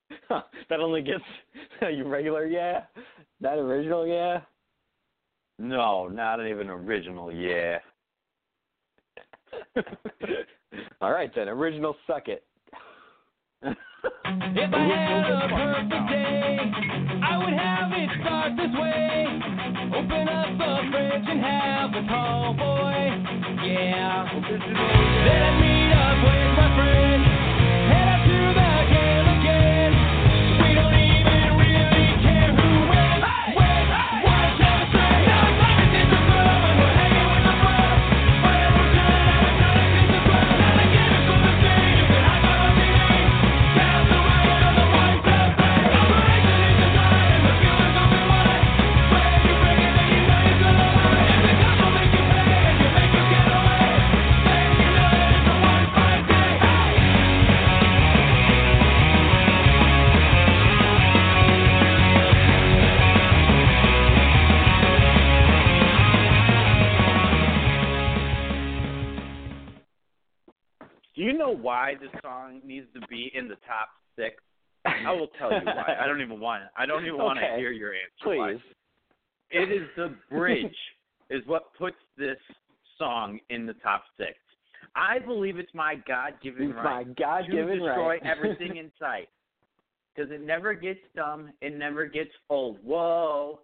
that 0.29 0.79
only 0.79 1.01
gets 1.01 1.23
you 1.93 2.07
regular, 2.07 2.45
yeah. 2.45 2.83
That 3.39 3.57
original, 3.57 4.05
yeah. 4.05 4.41
No, 5.57 6.07
not 6.07 6.45
even 6.45 6.69
original, 6.69 7.31
yeah. 7.31 7.79
All 11.01 11.11
right 11.11 11.31
then, 11.35 11.49
original 11.49 11.95
suck 12.07 12.27
it. 12.27 12.43
If 13.63 13.75
I 14.73 14.83
had 14.87 15.29
a 15.29 15.47
perfect 15.49 16.09
day, 16.09 16.57
I 17.23 17.37
would 17.37 17.53
have 17.53 17.91
it 17.91 18.09
start 18.21 18.55
this 18.55 18.73
way. 18.79 19.27
Open 19.93 20.27
up 20.29 20.57
the 20.57 20.81
fridge 20.91 21.27
and 21.29 21.39
have 21.41 21.91
a 21.91 22.07
tall 22.07 22.53
boy. 22.53 22.97
Yeah. 23.67 24.25
Then 24.31 25.41
I'd 25.43 25.57
meet 25.61 25.91
up 25.93 26.17
with 26.25 26.51
my 26.57 26.69
friends. 26.77 27.40
You 71.31 71.37
know 71.37 71.55
why 71.55 71.93
this 72.01 72.09
song 72.21 72.61
needs 72.65 72.87
to 72.93 73.05
be 73.07 73.31
in 73.33 73.47
the 73.47 73.55
top 73.67 73.89
six? 74.17 74.35
I 74.85 75.11
will 75.11 75.27
tell 75.39 75.51
you 75.51 75.59
why. 75.65 75.95
I 76.01 76.07
don't 76.07 76.21
even 76.21 76.39
want. 76.39 76.63
I 76.75 76.85
don't 76.85 77.05
even 77.05 77.17
want 77.17 77.39
to 77.39 77.45
hear 77.57 77.71
your 77.71 77.91
answer. 77.93 78.37
why. 78.37 78.51
Please. 78.53 78.61
It 79.51 79.71
is 79.71 79.87
the 79.95 80.15
bridge 80.29 80.75
is 81.29 81.41
what 81.45 81.73
puts 81.77 81.97
this 82.17 82.37
song 82.97 83.39
in 83.49 83.65
the 83.65 83.73
top 83.75 84.03
six. 84.17 84.33
I 84.95 85.19
believe 85.19 85.57
it's 85.57 85.73
my 85.73 85.95
God-given 86.07 86.73
right 86.73 87.07
my 87.07 87.13
God-given 87.13 87.67
to 87.67 87.73
destroy 87.75 88.07
right. 88.19 88.21
everything 88.25 88.77
in 88.77 88.91
sight. 88.99 89.27
Because 90.15 90.31
it 90.31 90.41
never 90.41 90.73
gets 90.73 90.99
dumb. 91.15 91.51
It 91.61 91.77
never 91.77 92.05
gets 92.05 92.31
old. 92.49 92.77
Whoa, 92.83 93.59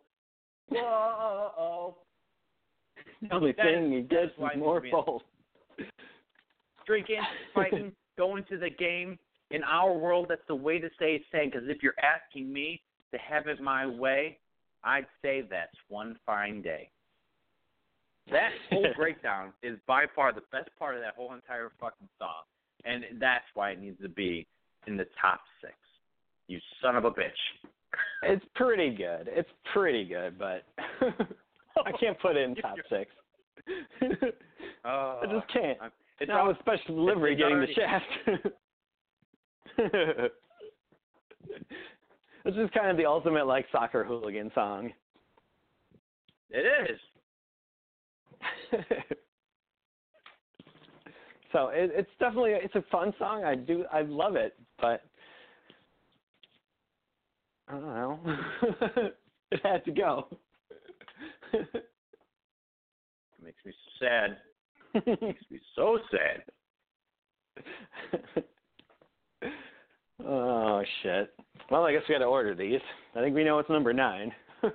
whoa. 0.70 1.96
The 3.22 3.34
only 3.36 3.52
That 3.54 3.64
thing 3.66 3.94
is- 3.94 4.04
he 4.04 4.08
gets 4.08 4.32
is 4.32 4.38
why 4.38 4.52
it 4.54 4.60
more 4.60 4.80
needs 4.80 4.92
to 4.94 4.98
be 4.98 5.00
in- 5.00 5.06
bold. 5.06 5.24
Drinking, 6.88 7.20
fighting, 7.54 7.92
going 8.18 8.44
to 8.50 8.58
the 8.58 8.70
game. 8.70 9.20
In 9.52 9.64
our 9.64 9.94
world, 9.94 10.28
that's 10.30 10.42
the 10.48 10.56
way 10.56 10.80
to 10.80 10.90
say 11.00 11.24
saying. 11.32 11.52
Because 11.54 11.70
if 11.70 11.84
you're 11.84 11.94
asking 12.02 12.52
me 12.52 12.82
to 13.12 13.18
have 13.20 13.48
it 13.48 13.62
my 13.62 13.86
way, 13.86 14.40
I'd 14.84 15.06
say 15.22 15.42
that's 15.48 15.76
one 15.90 16.18
fine 16.26 16.62
day. 16.62 16.90
That 18.32 18.50
whole 18.70 18.88
breakdown 18.98 19.54
is 19.64 19.78
by 19.88 20.06
far 20.16 20.34
the 20.34 20.42
best 20.52 20.70
part 20.80 20.96
of 20.96 21.02
that 21.02 21.16
whole 21.16 21.34
entire 21.34 21.72
fucking 21.80 22.10
song, 22.20 22.44
and 22.86 23.04
that's 23.20 23.46
why 23.54 23.72
it 23.72 23.82
needs 23.82 24.02
to 24.02 24.10
be 24.10 24.46
in 24.86 24.98
the 24.98 25.06
top 25.22 25.42
six. 25.62 25.74
You 26.48 26.60
son 26.82 26.96
of 26.96 27.06
a 27.06 27.12
bitch. 27.12 27.32
It's 28.24 28.46
pretty 28.56 28.90
good. 28.96 29.30
It's 29.32 29.50
pretty 29.74 30.06
good, 30.06 30.38
but 30.38 30.64
I 31.86 31.92
can't 32.00 32.20
put 32.20 32.36
it 32.36 32.44
in 32.44 32.56
top 32.56 32.78
six. 32.90 33.12
Oh, 34.86 35.22
I 35.24 35.26
just 35.26 35.52
can't. 35.52 35.78
I'm- 35.82 35.92
It's 36.20 36.30
Not 36.30 36.42
all, 36.42 36.48
with 36.48 36.60
special 36.60 36.96
delivery 36.96 37.36
getting 37.36 37.58
already- 37.58 37.74
the 37.74 37.82
shaft. 37.82 38.06
this 42.46 42.56
is 42.56 42.70
kind 42.74 42.90
of 42.90 42.98
the 42.98 43.06
ultimate 43.06 43.46
like 43.46 43.66
soccer 43.72 44.04
hooligan 44.04 44.52
song. 44.56 44.92
it 46.50 46.66
is. 46.90 47.00
so 51.52 51.68
it, 51.68 51.92
it's 51.94 52.10
definitely 52.20 52.52
it's 52.54 52.76
a 52.76 52.84
fun 52.92 53.14
song. 53.20 53.44
I 53.44 53.56
do 53.56 53.86
I 53.92 54.02
love 54.02 54.36
it, 54.36 54.56
but 54.80 55.04
I 57.68 57.74
don't 57.74 57.86
know. 57.86 58.20
it 59.52 59.60
had 59.64 59.86
to 59.86 59.92
go. 59.92 60.28
It 61.54 61.68
makes 63.44 63.64
me 63.66 63.74
sad. 65.06 65.22
makes 65.22 65.44
me 65.50 65.60
so 65.76 66.00
sad. 66.12 66.44
oh 70.26 70.84
shit. 71.04 71.34
Well, 71.70 71.86
I 71.86 71.92
guess 71.94 72.04
we 72.08 72.16
got 72.16 72.20
to 72.20 72.26
order 72.26 72.56
these. 72.56 72.82
I 73.16 73.22
think 73.22 73.36
we 73.36 73.44
know 73.44 73.60
it's 73.60 73.70
number 73.70 73.94
nine. 73.94 74.32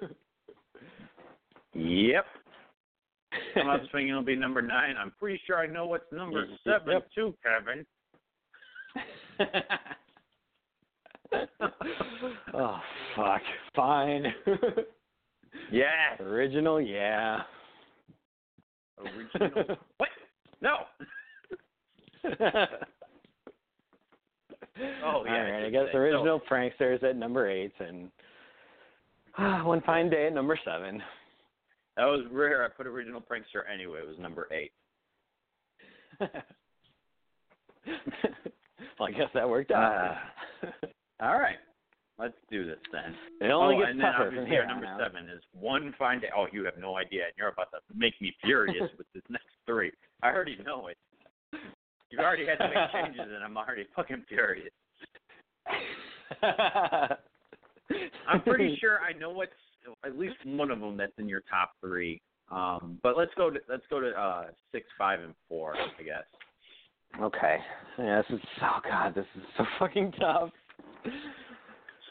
Yep. 1.75 2.27
I'm 3.57 3.67
not 3.67 3.81
thinking 3.93 4.11
it'll 4.11 4.23
be 4.23 4.37
number 4.37 4.61
nine. 4.61 4.95
I'm 4.99 5.13
pretty 5.19 5.41
sure 5.47 5.57
I 5.57 5.67
know 5.67 5.87
what's 5.87 6.05
number 6.13 6.45
seven 6.65 6.93
Yep. 6.93 7.09
too, 7.15 7.35
Kevin. 7.43 7.87
oh 12.55 12.79
fuck. 13.17 13.41
Fine. 13.75 14.27
yeah. 15.71 16.17
Original, 16.21 16.79
yeah. 16.79 17.41
Original. 18.99 19.77
what? 19.97 20.09
No. 20.61 20.77
Oh, 25.05 25.25
yeah, 25.27 25.33
All 25.33 25.63
I 25.65 25.67
I 25.67 25.71
guess 25.71 25.87
say. 25.93 25.99
original 25.99 26.41
pranksters 26.51 27.03
at 27.05 27.15
number 27.17 27.49
eight 27.49 27.73
and 27.79 28.11
one 29.67 29.83
fine 29.83 30.09
day 30.09 30.29
at 30.29 30.33
number 30.33 30.59
seven. 30.65 31.03
That 31.97 32.07
was 32.07 32.25
rare. 32.31 32.65
I 32.65 32.69
put 32.69 32.87
original 32.87 33.21
prankster 33.21 33.63
anyway. 33.73 34.01
It 34.03 34.09
was 34.09 34.19
number 34.19 34.49
eight. 34.51 34.73
well, 36.21 36.31
I 39.09 39.11
guess 39.11 39.29
that 39.35 39.49
worked 39.49 39.73
out. 39.73 40.19
Ah. 40.63 40.73
All 41.21 41.39
right. 41.39 41.57
Let's 42.19 42.35
do 42.51 42.67
this 42.67 42.79
then. 42.93 43.15
it 43.41 43.51
only 43.51 43.77
oh, 43.77 43.79
gets 43.81 43.91
and 43.91 44.01
then 44.01 44.13
tougher 44.13 44.33
from 44.35 44.47
here 44.47 44.67
number 44.67 44.87
out. 44.87 45.01
seven 45.01 45.29
is 45.29 45.43
one 45.59 45.95
fine 45.99 46.21
day. 46.21 46.29
Oh, 46.37 46.47
you 46.53 46.65
have 46.65 46.77
no 46.79 46.97
idea, 46.97 47.25
and 47.25 47.33
you're 47.37 47.49
about 47.49 47.71
to 47.73 47.79
make 47.95 48.21
me 48.21 48.35
furious 48.45 48.91
with 48.99 49.07
this 49.15 49.23
next 49.29 49.47
three. 49.67 49.93
I 50.23 50.29
already 50.29 50.59
know 50.65 50.89
it. 50.89 50.99
You've 52.11 52.21
already 52.21 52.47
had 52.47 52.59
to 52.59 52.69
make 52.69 52.93
changes, 52.93 53.33
and 53.35 53.43
I'm 53.43 53.57
already 53.57 53.87
fucking 53.97 54.25
furious. 54.29 54.73
I'm 58.29 58.43
pretty 58.43 58.77
sure 58.81 59.01
I 59.01 59.13
know 59.19 59.31
what's 59.31 59.53
at 60.05 60.19
least 60.19 60.37
one 60.45 60.71
of 60.71 60.81
them 60.81 60.97
that's 60.97 61.13
in 61.19 61.29
your 61.29 61.43
top 61.51 61.73
three. 61.81 62.21
Um, 62.51 62.99
but 63.03 63.17
let's 63.17 63.33
go 63.37 63.51
to 63.51 63.59
let's 63.69 63.85
go 63.89 64.01
to 64.01 64.11
uh, 64.11 64.45
six, 64.73 64.87
five, 64.99 65.21
and 65.21 65.35
four, 65.49 65.75
I 65.75 66.03
guess. 66.03 66.25
Okay. 67.21 67.57
Yeah, 67.99 68.23
this 68.29 68.39
is 68.39 68.45
oh 68.63 68.79
god, 68.85 69.15
this 69.15 69.27
is 69.37 69.43
so 69.57 69.65
fucking 69.79 70.13
tough. 70.13 70.51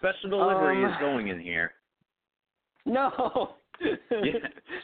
Special 0.01 0.29
delivery 0.31 0.83
Um, 0.83 0.91
is 0.91 0.97
going 0.99 1.27
in 1.27 1.39
here. 1.39 1.73
No. 2.87 3.55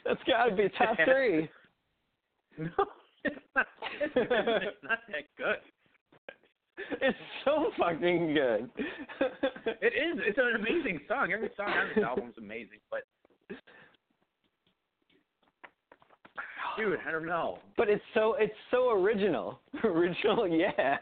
That's 0.05 0.21
gotta 0.27 0.55
be 0.55 0.69
top 0.77 0.95
three. 1.05 1.49
No, 2.59 2.69
it's 3.23 3.35
not. 3.55 3.65
It's 4.01 4.83
not 4.83 4.99
that 5.09 5.23
good. 5.37 5.57
It's 7.01 7.17
so 7.43 7.71
fucking 7.79 8.35
good. 8.35 8.69
It 9.81 9.93
is. 9.93 10.19
It's 10.25 10.37
an 10.37 10.55
amazing 10.59 10.99
song. 11.07 11.31
Every 11.33 11.49
song 11.57 11.69
on 11.69 11.87
this 11.95 12.03
album 12.03 12.29
is 12.29 12.37
amazing, 12.37 12.79
but 12.91 13.01
dude, 16.77 16.99
I 17.07 17.11
don't 17.11 17.25
know. 17.25 17.57
But 17.75 17.89
it's 17.89 18.03
so 18.13 18.35
it's 18.39 18.53
so 18.69 18.91
original. 18.91 19.59
Original, 19.83 20.47
yeah. 20.47 20.97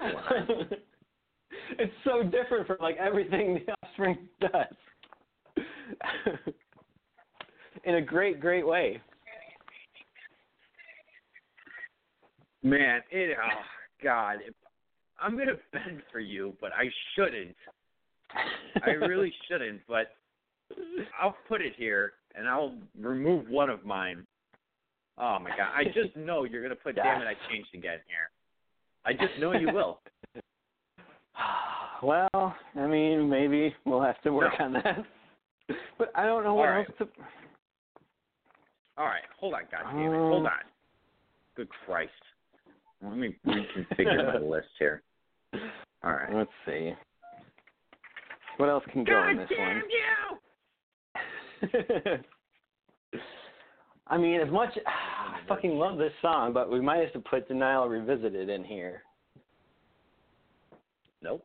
Oh, 0.00 0.10
it's 1.78 1.92
so 2.04 2.22
different 2.22 2.66
from 2.66 2.76
like 2.80 2.96
everything 2.96 3.60
the 3.66 3.72
Offspring 3.82 4.18
does. 4.40 5.56
In 7.84 7.96
a 7.96 8.02
great, 8.02 8.40
great 8.40 8.66
way. 8.66 9.00
Man, 12.62 13.00
it. 13.10 13.36
Oh 13.40 13.62
God, 14.02 14.38
I'm 15.20 15.38
gonna 15.38 15.52
bend 15.72 16.02
for 16.10 16.18
you, 16.18 16.54
but 16.60 16.72
I 16.72 16.90
shouldn't. 17.14 17.54
I 18.84 18.90
really 18.90 19.32
shouldn't, 19.48 19.80
but 19.86 20.16
I'll 21.20 21.36
put 21.48 21.60
it 21.60 21.74
here 21.76 22.14
and 22.34 22.48
I'll 22.48 22.74
remove 23.00 23.48
one 23.48 23.70
of 23.70 23.84
mine. 23.84 24.26
Oh 25.16 25.38
my 25.38 25.50
god! 25.50 25.70
I 25.74 25.84
just 25.84 26.16
know 26.16 26.44
you're 26.44 26.62
gonna 26.62 26.74
put 26.74 26.96
"Damn 26.96 27.22
it, 27.22 27.26
I 27.26 27.34
changed 27.50 27.68
again" 27.72 28.00
here. 28.08 28.30
I 29.06 29.12
just 29.12 29.38
know 29.38 29.52
you 29.52 29.70
will. 29.72 30.00
well, 32.02 32.28
I 32.34 32.86
mean, 32.86 33.28
maybe 33.28 33.74
we'll 33.84 34.02
have 34.02 34.20
to 34.22 34.32
work 34.32 34.52
No. 34.58 34.64
on 34.64 34.72
that. 34.74 35.04
But 35.98 36.10
I 36.14 36.24
don't 36.24 36.44
know 36.44 36.54
what 36.54 36.68
All 36.68 36.74
right. 36.74 36.86
else 36.86 36.96
to. 36.98 37.08
All 38.98 39.04
right, 39.06 39.22
hold 39.38 39.54
on, 39.54 39.62
God 39.70 39.82
damn 39.92 40.12
it, 40.12 40.28
hold 40.28 40.46
Um, 40.46 40.46
on. 40.46 40.52
Good 41.56 41.68
Christ! 41.84 42.10
Let 43.02 43.16
me 43.16 43.36
reconfigure 43.46 44.26
my 44.26 44.38
list 44.46 44.68
here. 44.78 45.02
All 46.02 46.12
right. 46.12 46.34
Let's 46.34 46.50
see. 46.66 46.92
What 48.56 48.68
else 48.68 48.84
can 48.92 49.04
go 49.04 49.28
in 49.28 49.36
God 49.36 49.42
this 49.42 49.56
damn 49.56 49.82
you! 49.90 50.38
one? 52.02 52.24
I 54.08 54.16
mean, 54.16 54.40
as 54.40 54.50
much 54.50 54.70
I 54.86 55.38
fucking 55.48 55.72
love 55.72 55.98
this 55.98 56.12
song, 56.22 56.52
but 56.52 56.70
we 56.70 56.80
might 56.80 57.00
have 57.00 57.12
to 57.12 57.20
put 57.20 57.48
Denial 57.48 57.88
Revisited 57.88 58.48
in 58.48 58.64
here. 58.64 59.02
Nope. 61.22 61.44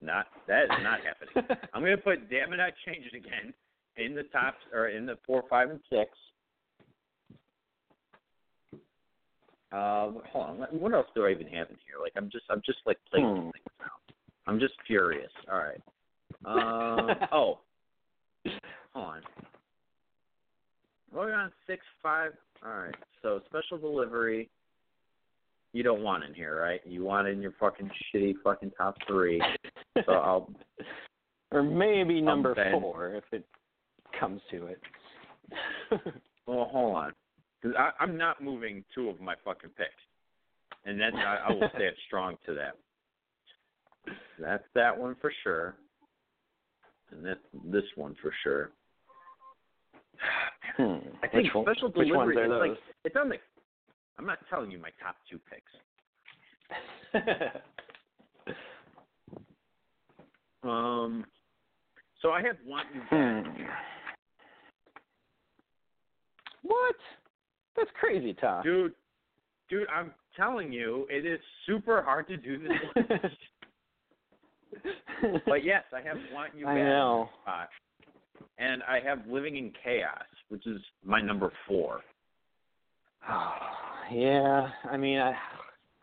Not 0.00 0.26
that 0.48 0.64
is 0.64 0.70
not 0.82 1.00
happening. 1.00 1.58
I'm 1.72 1.82
gonna 1.82 1.96
put 1.96 2.28
"Damn 2.28 2.52
It, 2.52 2.60
I 2.60 2.70
Changed 2.84 3.14
It 3.14 3.16
Again" 3.16 3.54
in 3.96 4.14
the 4.14 4.24
top 4.24 4.56
or 4.72 4.88
in 4.88 5.06
the 5.06 5.16
four, 5.26 5.44
five, 5.48 5.70
and 5.70 5.80
six. 5.88 6.10
Uh, 9.72 10.12
hold 10.30 10.46
on. 10.50 10.56
What 10.70 10.92
else 10.92 11.06
do 11.14 11.24
I 11.26 11.30
even 11.30 11.46
have 11.48 11.68
in 11.68 11.76
here? 11.84 11.96
Like, 12.00 12.12
I'm 12.16 12.30
just, 12.30 12.44
I'm 12.48 12.62
just 12.64 12.78
like 12.86 12.98
playing 13.10 13.26
Hmm. 13.26 13.42
things 13.50 13.64
now. 13.80 14.14
I'm 14.46 14.60
just 14.60 14.74
furious. 14.86 15.32
All 15.50 15.58
right. 15.58 15.80
Um. 16.44 17.16
oh. 17.32 17.58
Hold 18.92 19.06
on. 19.06 19.22
We're 21.14 21.32
on 21.32 21.52
six, 21.66 21.82
five. 22.02 22.32
All 22.64 22.72
right. 22.72 22.94
So 23.22 23.40
special 23.46 23.78
delivery. 23.78 24.50
You 25.72 25.82
don't 25.82 26.02
want 26.02 26.24
in 26.24 26.34
here, 26.34 26.60
right? 26.60 26.80
You 26.84 27.04
want 27.04 27.28
in 27.28 27.40
your 27.40 27.54
fucking 27.58 27.90
shitty 28.14 28.34
fucking 28.42 28.72
top 28.76 28.96
three. 29.06 29.42
So 30.06 30.12
I'll 30.12 30.50
or 31.50 31.62
maybe 31.62 32.20
number 32.20 32.54
Ben. 32.54 32.72
four 32.72 33.14
if 33.14 33.24
it 33.32 33.44
comes 34.18 34.40
to 34.50 34.66
it. 34.66 34.80
Well, 36.46 36.68
hold 36.70 36.94
on, 36.94 37.12
because 37.62 37.74
I'm 37.98 38.18
not 38.18 38.42
moving 38.42 38.84
two 38.94 39.08
of 39.08 39.18
my 39.18 39.34
fucking 39.46 39.70
picks, 39.78 39.88
and 40.84 41.00
that's 41.00 41.16
I, 41.16 41.48
I 41.48 41.52
will 41.52 41.70
stand 41.74 41.94
strong 42.06 42.36
to 42.44 42.52
that. 42.52 42.76
That's 44.38 44.64
that 44.74 44.98
one 44.98 45.16
for 45.22 45.32
sure, 45.42 45.74
and 47.10 47.24
that's 47.24 47.40
this 47.64 47.84
one 47.96 48.14
for 48.20 48.30
sure. 48.42 48.72
Hmm. 50.76 50.96
I 51.22 51.28
think 51.28 51.44
which, 51.44 51.54
one- 51.54 51.64
special 51.64 51.88
which 51.88 52.08
delivery 52.08 52.36
ones 52.36 52.46
is 52.46 52.52
are 52.52 52.58
like 52.58 52.70
those? 52.70 52.78
it's 53.04 53.16
on 53.16 53.28
the. 53.28 53.36
I'm 54.18 54.26
not 54.26 54.38
telling 54.48 54.70
you 54.70 54.78
my 54.78 54.90
top 55.02 55.16
two 55.30 55.38
picks. 55.50 55.72
Um, 60.64 61.24
so 62.22 62.30
I 62.30 62.42
have 62.42 62.56
want 62.66 62.88
you 62.94 63.00
bad. 63.10 63.44
Hmm. 63.46 63.62
What? 66.62 66.96
That's 67.76 67.90
crazy, 67.98 68.34
Tom. 68.34 68.62
dude. 68.62 68.92
Dude, 69.68 69.86
I'm 69.94 70.12
telling 70.36 70.72
you, 70.72 71.06
it 71.10 71.26
is 71.26 71.40
super 71.66 72.02
hard 72.02 72.26
to 72.28 72.36
do 72.36 72.58
this. 72.58 73.30
but 75.46 75.64
yes, 75.64 75.84
I 75.92 76.00
have 76.06 76.16
want 76.32 76.52
you 76.56 76.66
I 76.66 76.74
back 76.74 76.84
know. 76.84 77.28
In 78.58 78.64
this 78.66 78.78
spot, 78.78 78.82
and 78.82 78.82
I 78.82 79.00
have 79.06 79.26
living 79.26 79.56
in 79.56 79.72
chaos, 79.82 80.24
which 80.48 80.66
is 80.66 80.80
my 81.04 81.20
number 81.20 81.52
four. 81.66 82.00
yeah, 84.12 84.68
I 84.90 84.96
mean, 84.96 85.18
I, 85.18 85.34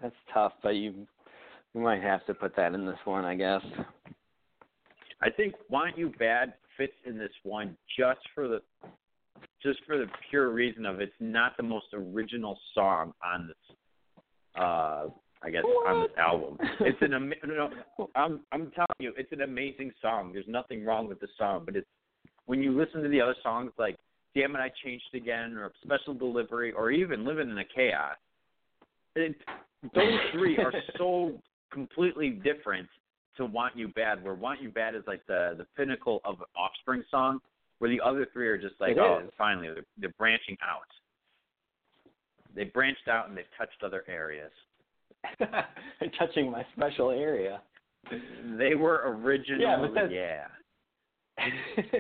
that's 0.02 0.16
tough, 0.34 0.54
but 0.64 0.72
you 0.72 1.08
you 1.74 1.82
might 1.82 2.02
have 2.02 2.26
to 2.26 2.34
put 2.34 2.56
that 2.58 2.74
in 2.74 2.86
this 2.86 3.00
one, 3.06 3.24
I 3.26 3.36
guess. 3.36 3.62
I 5.22 5.30
think 5.30 5.56
"Want 5.70 5.98
You 5.98 6.12
Bad" 6.20 6.54
fits 6.78 6.94
in 7.06 7.18
this 7.18 7.32
one 7.44 7.78
just 7.98 8.20
for 8.34 8.48
the 8.48 8.62
just 9.64 9.80
for 9.86 9.98
the 9.98 10.08
pure 10.30 10.50
reason 10.50 10.86
of 10.86 11.00
it's 11.02 11.14
not 11.20 11.56
the 11.58 11.64
most 11.64 11.88
original 11.94 12.58
song 12.74 13.14
on 13.24 13.48
this. 13.48 13.78
Uh, 14.56 15.08
I 15.44 15.50
guess 15.50 15.64
on 15.88 16.04
this 16.04 16.12
album. 16.18 16.58
It's 16.82 17.02
an 17.02 17.12
no, 17.12 17.70
no, 17.98 18.10
I'm 18.16 18.42
I'm 18.52 18.72
telling 18.72 18.88
you, 19.00 19.14
it's 19.18 19.32
an 19.32 19.42
amazing 19.42 19.92
song. 20.02 20.34
There's 20.34 20.48
nothing 20.48 20.86
wrong 20.86 21.08
with 21.08 21.20
the 21.20 21.28
song, 21.38 21.64
but 21.66 21.76
it's 21.76 21.88
when 22.46 22.62
you 22.62 22.78
listen 22.78 23.02
to 23.04 23.10
the 23.10 23.22
other 23.22 23.36
songs 23.44 23.72
like 23.78 23.98
"Damn 24.36 24.56
It, 24.56 24.60
I 24.60 24.72
Changed 24.84 25.14
Again" 25.14 25.58
or 25.58 25.72
"Special 25.84 26.14
Delivery" 26.14 26.72
or 26.74 26.92
even 26.92 27.26
"Living 27.26 27.50
in 27.50 27.58
a 27.58 27.66
Chaos," 27.66 28.18
it, 29.16 29.36
those 29.94 30.20
three 30.34 30.58
are 30.58 30.74
so 30.98 31.34
completely 31.72 32.30
different 32.30 32.88
to 33.38 33.46
"Want 33.46 33.78
You 33.78 33.88
Bad." 33.90 34.24
Where 34.24 34.34
"Want 34.34 34.62
You 34.62 34.70
Bad" 34.70 34.96
is 34.96 35.04
like 35.08 35.26
the 35.28 35.56
the 35.58 35.66
pinnacle 35.78 36.22
of 36.26 36.40
an 36.40 36.46
Offspring 36.56 37.04
song, 37.10 37.40
where 37.80 37.90
the 37.90 38.00
other 38.02 38.28
three 38.32 38.48
are 38.48 38.58
just 38.58 38.76
like, 38.80 38.92
It 38.92 39.00
oh, 39.00 39.22
is. 39.26 39.32
finally 39.38 39.68
they're, 39.74 39.86
they're 39.98 40.14
branching 40.18 40.56
out. 40.62 40.82
They 42.56 42.66
branched 42.66 43.08
out 43.10 43.28
and 43.28 43.38
they've 43.38 43.46
touched 43.58 43.82
other 43.84 44.04
areas. 44.08 44.52
Touching 46.20 46.52
my 46.52 46.66
special 46.76 47.12
area. 47.12 47.62
They 48.58 48.76
were 48.76 49.02
original. 49.06 49.96
Yeah, 50.12 50.48
yeah. 51.38 51.46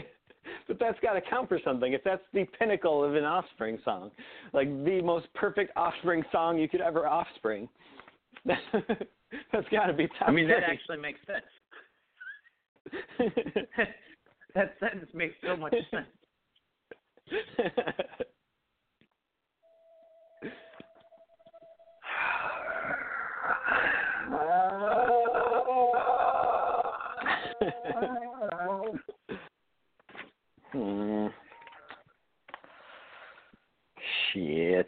but 0.67 0.79
that's 0.79 0.99
got 1.01 1.13
to 1.13 1.21
count 1.21 1.49
for 1.49 1.59
something. 1.63 1.93
If 1.93 2.03
that's 2.03 2.23
the 2.33 2.45
pinnacle 2.57 3.03
of 3.03 3.15
an 3.15 3.23
Offspring 3.23 3.79
song, 3.83 4.11
like 4.53 4.67
the 4.83 5.01
most 5.01 5.27
perfect 5.33 5.71
Offspring 5.75 6.23
song 6.31 6.57
you 6.57 6.67
could 6.67 6.81
ever 6.81 7.07
Offspring, 7.07 7.69
that's 8.45 9.69
got 9.71 9.87
to 9.87 9.93
be 9.93 10.07
top. 10.19 10.29
I 10.29 10.31
mean, 10.31 10.47
that 10.47 10.63
actually 10.63 10.97
makes 10.97 11.19
sense. 11.27 11.43
that 14.55 14.73
sentence 14.79 15.09
makes 15.13 15.35
so 15.45 15.55
much 15.55 15.73
sense. 15.91 16.07
Hmm. 30.71 31.27
Shit. 34.33 34.87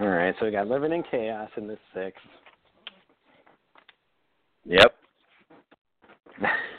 All 0.00 0.08
right, 0.08 0.34
so 0.38 0.46
we 0.46 0.52
got 0.52 0.68
living 0.68 0.92
in 0.92 1.02
chaos 1.10 1.50
in 1.56 1.66
the 1.66 1.76
six. 1.94 2.16
Yep. 4.64 4.94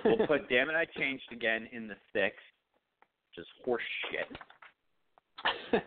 We'll 0.05 0.17
put 0.27 0.49
"Damn 0.49 0.69
It, 0.69 0.75
I 0.75 0.85
Changed 0.97 1.31
Again" 1.31 1.67
in 1.71 1.87
the 1.87 1.95
six. 2.11 2.35
Just 3.35 3.49
horse 3.63 3.81
shit. 4.11 5.81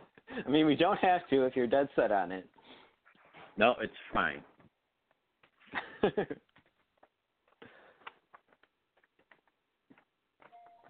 I 0.47 0.49
mean, 0.51 0.67
we 0.67 0.77
don't 0.77 0.99
have 0.99 1.27
to 1.31 1.47
if 1.47 1.57
you're 1.57 1.67
dead 1.67 1.89
set 1.97 2.13
on 2.13 2.31
it. 2.33 2.47
No, 3.57 3.75
it's 3.81 3.93
fine. 4.13 4.43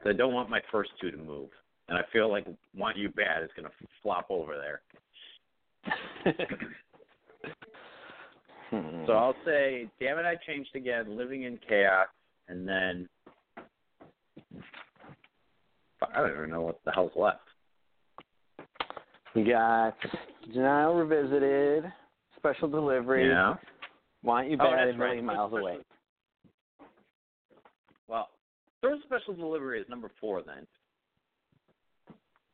I 0.09 0.13
don't 0.13 0.35
want 0.35 0.51
my 0.51 0.61
first 0.71 0.91
two 1.01 1.11
to 1.11 1.17
move, 1.17 1.49
and 1.89 1.97
I 1.99 2.03
feel 2.13 2.31
like 2.31 2.47
"Want 2.77 2.97
You 2.97 3.09
Bad" 3.11 3.43
is 3.43 3.51
going 3.57 3.69
to 3.69 3.73
flop 4.03 4.27
over 4.31 4.55
there. 4.57 4.81
Hmm. 8.71 9.07
So 9.07 9.13
I'll 9.13 9.37
say, 9.45 9.89
"Damn 10.01 10.19
It, 10.19 10.27
I 10.27 10.35
Changed 10.45 10.75
Again," 10.75 11.17
"Living 11.17 11.45
in 11.45 11.57
Chaos," 11.69 12.09
and 12.49 12.67
then 12.67 13.09
I 16.03 16.21
don't 16.21 16.33
even 16.33 16.51
know 16.51 16.63
what 16.63 16.81
the 16.85 16.91
hell's 16.91 17.13
left. 17.15 17.41
we 19.35 19.45
got 19.45 19.95
Denial 20.53 20.95
Revisited, 20.95 21.85
Special 22.37 22.69
Delivery, 22.69 23.29
Yeah. 23.29 23.55
Want 24.23 24.51
You 24.51 24.57
Oh, 24.61 24.65
Bad, 24.65 24.89
and 24.89 24.99
Million 24.99 25.27
right. 25.27 25.37
Miles 25.37 25.53
Away. 25.53 25.79
Well, 28.09 28.31
throw 28.87 29.19
special 29.19 29.35
delivery 29.35 29.81
is 29.81 29.89
number 29.89 30.11
four 30.21 30.43
then. 30.43 30.67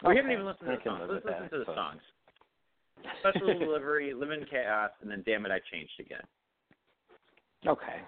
We 0.06 0.16
haven't 0.16 0.32
even 0.32 0.46
listened 0.46 0.68
to 0.68 0.76
the 0.76 0.84
songs. 0.84 1.10
Let's 1.10 1.24
listen 1.24 1.50
to 1.50 1.64
the 1.64 1.74
songs. 1.74 2.00
Special 3.20 3.58
delivery, 3.58 4.14
live 4.14 4.30
in 4.30 4.44
chaos, 4.50 4.90
and 5.00 5.10
then 5.10 5.22
damn 5.26 5.46
it, 5.46 5.52
I 5.52 5.60
changed 5.72 5.92
again. 6.00 6.22
Okay. 7.66 8.00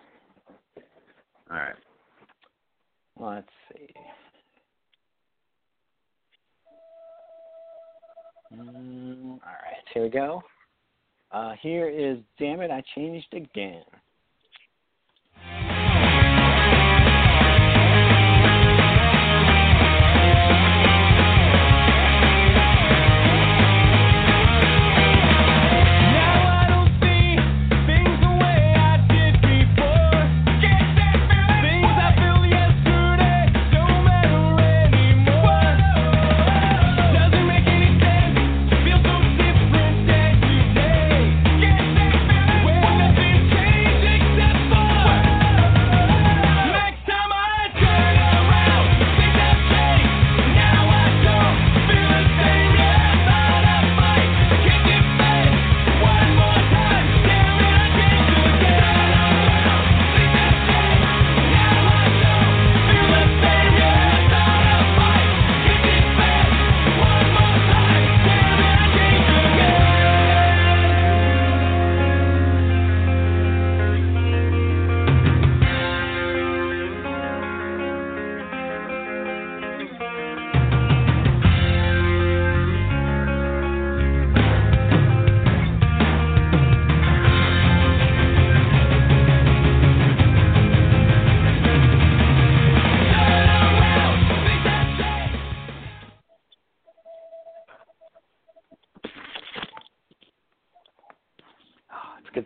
All 1.51 1.57
right. 1.57 1.75
Let's 3.21 3.49
see. 3.73 3.95
Mm, 8.53 9.31
all 9.33 9.39
right, 9.41 9.85
here 9.93 10.03
we 10.05 10.09
go. 10.09 10.43
Uh, 11.33 11.55
here 11.61 11.89
is 11.89 12.19
Damn 12.39 12.61
It, 12.61 12.71
I 12.71 12.83
Changed 12.95 13.33
Again. 13.33 13.83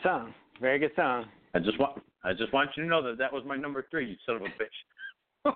Song. 0.08 0.32
Very 0.60 0.78
good 0.78 0.92
song. 0.96 1.26
I 1.54 1.58
just 1.58 1.78
want 1.78 2.02
I 2.24 2.32
just 2.32 2.52
want 2.52 2.70
you 2.76 2.82
to 2.84 2.88
know 2.88 3.02
that 3.02 3.18
that 3.18 3.32
was 3.32 3.42
my 3.46 3.56
number 3.56 3.86
three. 3.90 4.10
You 4.10 4.16
son 4.24 4.36
of 4.36 4.42
a 4.42 4.46
bitch. 4.46 5.44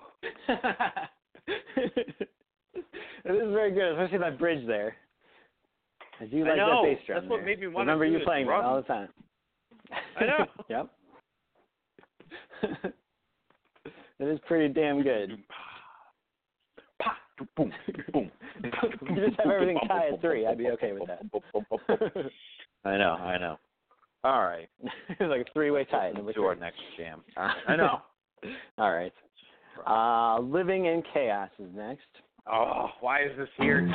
this 3.25 3.25
is 3.25 3.51
very 3.51 3.71
good, 3.71 3.93
especially 3.93 4.19
that 4.19 4.37
bridge 4.39 4.65
there. 4.67 4.95
I 6.21 6.25
do 6.25 6.45
I 6.45 6.49
like 6.49 6.57
know. 6.57 6.83
that 6.83 6.95
bass 6.95 6.99
drum. 7.05 7.19
That's 7.19 7.29
what 7.29 7.37
there. 7.37 7.45
made 7.45 7.59
me 7.59 7.67
wanna 7.67 7.91
Remember 7.91 8.05
do 8.05 8.11
you 8.11 8.19
playing 8.25 8.47
that 8.47 8.53
all 8.53 8.77
the 8.77 8.83
time. 8.83 9.09
I 10.19 10.25
know. 10.25 10.45
yep. 10.69 10.89
it 14.19 14.25
is 14.25 14.39
pretty 14.47 14.73
damn 14.73 15.01
good. 15.01 15.37
Boom, 17.57 17.73
boom. 18.13 18.31
you 18.63 18.71
just 19.27 19.39
have 19.39 19.51
everything 19.51 19.77
tied 19.87 20.13
at 20.13 20.21
three. 20.21 20.45
I'd 20.45 20.57
be 20.57 20.69
okay 20.69 20.93
with 20.93 21.07
that. 21.07 21.19
I 22.85 22.97
know, 22.97 23.13
I 23.13 23.37
know. 23.37 23.57
All 24.23 24.43
right. 24.43 24.69
it's 25.09 25.19
like 25.19 25.41
a 25.41 25.53
three-way 25.53 25.85
tie. 25.85 26.05
Let's 26.05 26.17
number 26.17 26.33
to 26.33 26.43
our 26.43 26.55
next 26.55 26.79
jam. 26.97 27.21
I 27.37 27.75
know. 27.75 28.01
All 28.77 28.91
right. 28.93 29.13
Uh, 29.85 30.39
Living 30.41 30.85
in 30.85 31.03
Chaos 31.13 31.49
is 31.59 31.69
next. 31.75 32.01
Oh, 32.51 32.89
why 32.99 33.23
is 33.23 33.31
this 33.37 33.49
here? 33.57 33.87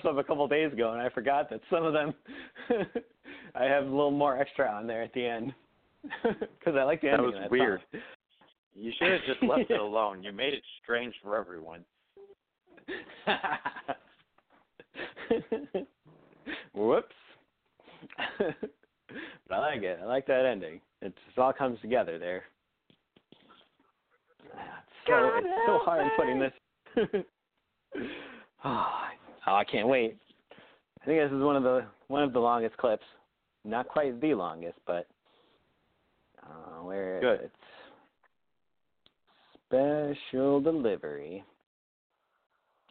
Clips 0.00 0.04
up 0.08 0.18
a 0.18 0.24
couple 0.26 0.46
days 0.48 0.72
ago, 0.72 0.92
and 0.92 1.00
I 1.00 1.08
forgot 1.10 1.48
that 1.50 1.60
some 1.70 1.84
of 1.84 1.92
them 1.92 2.14
I 3.54 3.64
have 3.64 3.84
a 3.84 3.88
little 3.90 4.10
more 4.10 4.36
extra 4.38 4.66
on 4.68 4.86
there 4.86 5.02
at 5.02 5.12
the 5.14 5.24
end 5.26 5.52
because 6.22 6.74
I 6.78 6.82
like 6.82 7.00
the 7.00 7.08
That 7.08 7.14
ending. 7.14 7.26
was 7.26 7.34
of 7.36 7.40
that 7.42 7.50
weird. 7.50 7.80
song. 7.92 8.00
You 8.74 8.92
should 8.98 9.12
have 9.12 9.20
just 9.26 9.42
left 9.42 9.70
it 9.70 9.80
alone. 9.80 10.22
You 10.24 10.32
made 10.32 10.52
it 10.54 10.62
strange 10.82 11.14
for 11.22 11.36
everyone. 11.36 11.84
Whoops. 16.74 17.14
but 18.38 19.54
I 19.54 19.58
like 19.58 19.82
it. 19.82 19.98
I 20.02 20.06
like 20.06 20.26
that 20.26 20.44
ending. 20.44 20.80
It 21.02 21.14
just 21.26 21.38
all 21.38 21.52
comes 21.52 21.80
together 21.80 22.18
there. 22.18 22.42
Ah, 24.56 24.82
It's 24.82 25.06
so 25.06 25.30
it's 25.38 25.48
so 25.66 25.78
hard 25.78 26.06
putting 26.16 26.38
this. 26.40 26.52
oh, 28.64 28.86
I 29.46 29.64
can't 29.64 29.88
wait. 29.88 30.16
I 31.02 31.04
think 31.04 31.20
this 31.20 31.36
is 31.36 31.42
one 31.42 31.56
of 31.56 31.62
the 31.62 31.84
one 32.08 32.22
of 32.22 32.32
the 32.32 32.40
longest 32.40 32.76
clips. 32.76 33.04
Not 33.64 33.88
quite 33.88 34.20
the 34.20 34.34
longest, 34.34 34.78
but 34.86 35.06
uh, 36.42 36.82
where 36.82 37.16
is 37.18 37.22
Good. 37.22 37.40
it? 37.40 37.52
Special 39.66 40.60
delivery. 40.60 41.44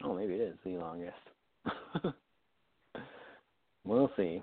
Oh, 0.04 0.16
maybe 0.16 0.34
it 0.34 0.42
is 0.42 0.56
the 0.64 0.72
longest. 0.72 1.16
we'll 3.86 4.12
see. 4.18 4.42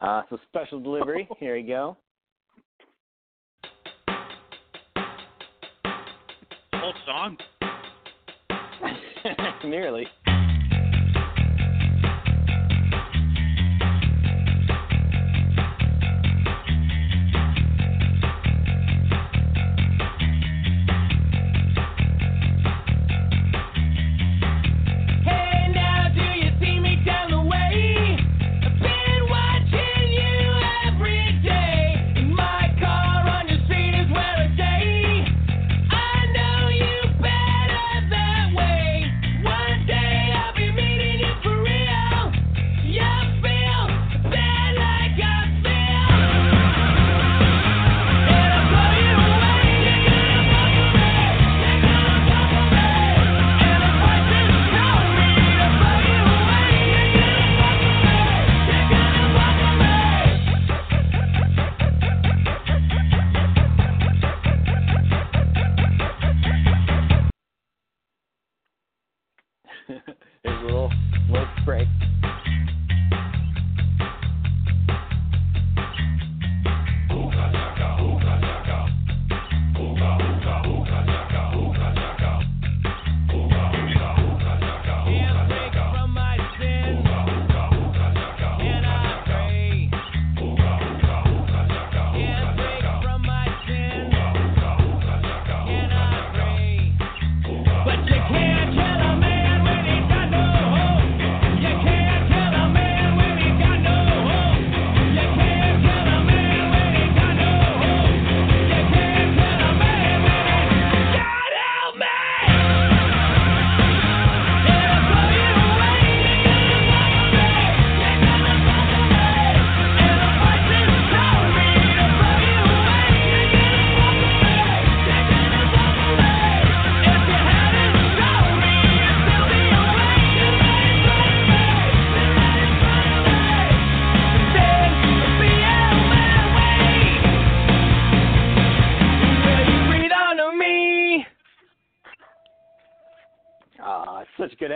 Uh, 0.00 0.22
so 0.30 0.38
special 0.48 0.80
delivery. 0.80 1.28
Here 1.38 1.56
we 1.56 1.62
go. 1.62 1.96
Whole 6.74 6.94
song. 7.06 7.36
Nearly. 9.64 10.06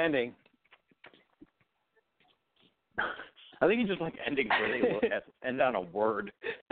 Ending. 0.07 0.33
I 3.61 3.67
think 3.67 3.81
you 3.81 3.87
just 3.87 4.01
like 4.01 4.15
endings 4.27 4.51
where 4.51 5.01
they 5.01 5.11
end 5.49 5.61
on 5.61 5.75
a 5.75 5.81
word. 5.81 6.33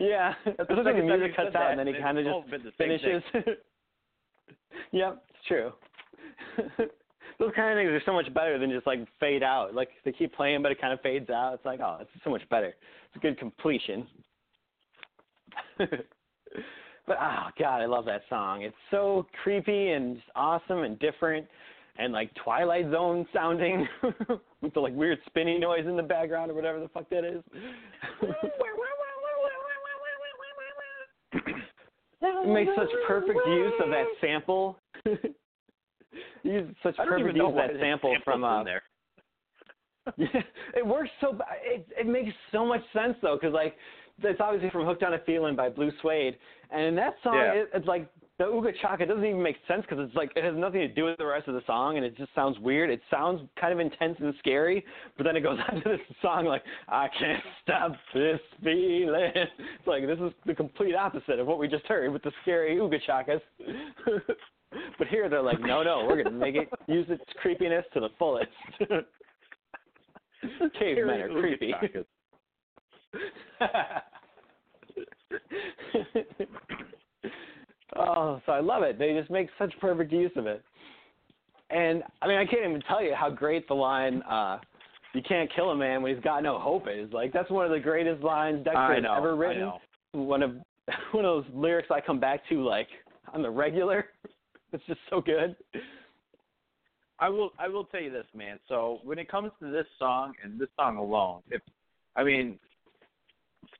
yeah, 0.00 0.34
That's 0.44 0.56
it's 0.58 0.68
the 0.68 0.74
like 0.74 0.96
the 0.96 1.02
music 1.02 1.36
cuts 1.36 1.54
out 1.54 1.70
and 1.70 1.78
then 1.78 1.86
he 1.86 1.94
kind 1.94 2.18
of 2.18 2.24
just 2.24 2.76
finishes. 2.76 3.22
yep, 4.92 5.24
it's 5.28 5.46
true. 5.46 5.72
Those 7.38 7.52
kind 7.56 7.72
of 7.72 7.82
things 7.82 7.90
are 7.90 8.02
so 8.06 8.12
much 8.12 8.32
better 8.32 8.58
than 8.58 8.70
just 8.70 8.86
like 8.86 9.00
fade 9.18 9.42
out. 9.42 9.74
Like 9.74 9.88
they 10.04 10.12
keep 10.12 10.34
playing, 10.34 10.62
but 10.62 10.70
it 10.72 10.80
kind 10.80 10.92
of 10.92 11.00
fades 11.00 11.30
out. 11.30 11.54
It's 11.54 11.64
like, 11.64 11.80
oh, 11.80 11.98
it's 12.00 12.10
so 12.22 12.30
much 12.30 12.48
better. 12.48 12.68
It's 12.68 13.16
a 13.16 13.18
good 13.18 13.38
completion. 13.38 14.06
but 15.78 17.16
oh 17.20 17.46
god, 17.58 17.80
I 17.80 17.86
love 17.86 18.04
that 18.06 18.22
song. 18.28 18.62
It's 18.62 18.76
so 18.90 19.26
creepy 19.42 19.90
and 19.90 20.16
just 20.16 20.28
awesome 20.36 20.78
and 20.78 20.98
different 20.98 21.46
and 21.96 22.12
like 22.12 22.32
Twilight 22.34 22.90
Zone 22.90 23.26
sounding 23.32 23.86
with 24.60 24.74
the 24.74 24.80
like 24.80 24.94
weird 24.94 25.18
spinning 25.26 25.60
noise 25.60 25.86
in 25.86 25.96
the 25.96 26.02
background 26.02 26.50
or 26.50 26.54
whatever 26.54 26.80
the 26.80 26.88
fuck 26.88 27.08
that 27.10 27.24
is. 27.24 27.42
it 32.22 32.48
makes 32.48 32.70
such 32.76 32.88
perfect 33.06 33.40
use 33.46 33.72
of 33.82 33.90
that 33.90 34.06
sample. 34.20 34.78
Use 36.44 36.74
such 36.82 36.96
perfect 36.96 37.36
use 37.36 37.44
of 37.44 37.54
that 37.54 37.70
sample 37.80 38.14
from 38.24 38.44
uh, 38.44 38.62
there. 38.62 38.82
yeah, 40.16 40.28
it 40.76 40.86
works 40.86 41.10
so. 41.20 41.38
It 41.64 41.86
it 41.98 42.06
makes 42.06 42.32
so 42.52 42.66
much 42.66 42.82
sense 42.92 43.16
though, 43.22 43.36
because 43.40 43.54
like 43.54 43.74
it's 44.22 44.40
obviously 44.40 44.70
from 44.70 44.84
"Hooked 44.86 45.02
on 45.02 45.14
a 45.14 45.18
Feeling" 45.20 45.56
by 45.56 45.70
Blue 45.70 45.90
Swede, 46.02 46.36
and 46.70 46.82
in 46.82 46.94
that 46.96 47.14
song, 47.22 47.34
Yeah. 47.34 47.52
it, 47.54 47.70
it's 47.74 47.86
like 47.86 48.06
the 48.38 48.44
Ooga 48.44 48.72
Chaka 48.82 49.06
doesn't 49.06 49.24
even 49.24 49.42
make 49.42 49.56
sense 49.68 49.82
because 49.82 50.04
it's 50.04 50.14
like 50.16 50.32
it 50.34 50.42
has 50.42 50.54
nothing 50.56 50.80
to 50.80 50.88
do 50.88 51.04
with 51.04 51.18
the 51.18 51.26
rest 51.26 51.46
of 51.46 51.54
the 51.54 51.62
song, 51.66 51.96
and 51.96 52.04
it 52.04 52.16
just 52.16 52.34
sounds 52.34 52.58
weird. 52.58 52.90
It 52.90 53.00
sounds 53.08 53.40
kind 53.60 53.72
of 53.72 53.78
intense 53.78 54.16
and 54.18 54.34
scary, 54.40 54.84
but 55.16 55.22
then 55.24 55.36
it 55.36 55.42
goes 55.42 55.58
on 55.70 55.82
to 55.82 55.88
this 55.88 56.00
song 56.20 56.44
like 56.44 56.62
I 56.88 57.06
can't 57.16 57.42
stop 57.62 57.92
this 58.12 58.40
feeling. 58.62 59.30
It's 59.34 59.86
like 59.86 60.06
this 60.06 60.18
is 60.18 60.32
the 60.46 60.54
complete 60.54 60.96
opposite 60.96 61.38
of 61.38 61.46
what 61.46 61.58
we 61.58 61.68
just 61.68 61.86
heard 61.86 62.12
with 62.12 62.22
the 62.22 62.32
scary 62.42 62.76
Ooga 62.76 62.98
Chakas. 63.08 63.40
but 64.98 65.06
here 65.08 65.28
they're 65.28 65.40
like, 65.40 65.60
no, 65.60 65.84
no, 65.84 66.04
we're 66.08 66.22
gonna 66.22 66.36
make 66.36 66.56
it 66.56 66.68
use 66.88 67.06
its 67.08 67.22
creepiness 67.40 67.84
to 67.94 68.00
the 68.00 68.08
fullest. 68.18 68.50
Cavemen 70.78 71.20
are 71.20 71.28
creepy. 71.28 71.72
Oh, 77.96 78.40
so 78.46 78.52
I 78.52 78.60
love 78.60 78.82
it. 78.82 78.98
They 78.98 79.12
just 79.12 79.30
make 79.30 79.48
such 79.58 79.72
perfect 79.80 80.12
use 80.12 80.32
of 80.36 80.46
it. 80.46 80.62
And 81.70 82.02
I 82.22 82.28
mean, 82.28 82.38
I 82.38 82.44
can't 82.44 82.64
even 82.64 82.82
tell 82.82 83.02
you 83.02 83.14
how 83.14 83.30
great 83.30 83.66
the 83.68 83.74
line 83.74 84.22
uh 84.22 84.58
"You 85.14 85.22
can't 85.22 85.50
kill 85.54 85.70
a 85.70 85.76
man 85.76 86.02
when 86.02 86.14
he's 86.14 86.22
got 86.22 86.42
no 86.42 86.58
hope" 86.58 86.86
is. 86.88 87.12
Like 87.12 87.32
that's 87.32 87.50
one 87.50 87.64
of 87.64 87.70
the 87.70 87.80
greatest 87.80 88.22
lines 88.22 88.64
Dexter 88.64 88.94
has 88.94 89.04
ever 89.16 89.34
I 89.34 89.36
written. 89.36 89.60
know. 89.60 89.78
One 90.12 90.42
of 90.42 90.50
one 91.12 91.24
of 91.24 91.44
those 91.44 91.54
lyrics 91.54 91.88
I 91.90 92.00
come 92.00 92.20
back 92.20 92.46
to 92.48 92.64
like 92.64 92.88
on 93.32 93.42
the 93.42 93.50
regular. 93.50 94.06
It's 94.72 94.84
just 94.86 94.98
so 95.08 95.20
good. 95.20 95.54
I 97.20 97.28
will 97.28 97.52
I 97.60 97.68
will 97.68 97.84
tell 97.84 98.00
you 98.00 98.10
this, 98.10 98.26
man. 98.34 98.58
So 98.68 98.98
when 99.04 99.20
it 99.20 99.30
comes 99.30 99.52
to 99.60 99.70
this 99.70 99.86
song 100.00 100.32
and 100.42 100.58
this 100.58 100.68
song 100.76 100.96
alone, 100.96 101.42
if 101.48 101.62
I 102.16 102.24
mean 102.24 102.58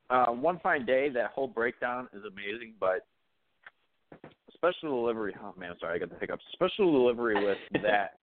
uh 0.09 0.27
One 0.27 0.57
Fine 0.59 0.85
Day, 0.85 1.09
that 1.09 1.31
whole 1.31 1.49
breakdown 1.49 2.07
is 2.13 2.23
amazing, 2.23 2.75
but 2.79 3.05
special 4.73 5.01
delivery 5.01 5.35
oh 5.43 5.53
man, 5.57 5.73
sorry, 5.79 5.95
I 5.95 5.99
got 5.99 6.09
the 6.09 6.17
hiccups. 6.19 6.43
Special 6.53 6.91
delivery 6.91 7.43
with 7.45 7.57
that 7.83 8.17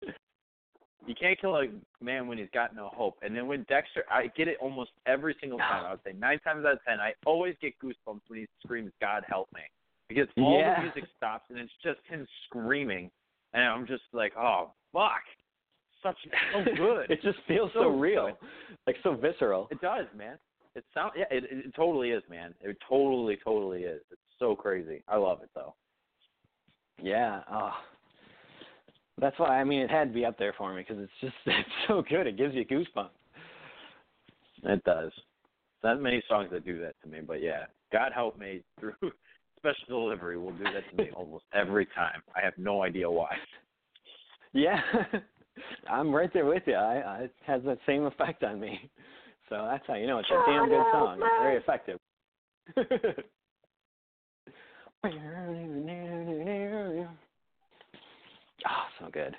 you 1.07 1.14
can't 1.14 1.41
kill 1.41 1.57
a 1.57 1.66
man 2.03 2.26
when 2.28 2.38
he's 2.38 2.49
got 2.53 2.74
no 2.74 2.88
hope. 2.95 3.16
And 3.22 3.34
then 3.34 3.47
when 3.47 3.64
Dexter 3.68 4.05
I 4.11 4.28
get 4.36 4.49
it 4.49 4.57
almost 4.61 4.91
every 5.07 5.34
single 5.41 5.59
time. 5.59 5.84
I 5.86 5.91
would 5.93 6.01
say 6.05 6.12
nine 6.18 6.38
times 6.41 6.64
out 6.64 6.74
of 6.74 6.78
ten 6.86 7.01
I 7.01 7.12
always 7.26 7.55
get 7.61 7.72
goosebumps 7.82 8.20
when 8.28 8.41
he 8.41 8.47
screams, 8.64 8.93
God 9.01 9.24
help 9.28 9.49
me. 9.55 9.62
Because 10.09 10.26
all 10.38 10.59
Yeah. 10.59 10.76
the 10.76 10.82
music 10.82 11.05
stops 11.16 11.45
and 11.51 11.59
it's 11.59 11.72
just 11.82 12.01
him 12.09 12.26
screaming 12.47 13.11
and 13.55 13.64
I'm 13.64 13.86
just 13.86 14.03
like, 14.12 14.32
Oh 14.36 14.72
fuck. 14.93 15.22
Such 16.03 16.16
so 16.55 16.64
good. 16.76 17.11
it 17.11 17.22
just 17.22 17.38
feels 17.47 17.70
so, 17.74 17.82
So 17.82 17.88
real, 17.88 18.26
good. 18.26 18.36
like 18.86 18.97
so 19.03 19.14
visceral. 19.14 19.68
It 19.70 19.80
does, 19.80 20.07
man. 20.16 20.38
It 20.74 20.84
sounds 20.95 21.12
yeah, 21.16 21.24
it, 21.30 21.45
it 21.51 21.74
totally 21.74 22.11
is, 22.11 22.22
man. 22.30 22.55
It 22.61 22.76
totally, 22.88 23.36
totally 23.43 23.82
is. 23.82 24.01
It's 24.11 24.20
so 24.38 24.55
crazy. 24.55 25.03
I 25.09 25.16
love 25.16 25.43
it 25.43 25.51
though. 25.55 25.74
Yeah. 27.03 27.40
Oh. 27.51 27.72
That's 29.20 29.38
why 29.38 29.61
I 29.61 29.64
mean 29.64 29.80
it 29.80 29.90
had 29.90 30.09
to 30.09 30.14
be 30.14 30.24
up 30.24 30.38
there 30.38 30.55
for 30.57 30.74
me 30.74 30.82
because 30.86 31.03
it's 31.03 31.12
just 31.20 31.34
it's 31.46 31.68
so 31.88 32.03
good. 32.09 32.26
It 32.26 32.36
gives 32.36 32.55
you 32.55 32.64
goosebumps. 32.64 33.11
It 34.62 34.84
does. 34.84 35.12
Not 35.82 36.01
many 36.01 36.22
songs 36.28 36.51
that 36.53 36.64
do 36.64 36.78
that 36.80 36.94
to 37.03 37.09
me, 37.09 37.20
but 37.26 37.42
yeah, 37.42 37.64
God 37.92 38.12
help 38.14 38.38
me 38.38 38.62
through 38.78 38.94
special 39.57 39.86
delivery 39.88 40.38
will 40.38 40.53
do 40.53 40.64
that 40.64 40.90
to 40.90 40.96
me 40.96 41.11
almost 41.14 41.44
every 41.55 41.86
time. 41.86 42.22
I 42.36 42.44
have 42.44 42.55
no 42.57 42.82
idea 42.82 43.11
why. 43.11 43.34
Yeah, 44.53 44.80
I'm 45.90 46.14
right 46.14 46.32
there 46.32 46.46
with 46.46 46.62
you. 46.66 46.74
I, 46.74 46.98
I 46.98 47.18
it 47.22 47.34
has 47.46 47.62
that 47.64 47.78
same 47.86 48.05
effect 48.05 48.42
on 48.42 48.61
me. 48.61 48.90
So 49.48 49.66
that's 49.70 49.84
how 49.86 49.94
you 49.94 50.07
know 50.07 50.18
it's 50.18 50.28
a 50.30 50.42
damn 50.46 50.68
good 50.68 50.84
song. 50.92 51.20
It's 51.20 51.42
very 51.42 51.57
effective. 51.57 51.98
Oh, 55.05 55.11
so 58.98 59.09
good. 59.12 59.34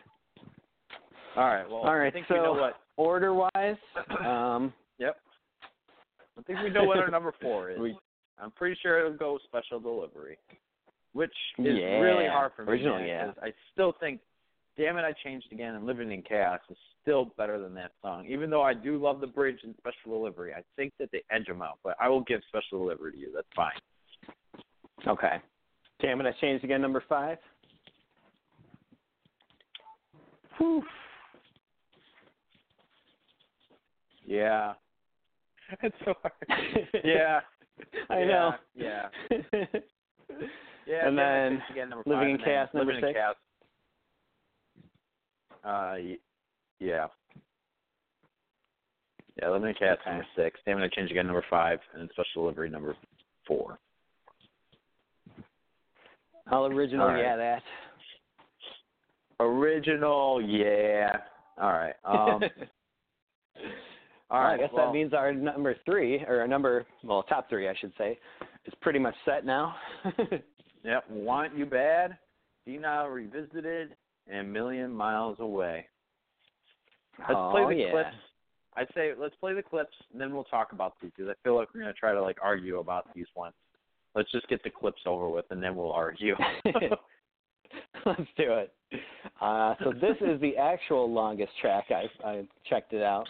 All 1.38 1.46
right. 1.46 1.68
Well, 1.70 1.80
All 1.80 1.96
right, 1.98 2.08
I 2.08 2.12
think 2.12 2.26
so 2.28 2.36
we 2.36 2.42
know 2.42 2.54
what. 2.54 2.78
order 2.98 3.34
wise, 3.34 3.76
um, 4.26 4.74
Yep. 5.00 5.18
I 6.38 6.42
think 6.44 6.60
we 6.64 6.70
know 6.70 6.84
what 6.84 6.98
our 6.98 7.10
number 7.10 7.34
four 7.42 7.72
is. 7.72 7.80
we 7.82 7.96
I'm 8.42 8.52
pretty 8.52 8.78
sure 8.82 9.00
it'll 9.06 9.18
go 9.18 9.38
special 9.46 9.80
delivery, 9.80 10.38
which 11.14 11.30
is 11.60 11.78
Yeah, 11.80 12.00
really 12.00 12.26
hard 12.28 12.52
for 12.56 12.66
me. 12.66 12.72
original, 12.72 12.98
man, 12.98 13.08
yeah. 13.08 13.32
I 13.42 13.54
still 13.72 13.94
think, 14.00 14.20
damn 14.78 14.98
it, 14.98 15.04
I 15.04 15.14
changed 15.24 15.48
again. 15.52 15.76
and 15.76 15.86
living 15.86 16.12
in 16.12 16.24
chaos 16.24 16.60
is 16.70 16.78
still 17.04 17.26
better 17.38 17.60
than 17.60 17.76
that 17.76 17.92
song. 18.02 18.26
Even 18.28 18.50
though 18.50 18.64
I 18.64 18.74
do 18.74 18.98
love 18.98 19.22
the 19.22 19.28
bridge 19.28 19.60
and 19.64 19.76
special 19.78 20.18
delivery, 20.18 20.54
I 20.54 20.64
think 20.76 20.92
that 21.00 21.10
they 21.12 21.22
edge 21.30 21.46
them 21.46 21.62
out. 21.62 21.78
But 21.84 21.96
I 22.00 22.10
will 22.10 22.22
give 22.22 22.42
special 22.50 22.80
delivery 22.80 23.12
to 23.14 23.18
you. 23.18 23.32
That's 23.34 23.48
fine. 23.56 23.72
okay. 25.08 25.40
Damn 26.02 26.20
it, 26.22 26.26
I 26.28 26.32
change 26.42 26.64
again. 26.64 26.82
Number 26.82 27.04
five. 27.08 27.38
Whew. 30.58 30.84
Yeah. 34.26 34.74
It's 35.84 35.96
so 36.04 36.14
hard. 36.22 36.34
Yeah. 37.06 37.40
I 38.10 38.20
yeah, 38.20 38.26
know. 38.26 38.52
Yeah. 38.76 39.08
And 40.30 40.50
Yeah. 40.88 41.04
damn 41.06 41.16
then 41.16 41.62
again, 41.72 41.90
number 41.90 42.04
Living 42.06 42.20
five, 42.20 42.28
in 42.28 42.36
and 42.36 42.44
Chaos, 42.44 42.70
number 42.74 42.94
Living 42.94 43.10
in 43.10 43.14
six? 43.14 43.20
Chaos. 43.20 43.36
Uh, 45.64 46.16
yeah. 46.80 47.08
Yeah, 49.42 49.50
Living 49.50 49.70
in 49.70 49.76
Chaos 49.76 49.98
Okay. 50.02 50.10
number 50.10 50.26
six. 50.36 50.60
I 50.68 50.88
changed 50.94 51.12
again 51.12 51.28
number 51.28 51.46
five, 51.50 51.80
and 51.94 52.02
then 52.02 52.10
Special 52.12 52.44
Delivery 52.44 52.70
number 52.70 52.96
four. 53.48 53.80
All 56.52 56.66
original, 56.66 57.08
right. 57.08 57.22
yeah, 57.22 57.36
that. 57.38 57.64
Original, 59.40 60.42
yeah. 60.42 61.18
All 61.60 61.72
right. 61.72 61.96
Um, 62.06 62.42
all 64.30 64.40
Well. 64.42 64.54
I 64.54 64.58
guess 64.58 64.70
well, 64.74 64.88
that 64.88 64.94
means 64.94 65.14
our 65.14 65.34
number 65.34 65.76
three, 65.86 66.24
or 66.28 66.40
our 66.40 66.48
number, 66.48 66.86
well, 67.04 67.24
top 67.24 67.50
three, 67.50 67.68
I 67.68 67.76
should 67.80 67.92
say, 67.98 68.18
is 68.66 68.74
pretty 68.82 69.00
much 69.00 69.16
set 69.26 69.46
now. 69.46 69.76
Yep. 70.84 71.04
Want 71.10 71.56
You 71.56 71.66
Bad, 71.66 72.18
Denial 72.66 73.08
Revisited, 73.10 73.96
and 74.28 74.52
Million 74.52 74.92
Miles 74.92 75.38
Away. 75.40 75.86
Let's 77.20 77.34
oh, 77.36 77.52
play 77.52 77.76
the 77.76 77.82
yeah. 77.82 77.92
clips. 77.92 78.16
I'd 78.76 78.88
say 78.96 79.12
let's 79.20 79.36
play 79.36 79.54
the 79.54 79.62
clips, 79.62 79.94
and 80.12 80.20
then 80.20 80.34
we'll 80.34 80.46
talk 80.46 80.72
about 80.72 80.94
these 81.02 81.12
because 81.16 81.30
I 81.30 81.36
feel 81.44 81.56
like 81.56 81.68
we're 81.74 81.82
gonna 81.82 81.94
try 81.94 82.14
to 82.14 82.22
like 82.22 82.38
argue 82.42 82.80
about 82.80 83.08
these 83.14 83.28
ones. 83.36 83.54
Let's 84.16 84.32
just 84.32 84.48
get 84.48 84.64
the 84.64 84.70
clips 84.70 85.02
over 85.06 85.30
with, 85.30 85.46
and 85.52 85.62
then 85.64 85.76
we'll 85.76 85.92
argue. 85.92 86.36
Let's 88.06 88.22
do 88.38 88.54
it. 88.54 88.74
Uh, 89.40 89.76
so 89.84 89.92
this 89.94 90.18
is 90.22 90.40
the 90.42 90.58
actual 90.58 91.12
longest 91.12 91.52
track. 91.62 91.86
I 91.90 92.28
I 92.28 92.44
checked 92.70 92.94
it 92.94 93.04
out. 93.04 93.28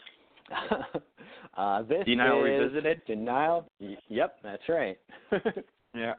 uh, 1.58 1.84
this 1.84 2.06
Denial 2.06 2.46
is 2.46 2.52
Revisited? 2.52 3.02
Denial. 3.06 3.68
Yep, 4.10 4.38
that's 4.44 4.64
right. 4.70 4.98
yeah. 5.94 6.14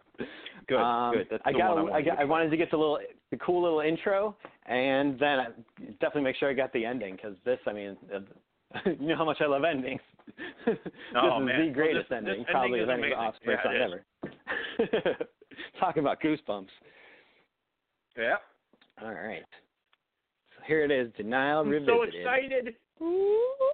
Good. 0.68 0.78
Um, 0.78 1.14
good. 1.14 1.26
That's 1.30 1.42
I 1.44 1.52
got. 1.52 1.60
I, 1.60 1.64
I, 1.64 1.82
wanted 1.82 2.04
got. 2.04 2.14
to 2.14 2.20
I 2.20 2.24
wanted 2.24 2.50
to 2.50 2.56
get 2.56 2.70
the 2.70 2.76
little, 2.76 2.98
the 3.30 3.36
cool 3.38 3.62
little 3.62 3.80
intro, 3.80 4.36
and 4.66 5.18
then 5.18 5.40
I 5.40 5.46
definitely 6.00 6.22
make 6.22 6.36
sure 6.36 6.50
I 6.50 6.54
got 6.54 6.72
the 6.72 6.84
ending 6.84 7.16
because 7.16 7.34
this. 7.44 7.58
I 7.66 7.72
mean, 7.72 7.96
uh, 8.14 8.20
you 9.00 9.08
know 9.08 9.16
how 9.16 9.24
much 9.24 9.38
I 9.40 9.46
love 9.46 9.64
endings. 9.64 10.00
this 10.66 10.76
Oh, 11.16 11.40
is 11.40 11.46
man. 11.46 11.58
the 11.60 11.64
Well, 11.66 11.74
greatest 11.74 12.08
this- 12.08 12.16
ending, 12.16 12.38
this 12.42 12.46
probably 12.50 12.80
ending 12.80 12.96
of 12.96 13.04
any. 13.04 13.12
Offspring 13.14 13.58
Yeah, 13.64 13.88
song 13.88 13.98
ever. 15.04 15.16
Talk 15.80 15.96
about 15.96 16.20
goosebumps. 16.20 16.68
Yeah. 18.16 18.36
All 19.02 19.12
right. 19.12 19.42
So 20.56 20.62
here 20.66 20.84
it 20.84 20.90
is, 20.90 21.12
Denial 21.16 21.60
I'm 21.60 21.68
Revisited. 21.68 21.94
so 21.94 22.02
excited. 22.18 22.74
I 23.00 23.72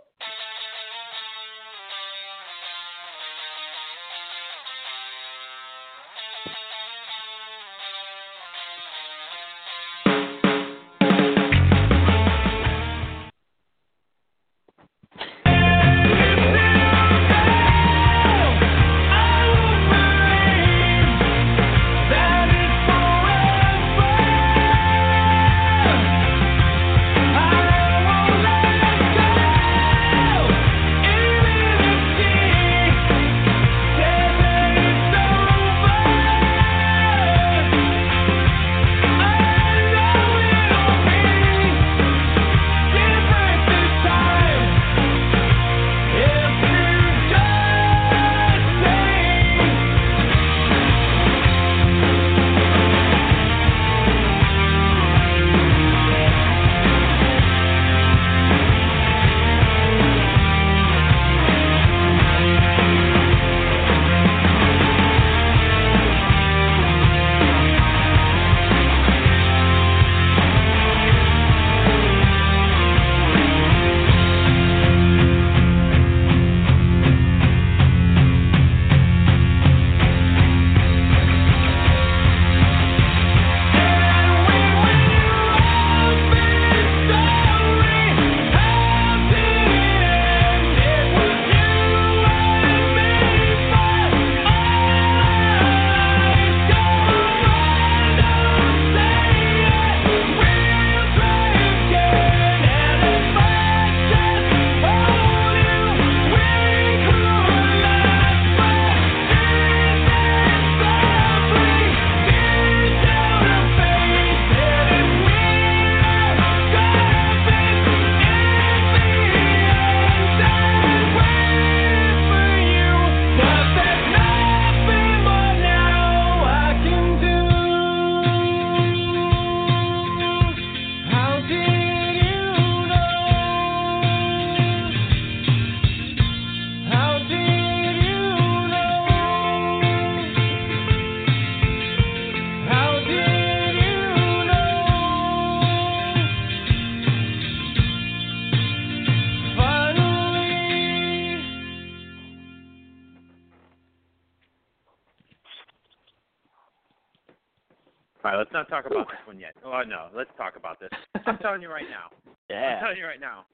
not 158.58 158.68
talk 158.68 158.86
about 158.90 159.06
this 159.08 159.18
one 159.24 159.38
yet. 159.38 159.54
Oh 159.64 159.82
no, 159.86 160.08
let's 160.14 160.30
talk 160.36 160.56
about 160.56 160.80
this. 160.80 160.90
I'm 161.26 161.38
telling 161.42 161.62
you 161.62 161.68
right 161.70 161.84
now. 161.88 162.32
Yeah. 162.50 162.74
I'm 162.76 162.80
telling 162.80 162.96
you 162.98 163.06
right 163.06 163.20
now. 163.20 163.44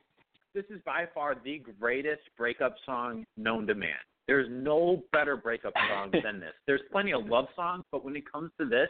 This 0.54 0.64
is 0.70 0.80
by 0.86 1.06
far 1.12 1.34
the 1.44 1.60
greatest 1.80 2.22
breakup 2.38 2.76
song 2.86 3.26
known 3.36 3.66
to 3.66 3.74
man. 3.74 3.96
There's 4.26 4.46
no 4.50 5.02
better 5.12 5.36
breakup 5.36 5.74
song 5.90 6.10
than 6.24 6.40
this. 6.40 6.52
There's 6.66 6.80
plenty 6.90 7.12
of 7.12 7.26
love 7.26 7.46
songs, 7.54 7.84
but 7.92 8.04
when 8.04 8.16
it 8.16 8.30
comes 8.30 8.50
to 8.58 8.66
this, 8.66 8.88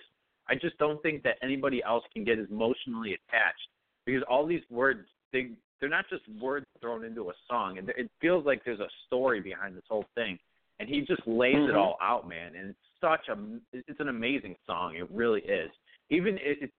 I 0.49 0.55
just 0.55 0.77
don't 0.79 1.03
think 1.03 1.23
that 1.25 1.37
anybody 1.43 1.83
else 1.83 2.05
can 2.13 2.23
get 2.23 2.39
as 2.39 2.47
emotionally 2.51 3.15
attached 3.15 3.69
because 4.07 4.23
all 4.31 4.47
these 4.47 4.63
words 4.71 5.01
they 5.33 5.49
they're 5.81 5.89
not 5.89 6.05
just 6.09 6.23
words 6.41 6.67
thrown 6.81 7.05
into 7.05 7.31
a 7.31 7.33
song, 7.49 7.79
and 7.79 7.89
it 7.91 8.09
feels 8.21 8.47
like 8.47 8.65
there's 8.65 8.81
a 8.81 8.89
story 9.07 9.41
behind 9.41 9.77
this 9.77 9.83
whole 9.89 10.05
thing. 10.15 10.39
And 10.81 10.89
he 10.89 11.03
just 11.03 11.23
lays 11.27 11.55
it 11.55 11.75
Mhm. 11.75 11.77
all 11.79 11.97
out, 12.01 12.29
man. 12.29 12.55
And 12.57 12.71
it's 12.71 12.79
such 13.01 13.29
a 13.29 13.37
it's 13.73 14.01
an 14.01 14.09
amazing 14.09 14.57
song. 14.67 14.97
It 14.97 15.09
really 15.11 15.41
is. 15.43 15.71
Even 16.15 16.35
it, 16.37 16.59
it 16.63 16.71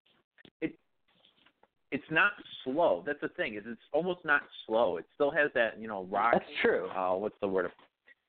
it 0.61 0.73
it's 1.91 2.03
not 2.11 2.31
slow. 2.63 3.03
That's 3.05 3.21
the 3.21 3.29
thing 3.29 3.55
is 3.55 3.63
it's 3.67 3.79
almost 3.93 4.23
not 4.25 4.41
slow. 4.65 4.97
It 4.97 5.05
still 5.15 5.31
has 5.31 5.51
that 5.55 5.79
you 5.79 5.87
know 5.87 6.07
rock. 6.11 6.33
That's 6.33 6.45
true. 6.61 6.87
Uh, 6.89 7.13
what's 7.15 7.35
the 7.41 7.47
word? 7.47 7.71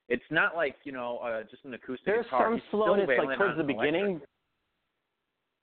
It's 0.08 0.22
not 0.30 0.54
like 0.54 0.76
you 0.84 0.92
know 0.92 1.18
uh, 1.18 1.42
just 1.50 1.64
an 1.64 1.74
acoustic 1.74 2.06
There's 2.06 2.24
guitar. 2.26 2.46
some 2.46 2.54
He's 2.54 2.62
still 2.68 2.84
slowness 2.84 3.08
like 3.08 3.38
towards 3.38 3.56
the 3.56 3.62
an 3.64 3.70
electric. 3.70 3.78
beginning. 3.78 4.20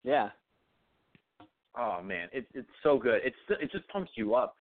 Yeah. 0.03 0.29
Oh 1.77 2.01
man, 2.03 2.27
it's 2.33 2.47
it's 2.53 2.67
so 2.83 2.97
good. 2.97 3.21
It's 3.23 3.35
it 3.61 3.71
just 3.71 3.87
pumps 3.87 4.11
you 4.15 4.35
up 4.35 4.55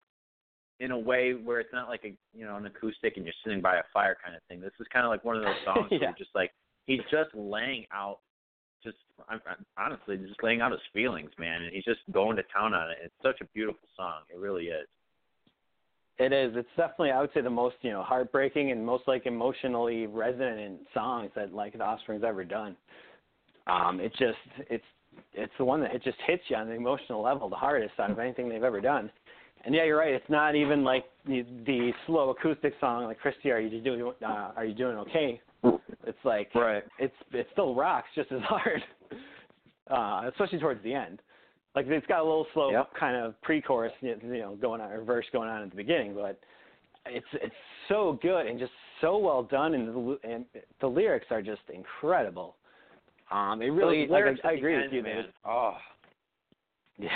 in 0.79 0.91
a 0.91 0.97
way 0.97 1.33
where 1.33 1.59
it's 1.59 1.71
not 1.73 1.87
like 1.87 2.01
a 2.05 2.13
you 2.37 2.45
know 2.45 2.55
an 2.55 2.65
acoustic 2.65 3.17
and 3.17 3.25
you're 3.25 3.33
sitting 3.43 3.61
by 3.61 3.75
a 3.77 3.83
fire 3.93 4.17
kind 4.23 4.35
of 4.35 4.41
thing. 4.49 4.59
This 4.61 4.71
is 4.79 4.87
kind 4.91 5.05
of 5.05 5.11
like 5.11 5.23
one 5.23 5.35
of 5.37 5.43
those 5.43 5.55
songs 5.65 5.91
where 5.91 5.99
you're 6.01 6.13
just 6.17 6.31
like 6.33 6.51
he's 6.87 7.01
just 7.11 7.29
laying 7.35 7.85
out, 7.93 8.19
just 8.83 8.97
I'm, 9.29 9.41
I'm, 9.47 9.65
honestly 9.77 10.17
just 10.17 10.43
laying 10.43 10.61
out 10.61 10.71
his 10.71 10.81
feelings, 10.93 11.31
man, 11.37 11.63
and 11.63 11.73
he's 11.73 11.83
just 11.83 12.01
going 12.11 12.35
to 12.37 12.43
town 12.53 12.73
on 12.73 12.91
it. 12.91 12.97
It's 13.03 13.13
such 13.21 13.41
a 13.41 13.45
beautiful 13.53 13.87
song. 13.95 14.21
It 14.33 14.37
really 14.37 14.65
is. 14.65 14.87
It 16.19 16.31
is. 16.31 16.53
It's 16.55 16.69
definitely 16.77 17.11
I 17.11 17.21
would 17.21 17.31
say 17.33 17.41
the 17.41 17.49
most, 17.49 17.75
you 17.81 17.91
know, 17.91 18.03
heartbreaking 18.03 18.71
and 18.71 18.85
most 18.85 19.03
like 19.07 19.25
emotionally 19.25 20.05
resonant 20.07 20.81
songs 20.93 21.31
that 21.35 21.53
like 21.53 21.73
the 21.73 21.83
Offspring's 21.83 22.23
ever 22.23 22.43
done. 22.43 22.75
Um, 23.67 23.99
it 23.99 24.11
just 24.11 24.37
it's 24.69 24.83
it's 25.33 25.53
the 25.57 25.65
one 25.65 25.81
that 25.81 25.93
it 25.95 26.03
just 26.03 26.17
hits 26.27 26.43
you 26.49 26.55
on 26.55 26.67
the 26.67 26.73
emotional 26.73 27.21
level 27.21 27.49
the 27.49 27.55
hardest 27.55 27.93
out 27.99 28.11
of 28.11 28.19
anything 28.19 28.49
they've 28.49 28.63
ever 28.63 28.81
done. 28.81 29.09
And 29.65 29.73
yeah, 29.73 29.85
you're 29.85 29.97
right. 29.97 30.13
It's 30.13 30.29
not 30.29 30.55
even 30.55 30.83
like 30.83 31.05
the, 31.25 31.45
the 31.65 31.91
slow 32.05 32.29
acoustic 32.31 32.73
song 32.81 33.05
like 33.05 33.17
Kristy, 33.21 33.51
are 33.51 33.59
you 33.59 33.81
doing 33.81 34.11
uh, 34.25 34.51
are 34.55 34.65
you 34.65 34.73
doing 34.73 34.97
okay? 34.97 35.39
It's 36.05 36.17
like 36.25 36.49
Right. 36.53 36.83
it's 36.99 37.15
it 37.31 37.47
still 37.53 37.73
rocks 37.75 38.07
just 38.13 38.31
as 38.31 38.41
hard, 38.43 38.83
uh, 39.89 40.29
especially 40.29 40.59
towards 40.59 40.83
the 40.83 40.93
end. 40.93 41.21
Like 41.75 41.85
it's 41.87 42.05
got 42.07 42.19
a 42.19 42.23
little 42.23 42.45
slow 42.53 42.71
Yep. 42.71 42.89
kind 42.99 43.15
of 43.15 43.41
pre-chorus, 43.41 43.93
you 44.01 44.17
know, 44.21 44.55
going 44.61 44.81
on 44.81 44.91
or 44.91 45.03
verse 45.03 45.25
going 45.31 45.49
on 45.49 45.63
at 45.63 45.69
the 45.69 45.75
beginning, 45.77 46.13
but 46.13 46.39
it's 47.05 47.25
it's 47.33 47.55
so 47.87 48.19
good 48.21 48.47
and 48.47 48.59
just 48.59 48.71
so 49.01 49.17
well 49.17 49.43
done, 49.43 49.73
and 49.75 49.87
the 49.87 49.93
l- 49.93 50.17
and 50.23 50.45
the 50.81 50.87
lyrics 50.87 51.27
are 51.31 51.41
just 51.41 51.61
incredible. 51.73 52.55
Um, 53.31 53.61
it 53.61 53.67
really, 53.67 54.05
Those 54.05 54.11
like, 54.11 54.23
I, 54.43 54.49
I 54.49 54.51
agree 54.53 54.75
with 54.75 54.91
you. 54.93 55.01
man. 55.03 55.15
Man. 55.15 55.25
Oh, 55.45 55.73
Yeah. 56.97 57.09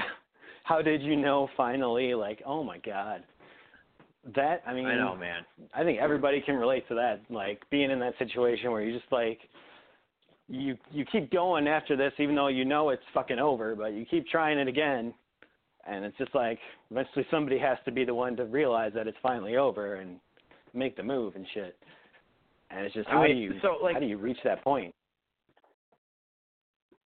How 0.68 0.82
did 0.82 1.02
you 1.02 1.16
know 1.16 1.48
finally? 1.56 2.14
Like, 2.14 2.42
oh 2.46 2.64
my 2.64 2.78
God. 2.80 3.24
That 4.36 4.62
I 4.68 4.74
mean, 4.74 4.86
I 4.86 4.96
know, 4.96 5.16
man. 5.16 5.46
I 5.74 5.84
think 5.84 6.00
everybody 6.00 6.42
can 6.42 6.56
relate 6.56 6.86
to 6.90 6.96
that. 6.96 7.22
Like 7.30 7.62
being 7.72 7.92
in 7.92 8.00
that 8.00 8.18
situation 8.20 8.72
where 8.72 8.82
you 8.82 8.98
just 8.98 9.10
like 9.12 9.40
you 10.50 10.76
you 10.92 11.06
keep 11.06 11.32
going 11.32 11.68
after 11.68 11.96
this 11.96 12.12
even 12.20 12.36
though 12.36 12.48
you 12.50 12.66
know 12.66 12.90
it's 12.90 13.04
fucking 13.14 13.40
over, 13.40 13.76
but 13.76 13.94
you 13.94 14.06
keep 14.06 14.28
trying 14.28 14.58
it 14.58 14.68
again 14.68 15.14
and 15.88 16.04
it's 16.04 16.18
just 16.18 16.36
like 16.36 16.60
eventually 16.92 17.26
somebody 17.32 17.58
has 17.58 17.78
to 17.86 17.92
be 17.92 18.04
the 18.04 18.14
one 18.14 18.36
to 18.36 18.46
realize 18.46 18.92
that 18.94 19.08
it's 19.08 19.18
finally 19.24 19.56
over 19.56 19.96
and 19.96 20.20
make 20.74 20.98
the 20.98 21.04
move 21.04 21.36
and 21.36 21.46
shit. 21.54 21.78
And 22.70 22.86
it's 22.86 22.94
just 22.94 23.08
I 23.08 23.14
how 23.14 23.24
mean, 23.24 23.36
do 23.36 23.42
you 23.42 23.54
so, 23.62 23.78
like- 23.82 23.94
how 23.94 24.00
do 24.02 24.06
you 24.06 24.18
reach 24.18 24.40
that 24.44 24.62
point? 24.64 24.94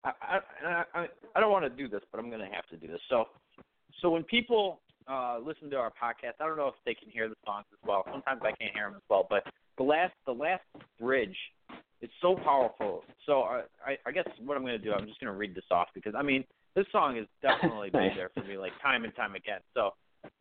I 0.05 0.13
I 0.23 0.85
I, 0.95 1.07
I 1.35 1.41
don't 1.41 1.51
want 1.53 1.65
to 1.65 1.71
do 1.71 1.89
this, 1.89 2.01
but 2.11 2.19
I'm 2.19 2.29
going 2.29 2.41
to 2.41 2.55
have 2.55 2.67
to 2.69 2.77
do 2.77 2.87
this. 2.87 3.01
So, 3.09 3.27
so 4.01 4.11
when 4.11 4.23
people 4.25 4.81
uh, 5.11 5.39
listen 5.45 5.71
to 5.71 5.77
our 5.77 5.91
podcast, 5.91 6.35
I 6.41 6.47
don't 6.47 6.57
know 6.57 6.69
if 6.69 6.75
they 6.87 6.95
can 6.95 7.11
hear 7.11 7.29
the 7.29 7.35
songs 7.47 7.67
as 7.73 7.79
well. 7.87 8.05
Sometimes 8.13 8.41
I 8.43 8.53
can't 8.61 8.75
hear 8.75 8.87
them 8.87 8.97
as 8.97 9.03
well, 9.09 9.27
but 9.29 9.45
the 9.77 9.85
last 9.85 10.13
the 10.27 10.33
last 10.33 10.63
bridge, 11.01 11.37
it's 12.01 12.13
so 12.21 12.37
powerful. 12.45 13.03
So 13.27 13.43
I 13.43 13.63
I, 13.85 13.97
I 14.07 14.13
guess 14.13 14.27
what 14.45 14.57
I'm 14.57 14.63
going 14.63 14.79
to 14.79 14.85
do, 14.85 14.93
I'm 14.93 15.07
just 15.07 15.21
going 15.21 15.33
to 15.33 15.39
read 15.39 15.55
this 15.55 15.65
off 15.71 15.89
because 15.95 16.15
I 16.17 16.23
mean 16.23 16.45
this 16.75 16.87
song 16.93 17.17
has 17.17 17.27
definitely 17.43 17.91
been 17.91 18.13
there 18.17 18.31
for 18.35 18.45
me 18.45 18.57
like 18.57 18.73
time 18.83 19.05
and 19.05 19.15
time 19.17 19.35
again. 19.35 19.61
So. 19.75 19.91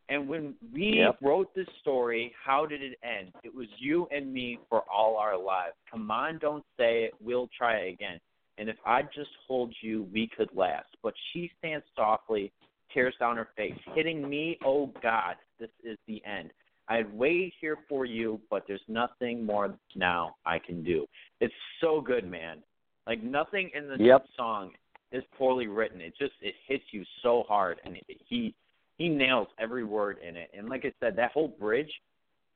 And 0.09 0.29
when 0.29 0.55
we 0.73 0.99
Yep. 0.99 1.17
wrote 1.21 1.53
this 1.53 1.67
story, 1.81 2.33
how 2.41 2.65
did 2.65 2.81
it 2.81 2.97
end? 3.03 3.33
It 3.43 3.53
was 3.53 3.67
you 3.77 4.07
and 4.09 4.31
me 4.33 4.57
for 4.69 4.83
all 4.89 5.17
our 5.17 5.37
lives. 5.37 5.75
Come 5.91 6.09
on, 6.09 6.39
don't 6.39 6.63
say 6.79 7.03
it. 7.03 7.13
We'll 7.21 7.49
try 7.57 7.75
it 7.79 7.93
again. 7.93 8.17
And 8.57 8.69
if 8.69 8.77
I 8.85 9.03
just 9.03 9.29
hold 9.47 9.73
you, 9.81 10.07
we 10.11 10.29
could 10.35 10.49
last. 10.55 10.87
But 11.03 11.13
she 11.31 11.51
stands 11.59 11.85
softly, 11.95 12.51
tears 12.93 13.13
down 13.19 13.37
her 13.37 13.49
face, 13.55 13.77
hitting 13.93 14.27
me, 14.27 14.57
oh 14.65 14.91
God, 15.01 15.35
this 15.59 15.69
is 15.83 15.97
the 16.07 16.21
end. 16.25 16.51
I'd 16.89 17.11
wait 17.13 17.53
here 17.59 17.77
for 17.89 18.05
you, 18.05 18.39
but 18.49 18.63
there's 18.67 18.81
nothing 18.87 19.45
more 19.45 19.73
now 19.95 20.35
I 20.45 20.57
can 20.59 20.83
do. 20.83 21.05
It's 21.41 21.53
so 21.81 22.01
good, 22.01 22.29
man. 22.29 22.63
Like 23.05 23.21
nothing 23.23 23.69
in 23.73 23.87
the 23.87 23.97
Yep. 23.97 24.25
song 24.35 24.71
is 25.11 25.23
poorly 25.37 25.67
written. 25.67 26.01
It 26.01 26.13
just 26.17 26.33
it 26.41 26.55
hits 26.65 26.83
you 26.91 27.03
so 27.21 27.43
hard, 27.47 27.79
and 27.83 27.95
it, 27.95 28.05
he 28.25 28.53
he 28.97 29.09
nails 29.09 29.47
every 29.59 29.83
word 29.83 30.17
in 30.27 30.35
it. 30.35 30.49
And 30.57 30.67
like 30.69 30.85
I 30.85 30.93
said, 30.99 31.15
that 31.15 31.31
whole 31.31 31.47
bridge, 31.47 31.91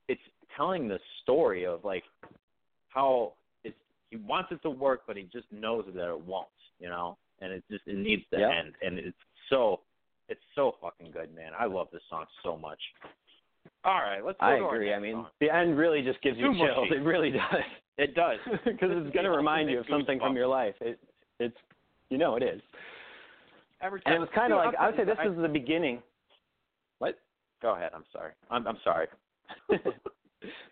it's 0.08 0.20
telling 0.56 0.88
the 0.88 0.98
story 1.22 1.64
of 1.64 1.84
like 1.84 2.04
how 2.88 3.34
he 4.12 4.18
wants 4.18 4.52
it 4.52 4.60
to 4.62 4.70
work, 4.70 5.02
but 5.06 5.16
he 5.16 5.22
just 5.32 5.46
knows 5.50 5.86
that 5.94 6.08
it 6.08 6.20
won't, 6.20 6.46
you 6.78 6.88
know. 6.88 7.16
And 7.40 7.50
it 7.50 7.64
just 7.70 7.82
it 7.86 7.96
needs 7.96 8.22
to 8.30 8.38
Yep. 8.38 8.50
end, 8.50 8.74
and 8.82 8.98
it's 8.98 9.16
so 9.48 9.80
it's 10.28 10.42
so 10.54 10.76
fucking 10.80 11.10
good, 11.10 11.34
man. 11.34 11.52
I 11.58 11.64
love 11.64 11.88
this 11.92 12.02
song 12.10 12.26
so 12.42 12.56
much. 12.56 12.78
All 13.84 13.94
right, 13.94 14.24
let's 14.24 14.38
go 14.38 14.46
I 14.46 14.56
agree. 14.56 14.92
I 14.92 14.98
mean, 14.98 15.14
song. 15.14 15.26
the 15.40 15.50
end 15.50 15.78
really 15.78 16.02
just 16.02 16.20
gives 16.22 16.36
you 16.36 16.54
chills. 16.54 16.88
It 16.90 17.02
really 17.02 17.30
does. 17.30 17.62
it 17.96 18.14
does 18.14 18.38
Because 18.64 18.90
it's 18.92 19.12
going 19.14 19.24
to 19.24 19.30
remind 19.30 19.70
you 19.70 19.80
of 19.80 19.86
something 19.88 20.18
from 20.18 20.36
your 20.36 20.46
life. 20.46 20.74
It, 20.80 21.00
it's, 21.40 21.56
you 22.10 22.18
know, 22.18 22.36
it 22.36 22.42
is. 22.42 22.60
Every 23.80 24.00
time. 24.02 24.14
And 24.14 24.16
it 24.16 24.20
was 24.20 24.28
kind 24.34 24.52
of 24.52 24.58
like 24.58 24.74
I'll 24.78 24.90
would 24.90 24.96
say 24.96 25.04
this 25.04 25.16
you, 25.24 25.32
is 25.32 25.36
the 25.38 25.48
beginning. 25.48 26.02
What? 26.98 27.18
Go 27.60 27.74
ahead. 27.74 27.90
I'm 27.94 28.04
sorry. 28.12 28.32
I'm 28.50 28.66
I'm 28.68 28.78
sorry. 28.84 29.08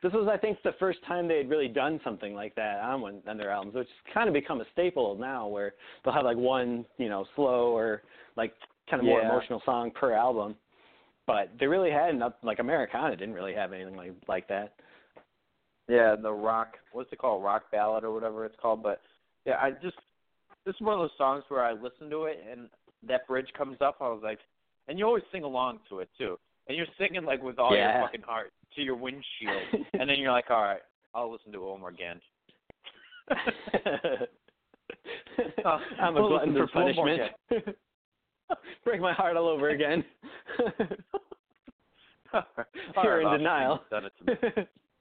this 0.03 0.13
was, 0.13 0.29
I 0.31 0.37
think, 0.37 0.59
the 0.63 0.73
first 0.79 0.99
time 1.07 1.29
they 1.29 1.39
had 1.39 1.49
really 1.49 1.69
done 1.69 2.01
something 2.05 2.35
like 2.35 2.55
that 2.57 2.81
on 2.81 3.01
one 3.01 3.23
on 3.29 3.37
their 3.37 3.51
albums, 3.51 3.75
which 3.75 3.89
has 3.89 4.15
kind 4.15 4.29
of 4.29 4.35
become 4.35 4.61
a 4.61 4.65
staple 4.73 5.17
now, 5.17 5.47
where 5.47 5.75
they'll 6.05 6.15
have 6.15 6.25
like 6.25 6.37
one, 6.37 6.85
you 6.99 7.09
know, 7.09 7.25
slow 7.37 7.77
or 7.77 8.03
like 8.37 8.55
kind 8.89 9.01
of 9.01 9.07
more 9.07 9.21
Yeah. 9.21 9.31
emotional 9.31 9.63
song 9.65 9.91
per 9.91 10.13
album. 10.13 10.57
But 11.27 11.51
they 11.59 11.67
really 11.67 11.91
had 11.91 12.17
not 12.17 12.39
like 12.43 12.59
Americana 12.59 13.15
didn't 13.17 13.35
really 13.35 13.55
have 13.55 13.73
anything 13.73 13.97
like 13.97 14.13
like 14.27 14.49
that. 14.49 14.75
Yeah, 15.89 16.17
the 16.21 16.33
rock. 16.33 16.75
What's 16.93 17.13
it 17.13 17.19
called? 17.19 17.43
Rock 17.45 17.65
ballad 17.71 18.05
or 18.05 18.13
whatever 18.13 18.45
it's 18.45 18.57
called. 18.61 18.83
But 18.83 19.01
yeah, 19.45 19.57
I 19.61 19.71
just 19.73 19.97
this 20.65 20.75
is 20.75 20.81
one 20.81 20.95
of 20.95 21.01
those 21.01 21.17
songs 21.19 21.45
where 21.49 21.65
I 21.65 21.73
listen 21.73 22.11
to 22.11 22.25
it 22.25 22.45
and 22.51 22.69
that 23.07 23.27
bridge 23.27 23.49
comes 23.57 23.79
up. 23.81 23.97
I 24.01 24.09
was 24.09 24.21
like, 24.23 24.39
and 24.89 24.99
you 24.99 25.05
always 25.07 25.23
sing 25.33 25.43
along 25.45 25.81
to 25.89 26.01
it 26.01 26.09
too. 26.19 26.39
And 26.69 26.77
you're 26.77 26.87
singing 26.99 27.25
like 27.25 27.43
with 27.43 27.59
all 27.59 27.75
Yeah. 27.75 27.99
your 27.99 28.07
fucking 28.07 28.23
heart 28.23 28.53
to 28.77 28.83
your 28.83 28.97
windshield. 28.97 29.63
and 29.99 30.09
then 30.09 30.19
you're 30.19 30.33
like, 30.33 30.51
all 30.51 30.63
right, 30.63 30.81
I'll 31.15 31.31
listen 31.31 31.53
to 31.53 31.59
it 31.59 31.71
one 31.71 31.81
more 31.81 31.91
again. 31.91 32.21
Oh, 35.65 35.79
I'm 36.01 36.17
a 36.17 36.21
well, 36.21 36.31
glutton 36.31 36.53
for 36.53 36.63
listen, 36.63 36.75
there's 36.75 36.97
one 36.97 37.07
more 37.07 37.29
punishment. 37.51 37.77
Break 38.85 39.01
my 39.01 39.13
heart 39.13 39.37
all 39.37 39.49
over 39.49 39.71
again. 39.71 40.05
All 42.35 42.45
You're 43.05 43.25
right, 43.25 43.35
in 43.35 43.39
denial. 43.39 43.81
Done 43.89 44.07
it 44.07 44.13
to 44.19 44.25
me. 44.25 44.35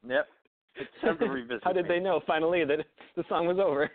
Yep. 0.08 0.28
It's 0.76 0.90
time 1.02 1.18
to 1.18 1.26
revisit. 1.26 1.64
How 1.64 1.74
did 1.74 1.86
me. 1.86 1.96
they 1.96 2.00
know 2.00 2.22
finally 2.28 2.64
that 2.66 2.86
the 3.16 3.24
song 3.28 3.48
was 3.48 3.58
over? 3.58 3.90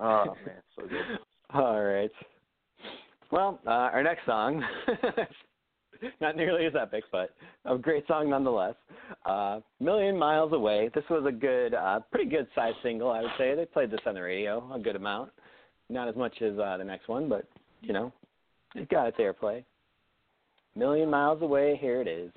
Oh 0.00 0.34
man, 0.46 0.62
so 0.74 0.82
good. 0.86 1.18
All 1.52 1.82
right. 1.82 2.10
Well, 3.30 3.60
uh, 3.66 3.70
our 3.70 4.02
next 4.02 4.24
song, 4.24 4.62
not 6.20 6.36
nearly 6.36 6.66
as 6.66 6.74
epic, 6.80 7.04
but 7.10 7.30
a 7.64 7.76
great 7.76 8.06
song 8.06 8.30
nonetheless. 8.30 8.74
Uh, 9.24 9.60
Million 9.80 10.16
Miles 10.16 10.52
Away. 10.52 10.90
This 10.94 11.04
was 11.10 11.24
a 11.26 11.32
good, 11.32 11.74
uh, 11.74 12.00
pretty 12.12 12.30
good 12.30 12.46
size 12.54 12.74
single, 12.82 13.10
I 13.10 13.22
would 13.22 13.30
say. 13.36 13.54
They 13.54 13.64
played 13.64 13.90
this 13.90 14.00
on 14.06 14.14
the 14.14 14.22
radio 14.22 14.72
a 14.72 14.78
good 14.78 14.96
amount. 14.96 15.30
Not 15.88 16.08
as 16.08 16.16
much 16.16 16.40
as 16.40 16.58
uh, 16.58 16.76
the 16.76 16.84
next 16.84 17.08
one, 17.08 17.28
but, 17.28 17.46
you 17.80 17.92
know, 17.92 18.12
it 18.74 18.88
got 18.88 19.08
its 19.08 19.18
airplay. 19.18 19.64
Million 20.74 21.10
Miles 21.10 21.42
Away, 21.42 21.78
here 21.80 22.00
it 22.00 22.08
is. 22.08 22.30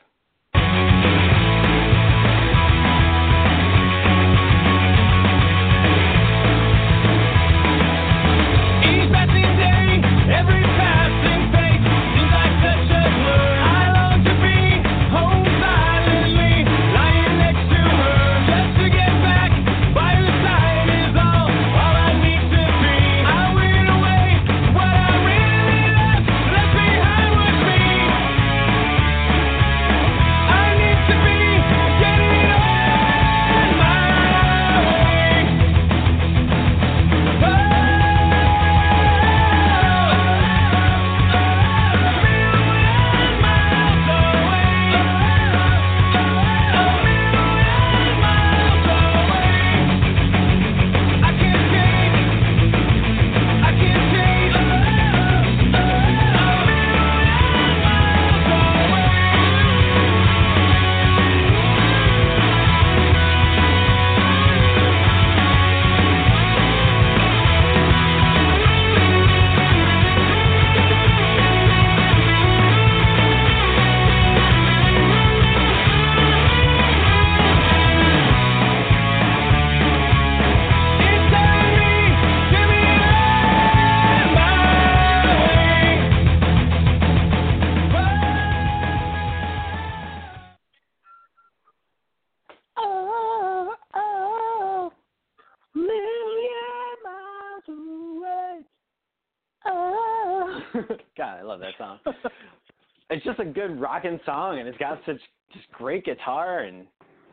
Good 103.59 103.79
rocking 103.79 104.19
song, 104.25 104.59
and 104.59 104.67
it's 104.67 104.77
got 104.77 104.99
such 105.05 105.19
just 105.53 105.69
great 105.73 106.05
guitar, 106.05 106.59
and 106.59 106.85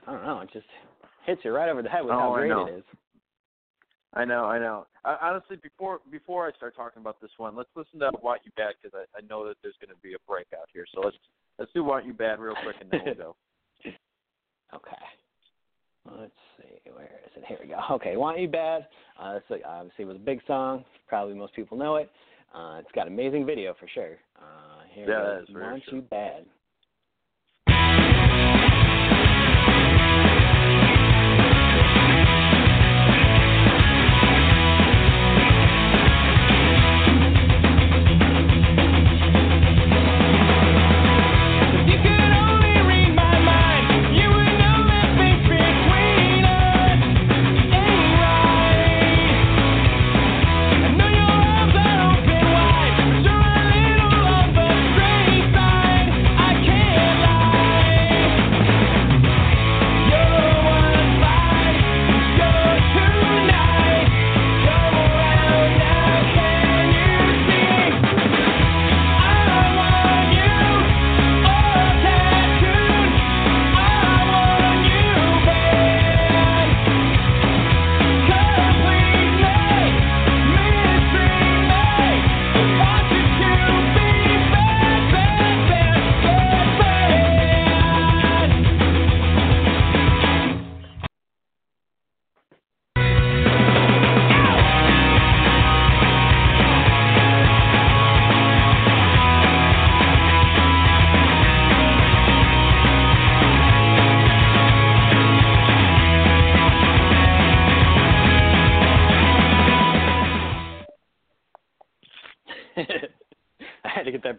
I 0.06 0.12
don't 0.12 0.24
know, 0.24 0.40
it 0.40 0.50
just 0.52 0.66
hits 1.24 1.40
you 1.44 1.52
right 1.52 1.68
over 1.68 1.82
the 1.82 1.88
head 1.88 2.02
with 2.02 2.12
Oh, 2.14 2.18
how 2.18 2.34
great 2.34 2.50
it 2.50 2.78
is. 2.78 2.84
I 4.14 4.24
know, 4.24 4.44
I 4.44 4.58
know. 4.58 4.86
I, 5.04 5.16
honestly, 5.20 5.56
before 5.62 6.00
before 6.10 6.48
I 6.48 6.52
start 6.56 6.74
talking 6.74 7.00
about 7.00 7.20
this 7.20 7.30
one, 7.36 7.54
let's 7.54 7.68
listen 7.76 8.00
to 8.00 8.10
"Want 8.22 8.40
You 8.44 8.52
Bad" 8.56 8.74
because 8.80 8.98
I, 8.98 9.18
I 9.18 9.20
know 9.28 9.46
that 9.46 9.56
there's 9.62 9.74
going 9.80 9.94
to 9.94 10.02
be 10.02 10.14
a 10.14 10.18
breakout 10.26 10.68
here. 10.72 10.86
So 10.94 11.00
let's 11.02 11.16
let's 11.58 11.70
do 11.74 11.84
"Want 11.84 12.06
You 12.06 12.14
Bad" 12.14 12.40
real 12.40 12.54
quick, 12.62 12.76
and 12.80 12.90
then 12.90 13.00
we'll 13.04 13.14
go. 13.14 13.36
Okay. 14.74 15.04
Let's 16.08 16.32
see, 16.56 16.90
where 16.92 17.20
is 17.26 17.32
it? 17.36 17.44
Here 17.46 17.58
we 17.60 17.68
go. 17.68 17.78
Okay, 17.90 18.16
Want 18.16 18.40
You 18.40 18.48
Bad. 18.48 18.86
Uh, 19.20 19.40
so 19.48 19.58
obviously 19.66 20.04
it 20.04 20.08
was 20.08 20.16
a 20.16 20.20
big 20.20 20.40
song. 20.46 20.84
Probably 21.08 21.34
most 21.34 21.54
people 21.54 21.76
know 21.76 21.96
it. 21.96 22.10
Uh, 22.54 22.78
it's 22.78 22.92
got 22.94 23.06
amazing 23.06 23.44
video 23.44 23.74
for 23.78 23.88
sure. 23.92 24.16
Here 24.96 25.10
Yeah, 25.10 25.20
that 25.20 25.38
goes 25.40 25.48
is 25.48 25.54
very 25.54 25.80
true. 25.82 25.96
You 25.98 26.02
Bad. 26.02 26.46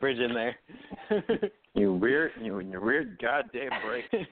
Had 0.08 0.18
to 0.18 0.28
get 0.28 0.34
that 0.34 0.34
bridge 0.34 0.34
in 0.34 0.34
there. 0.34 0.56
You 1.74 1.94
weird, 1.94 2.32
you 2.42 2.60
your 2.60 2.82
weird 2.82 3.20
goddamn 3.22 3.70
break. 3.86 4.06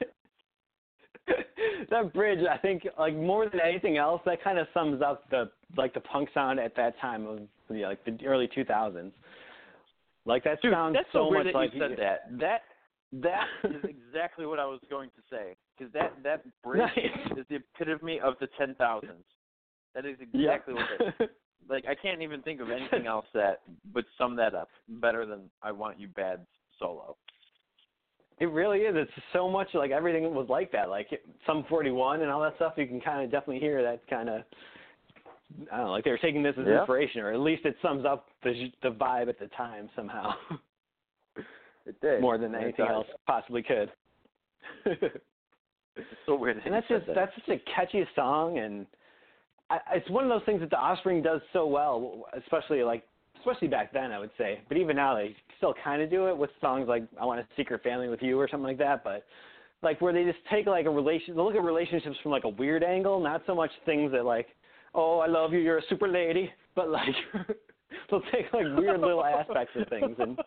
that 1.90 2.14
bridge, 2.14 2.40
I 2.52 2.58
think, 2.58 2.88
like 2.98 3.16
more 3.16 3.50
than 3.50 3.60
anything 3.60 3.98
else, 3.98 4.22
that 4.26 4.44
kind 4.44 4.58
of 4.58 4.68
sums 4.74 5.02
up 5.02 5.30
the 5.30 5.50
like 5.78 5.94
the 5.94 6.00
punk 6.02 6.30
sound 6.34 6.60
at 6.60 6.76
that 6.76 7.00
time 7.00 7.28
of 7.28 7.40
yeah, 7.70 7.88
like 7.88 8.04
the 8.06 8.18
early 8.26 8.48
2000s. 8.48 9.12
Like 10.26 10.44
that 10.44 10.62
Dude, 10.62 10.74
sounds 10.74 10.96
that's 10.96 11.08
so 11.12 11.26
so 11.26 11.30
weird 11.30 11.46
much 11.46 11.54
that 11.54 11.60
like 11.60 11.74
you 11.74 11.80
said 11.80 11.98
that. 12.00 12.40
That 12.40 12.62
that 13.22 13.46
is 13.64 13.84
exactly 14.08 14.46
what 14.46 14.60
I 14.60 14.66
was 14.66 14.80
going 14.90 15.10
to 15.10 15.22
say. 15.30 15.56
Because 15.78 15.92
that 15.94 16.14
that 16.24 16.44
bridge 16.64 16.80
Nice. 16.96 17.38
is 17.38 17.46
the 17.50 17.56
epitome 17.58 18.20
of 18.20 18.36
the 18.40 18.48
ten 18.58 18.76
thousands. 18.76 19.24
That 19.94 20.06
is 20.06 20.18
Yeah. 20.34 20.52
exactly 20.52 20.74
what 20.74 20.86
it 21.00 21.14
is. 21.20 21.30
Like 21.70 21.86
I 21.88 21.96
can't 21.96 22.22
even 22.22 22.42
think 22.42 22.62
of 22.62 22.70
anything 22.78 23.08
else 23.08 23.26
that 23.34 23.62
would 23.94 24.06
sum 24.18 24.36
that 24.38 24.54
up 24.56 24.70
better 24.88 25.26
than 25.26 25.50
"I 25.64 25.72
Want 25.72 26.00
You 26.00 26.08
Bad" 26.10 26.46
solo. 26.80 27.16
It 28.40 28.48
really 28.52 28.80
is. 28.80 28.96
It's 28.98 29.12
so 29.32 29.50
much 29.50 29.70
like 29.74 29.92
everything 29.92 30.24
was 30.36 30.48
like 30.50 30.70
that. 30.74 30.90
Like 30.90 31.08
Sum 31.46 31.64
41 31.70 32.22
and 32.22 32.30
all 32.30 32.42
that 32.42 32.56
stuff. 32.58 32.74
You 32.76 32.86
can 32.86 33.00
kind 33.00 33.24
of 33.24 33.32
definitely 33.32 33.60
hear 33.60 33.82
that 33.82 34.06
kind 34.10 34.28
of. 34.30 34.42
I 35.72 35.78
don't 35.78 35.86
know, 35.86 35.92
like 35.92 36.04
they 36.04 36.12
were 36.12 36.18
taking 36.18 36.44
this 36.44 36.56
as 36.60 36.66
Yeah. 36.68 36.80
inspiration, 36.80 37.22
or 37.22 37.32
at 37.32 37.40
least 37.40 37.66
it 37.66 37.78
sums 37.82 38.04
up 38.06 38.28
the 38.44 38.72
the 38.84 38.90
vibe 38.90 39.30
at 39.30 39.40
the 39.40 39.48
time 39.56 39.90
somehow, 39.96 40.34
It 41.86 42.02
did 42.02 42.20
more 42.20 42.38
than 42.38 42.56
anything 42.56 42.88
else 42.88 43.08
possibly 43.28 43.62
could. 43.64 43.90
It's 44.86 46.08
so 46.26 46.36
weird. 46.36 46.58
that 46.58 46.66
and 46.66 46.74
that's 46.74 46.88
just 46.88 47.06
that. 47.08 47.16
that's 47.16 47.32
such 47.36 47.56
a 47.58 47.62
catchy 47.74 48.06
song, 48.16 48.58
and 48.58 48.86
I, 49.70 49.80
it's 49.94 50.10
one 50.10 50.24
of 50.24 50.30
those 50.30 50.46
things 50.46 50.60
that 50.62 50.70
the 50.70 50.78
Offspring 50.78 51.22
does 51.22 51.42
so 51.54 51.66
well, 51.66 52.26
especially 52.38 52.84
like 52.84 53.04
especially 53.40 53.68
back 53.68 53.94
then, 53.94 54.12
I 54.12 54.20
would 54.20 54.32
say. 54.38 54.62
But 54.68 54.78
even 54.78 54.96
now, 54.96 55.16
they 55.16 55.36
still 55.58 55.74
kind 55.84 56.02
of 56.02 56.10
do 56.10 56.28
it 56.28 56.38
with 56.38 56.50
songs 56.62 56.88
like 56.88 57.04
"I 57.20 57.26
Want 57.26 57.40
a 57.40 57.48
Secret 57.56 57.84
Family 57.84 58.08
with 58.08 58.22
You" 58.22 58.40
or 58.40 58.48
something 58.48 58.68
like 58.68 58.78
that. 58.80 59.04
But 59.04 59.26
like 59.82 60.02
where 60.02 60.14
they 60.14 60.24
just 60.24 60.40
take 60.52 60.68
like 60.68 60.86
a 60.86 60.90
relation, 60.90 61.36
they 61.36 61.42
look 61.42 61.56
at 61.56 61.64
relationships 61.64 62.18
from 62.22 62.32
like 62.32 62.44
a 62.44 62.50
weird 62.50 62.84
angle, 62.84 63.20
not 63.20 63.44
so 63.46 63.56
much 63.56 63.72
things 63.86 64.12
that 64.12 64.26
like, 64.26 64.48
"Oh, 64.94 65.20
I 65.20 65.28
love 65.28 65.54
you, 65.54 65.60
you're 65.60 65.80
a 65.80 65.88
super 65.90 66.08
lady," 66.08 66.52
but 66.76 66.90
like 66.90 67.16
they'll 68.10 68.22
take 68.32 68.52
like 68.54 68.66
weird 68.78 69.02
little 69.02 69.24
aspects 69.24 69.74
of 69.76 69.88
things 69.88 70.16
and. 70.20 70.40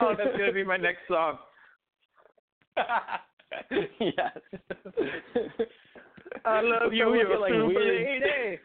oh, 0.00 0.14
that's 0.16 0.36
gonna 0.36 0.52
be 0.52 0.64
my 0.64 0.76
next 0.76 1.00
song. 1.08 1.38
yes. 4.00 4.38
I 6.44 6.60
love 6.62 6.92
you, 6.92 7.06
look 7.06 7.16
you're 7.28 7.38
like, 7.38 7.52
a 7.52 7.56
super 7.56 7.66
weird- 7.66 8.06
lady. 8.22 8.58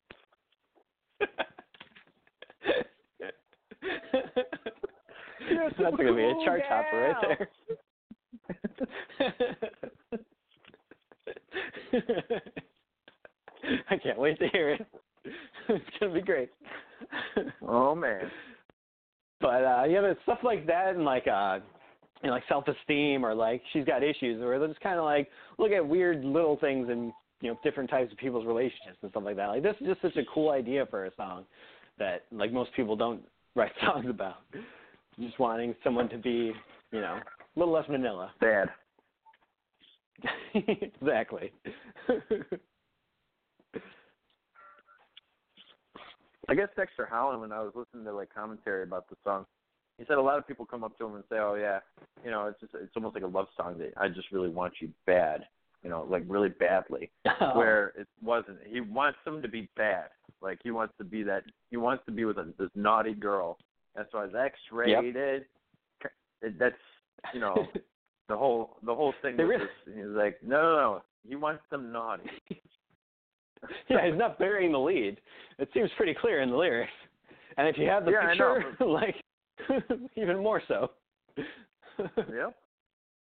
That's 5.79 5.95
gonna 5.97 6.13
be 6.15 6.23
a 6.23 6.33
chart 6.45 6.61
topper 6.67 6.97
right 6.97 7.15
there. 7.27 7.49
I 13.89 13.97
can't 13.97 14.19
wait 14.19 14.39
to 14.39 14.47
hear 14.49 14.71
it. 14.71 14.85
It's 15.69 15.85
gonna 15.99 16.13
be 16.13 16.21
great. 16.21 16.49
Oh 17.67 17.95
man. 17.95 18.31
But 19.39 19.63
uh 19.63 19.83
yeah, 19.87 20.01
but 20.01 20.17
stuff 20.23 20.39
like 20.43 20.65
that 20.67 20.95
and 20.95 21.03
like 21.05 21.27
uh 21.27 21.59
you 22.23 22.27
know, 22.27 22.33
like 22.33 22.43
self 22.47 22.65
esteem 22.67 23.25
or 23.25 23.33
like 23.33 23.61
she's 23.73 23.85
got 23.85 24.03
issues 24.03 24.41
or 24.41 24.57
they're 24.59 24.67
just 24.67 24.79
kinda 24.81 25.03
like 25.03 25.29
look 25.57 25.71
at 25.71 25.85
weird 25.85 26.23
little 26.23 26.57
things 26.57 26.87
and 26.89 27.11
you 27.41 27.49
know, 27.49 27.59
different 27.63 27.89
types 27.89 28.11
of 28.11 28.17
people's 28.17 28.45
relationships 28.45 28.97
and 29.01 29.11
stuff 29.11 29.23
like 29.25 29.35
that. 29.35 29.47
Like 29.47 29.63
this 29.63 29.75
is 29.81 29.87
just 29.87 30.01
such 30.01 30.15
a 30.15 30.23
cool 30.33 30.51
idea 30.51 30.85
for 30.85 31.05
a 31.05 31.15
song 31.15 31.45
that 31.97 32.25
like 32.31 32.53
most 32.53 32.71
people 32.75 32.95
don't 32.95 33.21
write 33.55 33.71
songs 33.83 34.05
about. 34.09 34.37
Just 35.19 35.37
wanting 35.39 35.75
someone 35.83 36.07
to 36.09 36.17
be, 36.17 36.53
you 36.91 37.01
know, 37.01 37.19
a 37.55 37.59
little 37.59 37.73
less 37.73 37.85
vanilla. 37.89 38.31
Bad. 38.39 38.69
exactly. 40.55 41.51
I 46.49 46.55
guess 46.55 46.69
Dexter 46.75 47.05
Holland, 47.05 47.41
when 47.41 47.51
I 47.51 47.61
was 47.61 47.71
listening 47.75 48.05
to 48.05 48.13
like 48.13 48.33
commentary 48.33 48.83
about 48.83 49.07
the 49.09 49.15
song, 49.23 49.45
he 49.97 50.05
said 50.07 50.17
a 50.17 50.21
lot 50.21 50.37
of 50.37 50.47
people 50.47 50.65
come 50.65 50.83
up 50.83 50.97
to 50.97 51.05
him 51.05 51.15
and 51.15 51.23
say, 51.29 51.37
"Oh 51.37 51.55
yeah, 51.55 51.79
you 52.25 52.31
know, 52.31 52.47
it's 52.47 52.59
just 52.59 52.73
it's 52.73 52.91
almost 52.95 53.15
like 53.15 53.23
a 53.23 53.27
love 53.27 53.47
song 53.55 53.77
that 53.77 53.93
I 53.97 54.07
just 54.09 54.31
really 54.31 54.49
want 54.49 54.73
you 54.81 54.89
bad, 55.05 55.45
you 55.83 55.89
know, 55.89 56.05
like 56.09 56.23
really 56.27 56.49
badly." 56.49 57.09
Oh. 57.39 57.57
Where 57.57 57.93
it 57.97 58.07
wasn't. 58.23 58.59
He 58.67 58.81
wants 58.81 59.17
them 59.25 59.41
to 59.41 59.47
be 59.47 59.67
bad. 59.75 60.09
Like 60.41 60.59
he 60.63 60.69
wants 60.71 60.93
to 60.99 61.03
be 61.03 61.23
that. 61.23 61.43
He 61.71 61.77
wants 61.77 62.03
to 62.05 62.11
be 62.11 62.23
with 62.25 62.37
a, 62.37 62.47
this 62.59 62.69
naughty 62.75 63.13
girl. 63.13 63.57
That's 63.95 64.13
why 64.13 64.25
it's 64.25 64.35
X-rated. 64.35 65.45
It- 66.43 66.59
That's 66.59 66.75
you 67.33 67.39
know 67.39 67.67
the 68.29 68.37
whole 68.37 68.77
the 68.83 68.93
whole 68.93 69.13
thing. 69.21 69.37
With 69.37 69.47
really- 69.47 69.65
this, 69.85 69.95
he's 69.95 70.05
like, 70.15 70.37
no, 70.43 70.61
no, 70.61 70.75
no. 70.75 71.01
He 71.27 71.35
wants 71.35 71.63
them 71.71 71.91
naughty. 71.91 72.29
yeah, 73.89 74.05
he's 74.09 74.17
not 74.17 74.39
burying 74.39 74.71
the 74.71 74.79
lead. 74.79 75.19
It 75.59 75.69
seems 75.73 75.89
pretty 75.97 76.15
clear 76.19 76.41
in 76.41 76.49
the 76.49 76.55
lyrics. 76.57 76.91
And 77.57 77.67
if 77.67 77.77
you 77.77 77.87
have 77.87 78.05
the 78.05 78.11
Yeah, 78.11 78.19
I 78.19 78.33
know, 78.35 78.59
picture, 78.69 78.85
like 78.85 79.15
even 80.15 80.41
more 80.41 80.61
so. 80.67 80.91
yep. 81.97 82.55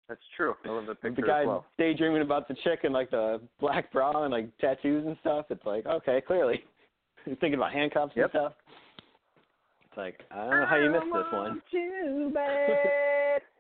That's 0.09 0.20
true. 0.36 0.55
I 0.64 0.68
love 0.70 0.86
the 0.86 0.93
the 0.94 1.10
picture 1.10 1.26
guy 1.26 1.43
as 1.43 1.47
well. 1.47 1.66
The 1.76 1.85
guy 1.85 1.89
daydreaming 1.90 2.22
about 2.22 2.48
the 2.48 2.55
chick 2.64 2.80
and 2.85 2.94
like 2.94 3.10
the 3.10 3.40
black 3.60 3.93
bra 3.93 4.22
and 4.24 4.32
like 4.32 4.48
tattoos 4.59 5.06
and 5.06 5.16
stuff. 5.20 5.47
It's 5.51 5.64
like 5.66 5.85
okay, 5.86 6.22
clearly 6.26 6.64
he's 7.24 7.36
thinking 7.40 7.55
about 7.59 7.72
handcuffs 7.72 8.12
Yep. 8.16 8.24
and 8.24 8.30
stuff. 8.30 8.52
It's 9.85 9.97
like 9.98 10.20
I 10.30 10.36
don't 10.36 10.60
know 10.60 10.66
how 10.66 10.76
you 10.76 10.90
missed 10.90 11.05
this 11.12 11.32
one. 11.32 11.62
Too 11.70 12.30
bad. 12.32 13.43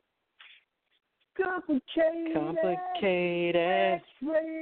Complicated. 1.36 2.34
Complicated, 2.34 3.56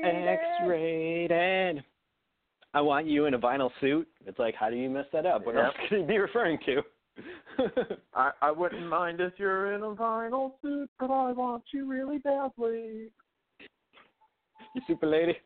X-rated. 0.04 1.84
I 2.74 2.80
want 2.82 3.06
you 3.06 3.24
in 3.24 3.32
a 3.32 3.38
vinyl 3.38 3.70
suit. 3.80 4.06
It's 4.26 4.38
like, 4.38 4.54
how 4.54 4.68
do 4.68 4.76
you 4.76 4.90
mess 4.90 5.06
that 5.14 5.24
up? 5.24 5.46
What 5.46 5.54
Yep. 5.54 5.64
else 5.64 5.74
could 5.88 6.00
you 6.00 6.06
be 6.06 6.18
referring 6.18 6.58
to? 6.66 6.82
I 8.14 8.30
I 8.42 8.50
wouldn't 8.50 8.86
mind 8.86 9.20
if 9.20 9.32
you're 9.38 9.72
in 9.72 9.82
a 9.82 9.94
vinyl 9.94 10.52
suit, 10.62 10.90
but 10.98 11.10
I 11.10 11.32
want 11.32 11.64
you 11.72 11.86
really 11.86 12.18
badly. 12.18 13.10
you 14.74 14.80
super 14.86 15.06
lady. 15.06 15.36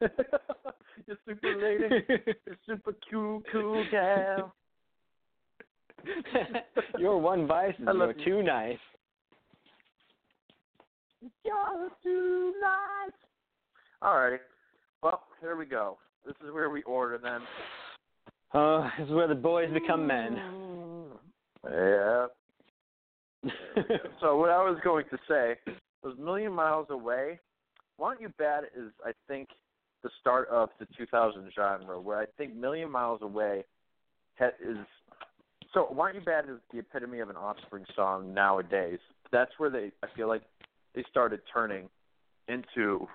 you're 0.00 1.18
super 1.26 1.56
lady. 1.56 2.04
You're 2.46 2.56
super 2.66 2.94
cool, 3.10 3.42
cool 3.52 3.84
gal. 3.90 4.54
Your 6.98 7.18
one 7.18 7.46
vice 7.46 7.74
is 7.78 7.86
you're 7.86 8.12
too 8.12 8.42
nice. 8.42 8.78
You're 11.44 11.90
too 12.02 12.52
nice. 12.60 13.12
Alrighty. 14.02 14.38
Well, 15.02 15.22
here 15.40 15.56
we 15.56 15.64
go. 15.64 15.98
This 16.26 16.34
is 16.44 16.52
where 16.52 16.70
we 16.70 16.82
order 16.82 17.18
them. 17.18 17.42
Oh, 18.54 18.88
this 18.98 19.08
is 19.08 19.12
where 19.12 19.26
the 19.26 19.34
boys 19.34 19.68
become 19.72 20.06
men. 20.06 20.38
Yeah. 21.64 22.26
So 24.20 24.38
what 24.38 24.48
I 24.48 24.62
was 24.62 24.78
going 24.82 25.04
to 25.10 25.18
say 25.28 25.56
was 26.02 26.14
Million 26.18 26.52
Miles 26.52 26.86
Away. 26.88 27.38
Why 27.98 28.14
Don't 28.14 28.22
You 28.22 28.30
Bad 28.38 28.64
is 28.74 28.90
I 29.04 29.10
think 29.28 29.48
the 30.02 30.08
start 30.20 30.48
of 30.48 30.70
the 30.78 30.86
2000 30.96 31.52
genre, 31.54 32.00
where 32.00 32.18
I 32.18 32.24
think 32.38 32.54
Million 32.54 32.90
Miles 32.90 33.20
Away 33.22 33.64
is. 34.40 34.78
So 35.74 35.88
Why 35.90 36.12
Don't 36.12 36.20
You 36.20 36.24
Bad 36.24 36.44
is 36.44 36.58
the 36.72 36.78
epitome 36.78 37.18
of 37.18 37.28
an 37.28 37.36
Offspring 37.36 37.84
song 37.94 38.32
nowadays. 38.32 38.98
That's 39.30 39.50
where 39.58 39.68
they 39.68 39.90
I 40.02 40.06
feel 40.16 40.28
like 40.28 40.42
they 40.94 41.04
started 41.10 41.40
turning 41.52 41.90
into 42.48 43.06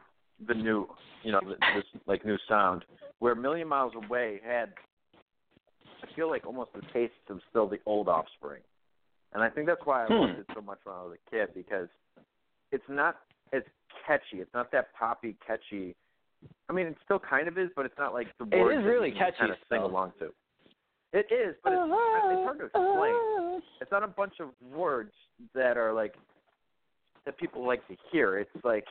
the 0.48 0.54
new, 0.54 0.88
you 1.24 1.32
know, 1.32 1.40
this 1.44 1.86
like 2.06 2.24
new 2.26 2.38
sound. 2.48 2.86
Where 3.20 3.36
Million 3.36 3.68
Miles 3.68 3.94
Away 3.96 4.42
had, 4.46 4.74
I 6.04 6.16
feel 6.16 6.30
like 6.30 6.46
almost 6.46 6.72
the 6.74 6.82
taste 6.94 7.14
of 7.30 7.40
still 7.50 7.68
the 7.68 7.80
old 7.86 8.08
Offspring, 8.08 8.62
and 9.34 9.44
I 9.44 9.50
think 9.50 9.68
that's 9.68 9.82
why 9.86 10.06
I 10.06 10.08
Hmm. 10.08 10.14
loved 10.14 10.40
it 10.40 10.46
so 10.54 10.62
much 10.62 10.80
when 10.84 10.96
I 10.96 11.04
was 11.04 11.18
a 11.18 11.30
kid 11.30 11.54
because 11.54 11.90
it's 12.72 12.88
not 12.88 13.18
as 13.54 13.64
catchy. 14.06 14.40
It's 14.42 14.54
not 14.54 14.72
that 14.72 14.94
poppy 14.94 15.36
catchy. 15.46 15.96
I 16.70 16.74
mean, 16.74 16.88
it 16.88 16.98
still 17.04 17.20
kind 17.20 17.48
of 17.48 17.58
is, 17.58 17.70
but 17.76 17.86
it's 17.86 17.98
not 17.98 18.14
like 18.14 18.28
the 18.38 18.46
It 18.56 18.62
words 18.62 18.78
is 18.78 18.84
that 18.84 18.90
really 18.90 19.12
catchy 19.12 19.38
kind 19.40 19.52
of 19.52 19.58
sing 19.70 19.82
along 19.82 20.14
to. 20.20 20.34
It 21.12 21.26
is, 21.32 21.56
but 21.64 21.74
it's, 21.74 21.82
it's 21.82 22.44
hard 22.44 22.60
to 22.60 22.66
explain. 22.66 23.62
It's 23.82 23.92
not 23.92 24.04
a 24.04 24.08
bunch 24.08 24.40
of 24.40 24.50
words 24.62 25.12
that 25.56 25.78
are 25.78 25.92
like 25.94 26.14
that 27.26 27.38
people 27.38 27.66
like 27.66 27.86
to 27.88 27.96
hear. 28.12 28.38
It's 28.38 28.64
like 28.64 28.86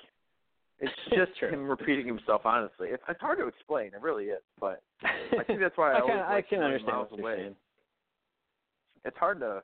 it's 0.81 0.93
just 1.11 1.53
him 1.53 1.69
repeating 1.69 2.07
himself. 2.07 2.43
Honestly, 2.45 2.89
it's, 2.91 3.03
it's 3.09 3.21
hard 3.21 3.39
to 3.39 3.47
explain. 3.47 3.89
It 3.89 4.01
really 4.01 4.27
is, 4.27 4.43
but 4.61 4.83
I 5.03 5.43
think 5.45 5.61
that's 5.61 5.77
why 5.77 5.93
I, 5.93 5.97
I 5.97 6.01
always 6.01 6.17
can 6.17 6.21
I 6.21 6.43
can 6.43 6.63
understand 6.63 6.97
Miles 6.97 7.09
away. 7.13 7.37
saying. 7.37 7.57
It's 9.05 9.17
hard 9.17 9.41
to. 9.41 9.63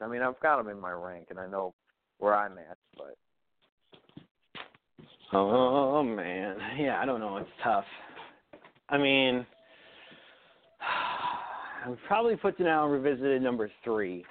I 0.00 0.08
mean, 0.08 0.22
I've 0.22 0.40
got 0.40 0.56
them 0.56 0.68
in 0.68 0.80
my 0.80 0.92
rank, 0.92 1.26
and 1.30 1.38
I 1.38 1.46
know 1.46 1.74
where 2.18 2.34
I'm 2.34 2.56
at, 2.58 2.78
but 2.96 3.16
Oh 5.32 6.02
man, 6.02 6.56
yeah, 6.78 7.00
I 7.00 7.06
don't 7.06 7.20
know. 7.20 7.36
It's 7.38 7.48
tough. 7.62 7.84
I 8.88 8.98
mean, 8.98 9.44
I 11.84 11.88
would 11.88 11.98
probably 12.06 12.36
put 12.36 12.56
to 12.58 12.64
now 12.64 12.86
revisited 12.86 13.42
number 13.42 13.70
three. 13.82 14.24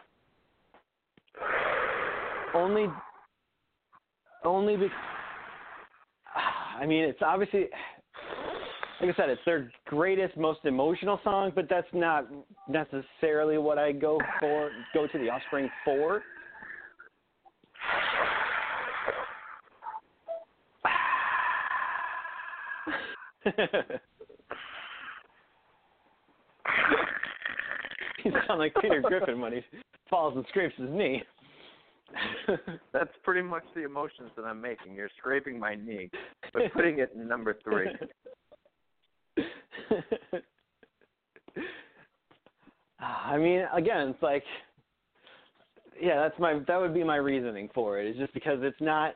Only, 2.55 2.87
only 4.45 4.77
because. 4.77 4.91
I 6.79 6.85
mean, 6.85 7.03
it's 7.03 7.19
obviously, 7.25 7.67
like 9.01 9.11
I 9.11 9.15
said, 9.15 9.29
it's 9.29 9.41
their 9.45 9.71
greatest, 9.85 10.35
most 10.37 10.59
emotional 10.65 11.19
song, 11.23 11.51
but 11.53 11.67
that's 11.69 11.87
not 11.93 12.27
necessarily 12.67 13.57
what 13.57 13.77
I 13.77 13.91
go 13.91 14.19
for. 14.39 14.71
Go 14.93 15.07
to 15.07 15.17
the 15.17 15.29
Offspring 15.29 15.69
for. 15.85 16.23
you 28.23 28.31
sound 28.47 28.59
like 28.59 28.73
Peter 28.81 29.01
Griffin 29.01 29.41
when 29.41 29.51
he 29.51 29.59
falls 30.09 30.35
and 30.35 30.45
scrapes 30.49 30.75
his 30.77 30.89
knee. 30.89 31.21
that's 32.93 33.11
pretty 33.23 33.41
much 33.41 33.63
the 33.75 33.83
emotions 33.83 34.29
that 34.35 34.43
I'm 34.43 34.61
making. 34.61 34.95
You're 34.95 35.09
scraping 35.17 35.59
my 35.59 35.75
knee, 35.75 36.09
but 36.53 36.61
putting 36.73 36.99
it 36.99 37.11
in 37.15 37.27
number 37.27 37.57
three. 37.63 37.87
I 42.99 43.37
mean, 43.37 43.65
again, 43.73 44.09
it's 44.09 44.23
like, 44.23 44.43
yeah, 46.01 46.21
that's 46.21 46.39
my 46.39 46.59
that 46.67 46.79
would 46.79 46.93
be 46.93 47.03
my 47.03 47.17
reasoning 47.17 47.69
for 47.73 47.99
it. 47.99 48.07
it. 48.07 48.11
Is 48.11 48.17
just 48.17 48.33
because 48.33 48.59
it's 48.61 48.79
not, 48.79 49.15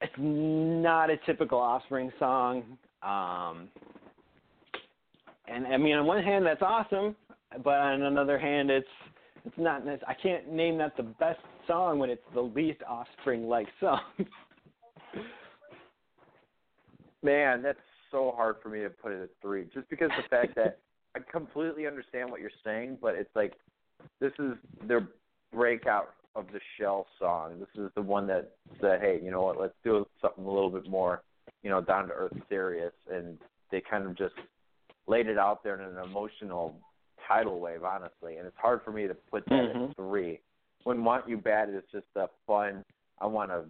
it's 0.00 0.12
not 0.18 1.10
a 1.10 1.16
typical 1.26 1.58
Offspring 1.58 2.12
song. 2.18 2.78
Um, 3.02 3.68
and 5.48 5.66
I 5.66 5.76
mean, 5.76 5.96
on 5.96 6.06
one 6.06 6.22
hand, 6.22 6.46
that's 6.46 6.62
awesome, 6.62 7.16
but 7.64 7.74
on 7.74 8.02
another 8.02 8.38
hand, 8.38 8.70
it's 8.70 8.86
it's 9.44 9.58
not. 9.58 9.82
I 10.06 10.14
can't 10.14 10.52
name 10.52 10.78
that 10.78 10.96
the 10.96 11.02
best 11.02 11.40
song 11.66 11.98
when 11.98 12.10
it's 12.10 12.22
the 12.34 12.40
least 12.40 12.80
Offspring-like 12.88 13.66
song. 13.80 14.00
Man, 17.22 17.62
that's 17.62 17.78
so 18.10 18.32
hard 18.36 18.56
for 18.62 18.68
me 18.68 18.80
to 18.80 18.90
put 18.90 19.12
it 19.12 19.22
at 19.22 19.30
three, 19.40 19.68
just 19.72 19.88
because 19.88 20.10
the 20.16 20.28
fact 20.28 20.54
that 20.56 20.78
I 21.14 21.20
completely 21.30 21.86
understand 21.86 22.30
what 22.30 22.40
you're 22.40 22.50
saying, 22.64 22.98
but 23.00 23.14
it's 23.14 23.34
like 23.34 23.54
this 24.20 24.32
is 24.38 24.54
their 24.86 25.06
breakout 25.52 26.14
of 26.34 26.46
the 26.52 26.60
shell 26.78 27.06
song. 27.18 27.60
This 27.60 27.84
is 27.84 27.90
the 27.94 28.02
one 28.02 28.26
that 28.26 28.52
said, 28.80 29.00
"Hey, 29.00 29.20
you 29.22 29.30
know 29.30 29.42
what? 29.42 29.60
Let's 29.60 29.74
do 29.84 30.06
something 30.20 30.44
a 30.44 30.50
little 30.50 30.70
bit 30.70 30.88
more, 30.88 31.22
you 31.62 31.70
know, 31.70 31.80
down 31.80 32.08
to 32.08 32.14
earth, 32.14 32.32
serious." 32.48 32.94
And 33.10 33.38
they 33.70 33.80
kind 33.80 34.04
of 34.06 34.16
just 34.16 34.34
laid 35.06 35.26
it 35.26 35.38
out 35.38 35.62
there 35.62 35.80
in 35.80 35.96
an 35.96 36.02
emotional 36.02 36.80
tidal 37.26 37.60
wave, 37.60 37.84
honestly. 37.84 38.38
And 38.38 38.46
it's 38.46 38.56
hard 38.56 38.82
for 38.82 38.92
me 38.92 39.06
to 39.06 39.14
put 39.14 39.44
that 39.46 39.74
Mhm. 39.74 39.90
at 39.90 39.96
three. 39.96 40.40
When 40.84 41.04
"Want 41.04 41.28
You 41.28 41.36
Bad" 41.36 41.68
is 41.70 41.84
just 41.92 42.08
a 42.16 42.28
fun. 42.46 42.84
I 43.18 43.26
want 43.26 43.52
a 43.52 43.64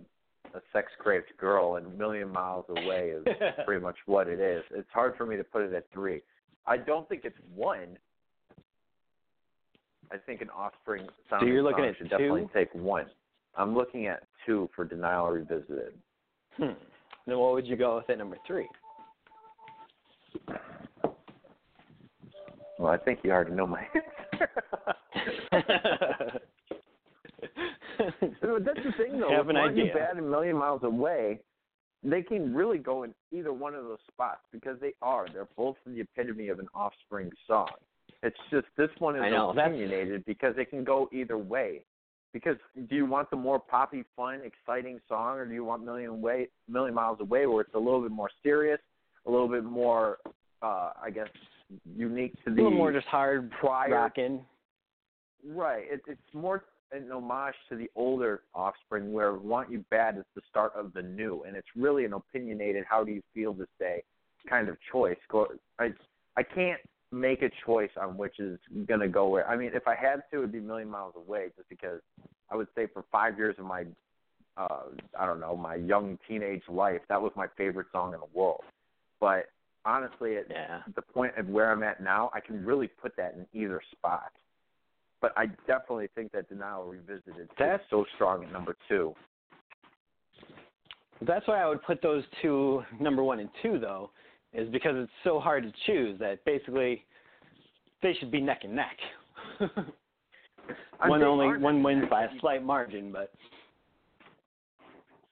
a 0.54 0.60
sex 0.72 0.90
craved 0.98 1.32
girl, 1.38 1.76
and 1.76 1.86
a 1.86 1.90
million 1.90 2.28
Miles 2.28 2.66
Away" 2.68 3.14
is 3.16 3.24
pretty 3.64 3.82
much 3.82 3.96
what 4.06 4.28
it 4.28 4.40
is. 4.40 4.62
It's 4.70 4.88
hard 4.92 5.14
for 5.16 5.26
me 5.26 5.36
to 5.36 5.44
put 5.44 5.62
it 5.62 5.72
at 5.72 5.86
three. 5.92 6.22
I 6.66 6.76
don't 6.76 7.08
think 7.08 7.22
it's 7.24 7.38
one. 7.54 7.98
I 10.10 10.16
think 10.18 10.42
an 10.42 10.50
offspring 10.50 11.06
sounding 11.30 11.48
you're 11.48 11.62
looking 11.62 11.84
song 11.84 11.88
at 11.88 11.98
should 11.98 12.10
definitely 12.10 12.48
take 12.54 12.72
one. 12.74 13.06
I'm 13.56 13.74
looking 13.74 14.06
at 14.06 14.24
two 14.46 14.68
for 14.76 14.84
Denial 14.84 15.30
Revisited. 15.30 15.94
hmm. 16.56 16.72
Then 17.26 17.38
what 17.38 17.52
would 17.52 17.66
you 17.66 17.76
go 17.76 17.96
with 17.96 18.10
at 18.10 18.18
number 18.18 18.36
three? 18.46 18.68
Well, 22.78 22.92
I 22.92 22.96
think 22.98 23.20
you 23.22 23.30
already 23.30 23.52
know 23.52 23.66
my 23.66 23.86
answer. 24.32 24.50
That's 28.64 28.78
the 28.84 28.92
thing, 28.96 29.18
though. 29.20 29.30
Have 29.30 29.48
an 29.48 29.56
You 29.56 29.62
idea. 29.62 29.94
Bad 29.94 30.16
and 30.16 30.30
Million 30.30 30.56
Miles 30.56 30.82
Away, 30.84 31.40
they 32.02 32.22
can 32.22 32.54
really 32.54 32.78
go 32.78 33.02
in 33.04 33.14
either 33.32 33.52
one 33.52 33.74
of 33.74 33.84
those 33.84 33.98
spots 34.12 34.40
because 34.52 34.78
they 34.80 34.92
are. 35.02 35.26
They're 35.32 35.48
both 35.56 35.76
the 35.86 36.00
epitome 36.00 36.48
of 36.48 36.58
an 36.58 36.68
offspring 36.74 37.30
song. 37.46 37.70
It's 38.22 38.38
just 38.50 38.66
this 38.76 38.90
one 38.98 39.16
is 39.16 39.22
I 39.22 39.30
know, 39.30 39.52
that's- 39.52 39.68
opinionated 39.70 40.24
because 40.24 40.54
it 40.56 40.70
can 40.70 40.84
go 40.84 41.08
either 41.12 41.38
way. 41.38 41.84
Because 42.32 42.56
do 42.88 42.96
you 42.96 43.04
want 43.04 43.28
the 43.28 43.36
more 43.36 43.58
poppy, 43.58 44.04
fun, 44.16 44.40
exciting 44.42 45.00
song, 45.06 45.36
or 45.36 45.44
do 45.44 45.52
you 45.52 45.64
want 45.64 45.84
Million 45.84 46.22
Way, 46.22 46.48
Million 46.66 46.94
Miles 46.94 47.18
Away, 47.20 47.44
where 47.46 47.60
it's 47.60 47.74
a 47.74 47.78
little 47.78 48.00
bit 48.00 48.10
more 48.10 48.30
serious, 48.42 48.78
a 49.26 49.30
little 49.30 49.48
bit 49.48 49.64
more, 49.64 50.16
uh, 50.62 50.92
I 51.02 51.10
guess, 51.12 51.28
unique 51.94 52.32
to 52.44 52.50
a 52.50 52.54
the 52.54 52.62
little 52.62 52.78
more 52.78 52.90
just 52.90 53.06
hard 53.06 53.50
prior 53.60 53.90
rocking. 53.90 54.40
Right. 55.46 55.84
It, 55.90 56.00
it's 56.06 56.20
more 56.32 56.64
an 56.92 57.10
homage 57.10 57.54
to 57.68 57.76
the 57.76 57.90
older 57.94 58.42
Offspring, 58.54 59.12
where 59.12 59.34
"Want 59.34 59.70
You 59.70 59.84
Bad" 59.90 60.18
is 60.18 60.24
the 60.34 60.42
start 60.48 60.72
of 60.74 60.92
the 60.92 61.02
new, 61.02 61.42
and 61.44 61.56
it's 61.56 61.68
really 61.76 62.04
an 62.04 62.12
opinionated 62.12 62.84
"How 62.88 63.02
do 63.04 63.12
you 63.12 63.22
feel 63.34 63.52
this 63.52 63.68
day?" 63.78 64.02
kind 64.46 64.68
of 64.68 64.76
choice. 64.90 65.18
I 65.78 65.94
I 66.36 66.42
can't 66.42 66.80
make 67.10 67.42
a 67.42 67.50
choice 67.64 67.90
on 68.00 68.16
which 68.16 68.40
is 68.40 68.58
gonna 68.86 69.08
go 69.08 69.28
where. 69.28 69.48
I 69.48 69.56
mean, 69.56 69.70
if 69.74 69.86
I 69.86 69.94
had 69.94 70.22
to, 70.30 70.38
it'd 70.38 70.52
be 70.52 70.60
"Million 70.60 70.88
Miles 70.88 71.14
Away," 71.16 71.50
just 71.56 71.68
because 71.68 72.00
I 72.50 72.56
would 72.56 72.68
say 72.74 72.86
for 72.86 73.04
five 73.10 73.38
years 73.38 73.58
of 73.58 73.64
my, 73.64 73.86
uh, 74.56 74.84
I 75.18 75.26
don't 75.26 75.40
know, 75.40 75.56
my 75.56 75.76
young 75.76 76.18
teenage 76.28 76.62
life, 76.68 77.00
that 77.08 77.20
was 77.20 77.32
my 77.36 77.46
favorite 77.56 77.86
song 77.92 78.14
in 78.14 78.20
the 78.20 78.38
world. 78.38 78.64
But 79.20 79.50
honestly, 79.84 80.36
at 80.36 80.50
Yeah. 80.50 80.82
the 80.94 81.02
point 81.02 81.36
of 81.36 81.48
where 81.48 81.70
I'm 81.70 81.82
at 81.82 82.00
now, 82.00 82.30
I 82.34 82.40
can 82.40 82.64
really 82.64 82.88
put 82.88 83.16
that 83.16 83.34
in 83.34 83.46
either 83.52 83.80
spot. 83.92 84.32
But 85.22 85.32
I 85.36 85.46
definitely 85.66 86.08
think 86.14 86.32
that 86.32 86.48
Denial 86.48 86.84
Revisited 86.84 87.48
That's- 87.56 87.80
is 87.80 87.86
so 87.88 88.04
strong 88.16 88.44
at 88.44 88.52
number 88.52 88.76
two. 88.88 89.14
That's 91.22 91.46
why 91.46 91.62
I 91.62 91.68
would 91.68 91.82
put 91.84 92.02
those 92.02 92.24
two 92.42 92.84
number 92.98 93.22
one 93.22 93.38
and 93.38 93.48
two 93.62 93.78
though, 93.78 94.10
is 94.52 94.68
because 94.70 94.96
it's 94.96 95.12
so 95.22 95.38
hard 95.38 95.62
to 95.62 95.72
choose 95.86 96.18
that 96.18 96.44
basically 96.44 97.06
they 98.02 98.12
should 98.14 98.32
be 98.32 98.40
neck 98.40 98.64
and 98.64 98.74
neck. 98.74 98.98
One 101.06 101.22
only 101.24 101.58
one 101.58 101.82
wins 101.82 102.04
by 102.08 102.24
a 102.24 102.28
slight 102.40 102.62
margin, 102.64 103.10
but 103.10 103.32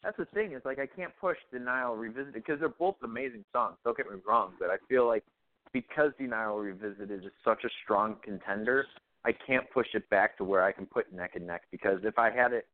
That's 0.03 0.17
the 0.17 0.25
thing 0.27 0.53
is 0.53 0.63
like 0.65 0.79
I 0.81 0.87
can't 0.87 1.13
push 1.21 1.37
Denial 1.53 1.95
Revisited 1.95 2.35
because 2.35 2.59
they're 2.59 2.69
both 2.69 2.97
amazing 3.05 3.45
songs. 3.53 3.77
Don't 3.85 3.97
get 3.97 4.11
me 4.11 4.19
wrong, 4.27 4.55
but 4.59 4.71
I 4.71 4.77
feel 4.89 5.07
like 5.07 5.25
because 5.73 6.13
Denial 6.19 6.59
Revisited 6.59 7.25
is 7.25 7.31
such 7.45 7.63
a 7.65 7.69
strong 7.85 8.17
contender, 8.25 8.87
I 9.25 9.33
can't 9.33 9.69
push 9.71 9.89
it 9.95 10.09
back 10.11 10.37
to 10.39 10.45
where 10.45 10.63
I 10.63 10.73
can 10.73 10.87
put 10.87 11.13
neck 11.13 11.33
and 11.35 11.47
neck 11.47 11.63
because 11.71 12.01
if 12.05 12.19
I 12.19 12.31
had 12.31 12.53
it 12.53 12.67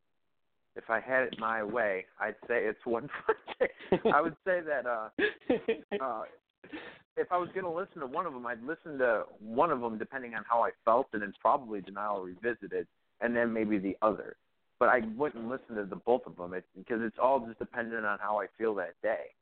if 0.77 0.90
I 0.90 1.01
had 1.01 1.24
it 1.24 1.36
my 1.39 1.62
way, 1.62 2.05
I'd 2.20 2.35
say 2.47 2.64
it's 2.64 2.85
one. 2.85 3.09
I 4.12 4.20
would 4.20 4.36
say 4.44 4.60
that 4.60 4.86
uh 4.86 5.09
uh 6.05 6.23
if 7.16 7.32
I 7.32 7.39
was 7.39 7.48
going 7.55 7.64
to 7.64 7.70
listen 7.70 8.01
to 8.01 8.06
one 8.06 8.27
of 8.27 8.35
them, 8.35 8.47
I'd 8.47 8.62
listen 8.62 8.98
to 8.98 9.24
one 9.40 9.70
of 9.70 9.81
them 9.81 9.98
depending 9.98 10.35
on 10.35 10.44
how 10.48 10.62
I 10.62 10.70
felt, 10.85 11.09
and 11.12 11.23
it's 11.23 11.36
probably 11.40 11.81
Denial 11.81 12.23
Revisited, 12.23 12.86
and 13.20 13.35
then 13.35 13.52
maybe 13.52 13.78
the 13.78 13.97
other. 14.02 14.36
But 14.78 14.90
I 14.90 15.01
wouldn't 15.16 15.48
listen 15.48 15.77
to 15.77 15.85
the 15.85 15.97
both 15.97 16.27
of 16.27 16.36
them 16.36 16.52
it, 16.52 16.64
because 16.77 17.01
it's 17.02 17.16
all 17.20 17.40
just 17.47 17.59
dependent 17.59 18.05
on 18.05 18.18
how 18.20 18.39
I 18.39 18.47
feel 18.59 18.74
that 18.74 18.94
day. 19.02 19.32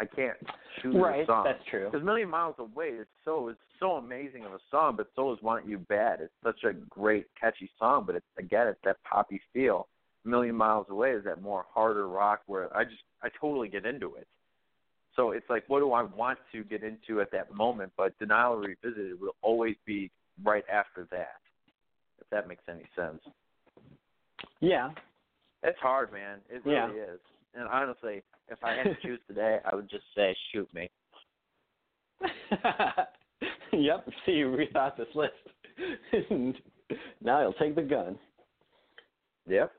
I 0.00 0.06
can't 0.06 0.36
choose 0.80 0.96
right, 0.96 1.22
a 1.22 1.26
song. 1.26 1.44
Right, 1.44 1.54
that's 1.54 1.68
true. 1.70 1.90
Because 1.90 2.04
Million 2.04 2.30
Miles 2.30 2.54
Away 2.58 2.86
is 2.86 3.06
so 3.24 3.48
it's 3.48 3.58
so 3.78 3.92
amazing 3.92 4.46
of 4.46 4.52
a 4.52 4.58
song, 4.70 4.94
but 4.96 5.08
so 5.14 5.32
is 5.32 5.42
Want 5.42 5.66
You 5.68 5.78
Bad. 5.78 6.20
It's 6.20 6.32
such 6.42 6.64
a 6.64 6.72
great, 6.88 7.26
catchy 7.38 7.70
song, 7.78 8.04
but 8.06 8.16
it's 8.16 8.26
again 8.38 8.66
it's 8.66 8.80
that 8.84 8.96
poppy 9.04 9.40
feel. 9.52 9.88
Million 10.24 10.54
Miles 10.54 10.86
Away 10.88 11.10
is 11.10 11.24
that 11.24 11.42
more 11.42 11.66
harder 11.72 12.08
rock 12.08 12.40
where 12.46 12.74
I 12.74 12.84
just 12.84 13.02
I 13.22 13.28
totally 13.38 13.68
get 13.68 13.84
into 13.84 14.14
it. 14.14 14.26
So 15.16 15.32
it's 15.32 15.48
like, 15.50 15.64
what 15.68 15.80
do 15.80 15.92
I 15.92 16.02
want 16.02 16.38
to 16.52 16.64
get 16.64 16.82
into 16.82 17.20
at 17.20 17.30
that 17.32 17.52
moment? 17.52 17.92
But 17.96 18.18
Denial 18.18 18.56
Revisited 18.56 19.20
will 19.20 19.34
always 19.42 19.76
be 19.84 20.10
right 20.42 20.64
after 20.72 21.06
that, 21.10 21.40
if 22.20 22.30
that 22.30 22.48
makes 22.48 22.62
any 22.68 22.84
sense. 22.96 23.20
Yeah. 24.60 24.90
It's 25.62 25.78
hard, 25.80 26.12
man. 26.12 26.38
It 26.48 26.62
Yeah. 26.64 26.86
really 26.86 27.00
is. 27.00 27.20
And 27.54 27.68
honestly, 27.68 28.22
if 28.48 28.62
I 28.62 28.74
had 28.74 28.84
to 28.84 28.96
choose 29.02 29.20
today, 29.26 29.58
I 29.70 29.74
would 29.74 29.88
just 29.90 30.04
say, 30.16 30.36
shoot 30.52 30.72
me. 30.74 30.90
yep. 33.72 34.08
See, 34.26 34.32
you 34.32 34.46
rethought 34.48 34.96
this 34.96 35.08
list. 35.14 35.32
now 37.22 37.40
you'll 37.40 37.52
take 37.54 37.74
the 37.74 37.82
gun. 37.82 38.18
Yep. 39.48 39.72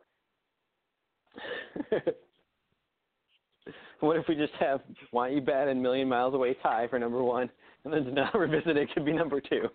what 3.99 4.17
if 4.17 4.27
we 4.27 4.35
just 4.35 4.53
have 4.59 4.81
Want 5.11 5.33
You 5.33 5.41
Bad 5.41 5.69
and 5.69 5.81
Million 5.81 6.09
Miles 6.09 6.33
Away 6.33 6.55
tie 6.61 6.87
for 6.87 6.99
number 6.99 7.23
one, 7.23 7.49
and 7.85 7.93
then 7.93 8.03
Denial 8.03 8.39
Revisited 8.39 8.89
could 8.93 9.05
be 9.05 9.13
number 9.13 9.39
two? 9.39 9.67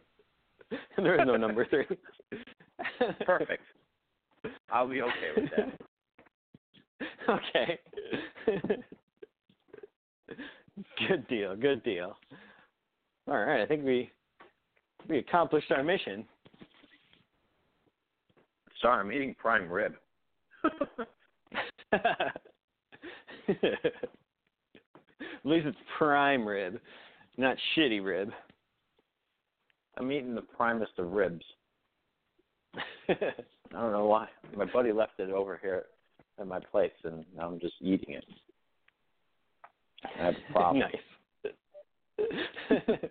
And 0.97 1.07
there 1.07 1.21
is 1.21 1.27
no 1.27 1.37
number 1.37 1.65
three. 1.67 1.87
Perfect. 3.25 3.63
I'll 4.71 4.89
be 4.89 5.01
okay 5.03 5.31
with 5.37 5.51
that. 5.57 5.81
okay. 7.29 7.79
good 11.09 11.27
deal. 11.29 11.57
Good 11.57 11.83
deal. 11.85 12.17
All 13.29 13.39
right. 13.39 13.63
I 13.63 13.67
think 13.67 13.85
we 13.85 14.11
we 15.09 15.19
accomplished 15.19 15.71
our 15.71 15.83
mission. 15.83 16.25
Sorry, 18.81 19.01
I'm 19.01 19.13
eating 19.13 19.35
prime 19.39 19.71
rib. 19.71 19.95
At 21.93 22.33
least 25.45 25.67
it's 25.67 25.79
prime 25.97 26.47
rib, 26.47 26.81
not 27.37 27.57
shitty 27.77 28.05
rib. 28.05 28.31
I'm 29.97 30.13
eating 30.13 30.35
the 30.35 30.43
primest 30.43 30.93
of 30.99 31.13
ribs. 31.13 31.45
I 33.09 33.15
don't 33.73 33.93
know 33.93 34.07
why. 34.07 34.29
My 34.57 34.67
buddy 34.67 34.93
left 34.93 35.19
it 35.19 35.31
over 35.31 35.59
here 35.63 35.85
at 36.39 36.47
my 36.47 36.61
place, 36.61 36.93
and 37.05 37.25
I'm 37.41 37.59
just 37.61 37.75
eating 37.81 38.15
it. 38.15 38.25
I 40.05 40.23
have 40.25 40.35
a 40.35 40.41
problem. 40.53 40.81
nice. 40.81 40.95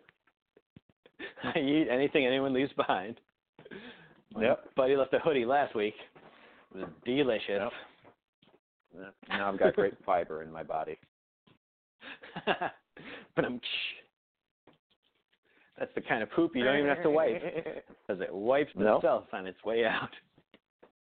I 1.43 1.59
eat 1.59 1.87
anything 1.89 2.25
anyone 2.25 2.53
leaves 2.53 2.73
behind. 2.73 3.19
My 4.33 4.43
Yep. 4.43 4.75
buddy 4.75 4.95
left 4.95 5.13
a 5.13 5.19
hoodie 5.19 5.45
last 5.45 5.75
week. 5.75 5.93
It 6.73 6.79
was 6.79 6.89
delicious. 7.05 7.71
Yep. 8.93 9.13
Now 9.29 9.51
I've 9.51 9.59
got 9.59 9.75
great 9.75 9.93
fiber 10.05 10.41
in 10.43 10.51
my 10.51 10.63
body. 10.63 10.97
but 12.45 13.45
I'm. 13.45 13.59
That's 15.77 15.91
the 15.95 16.01
kind 16.01 16.23
of 16.23 16.31
poop 16.31 16.55
you 16.55 16.63
don't 16.63 16.77
even 16.77 16.87
have 16.89 17.03
to 17.03 17.09
wipe 17.09 17.41
because 18.07 18.21
it 18.21 18.33
wipes 18.33 18.71
No. 18.75 18.97
itself 18.97 19.25
on 19.33 19.45
its 19.45 19.61
way 19.65 19.85
out. 19.85 20.09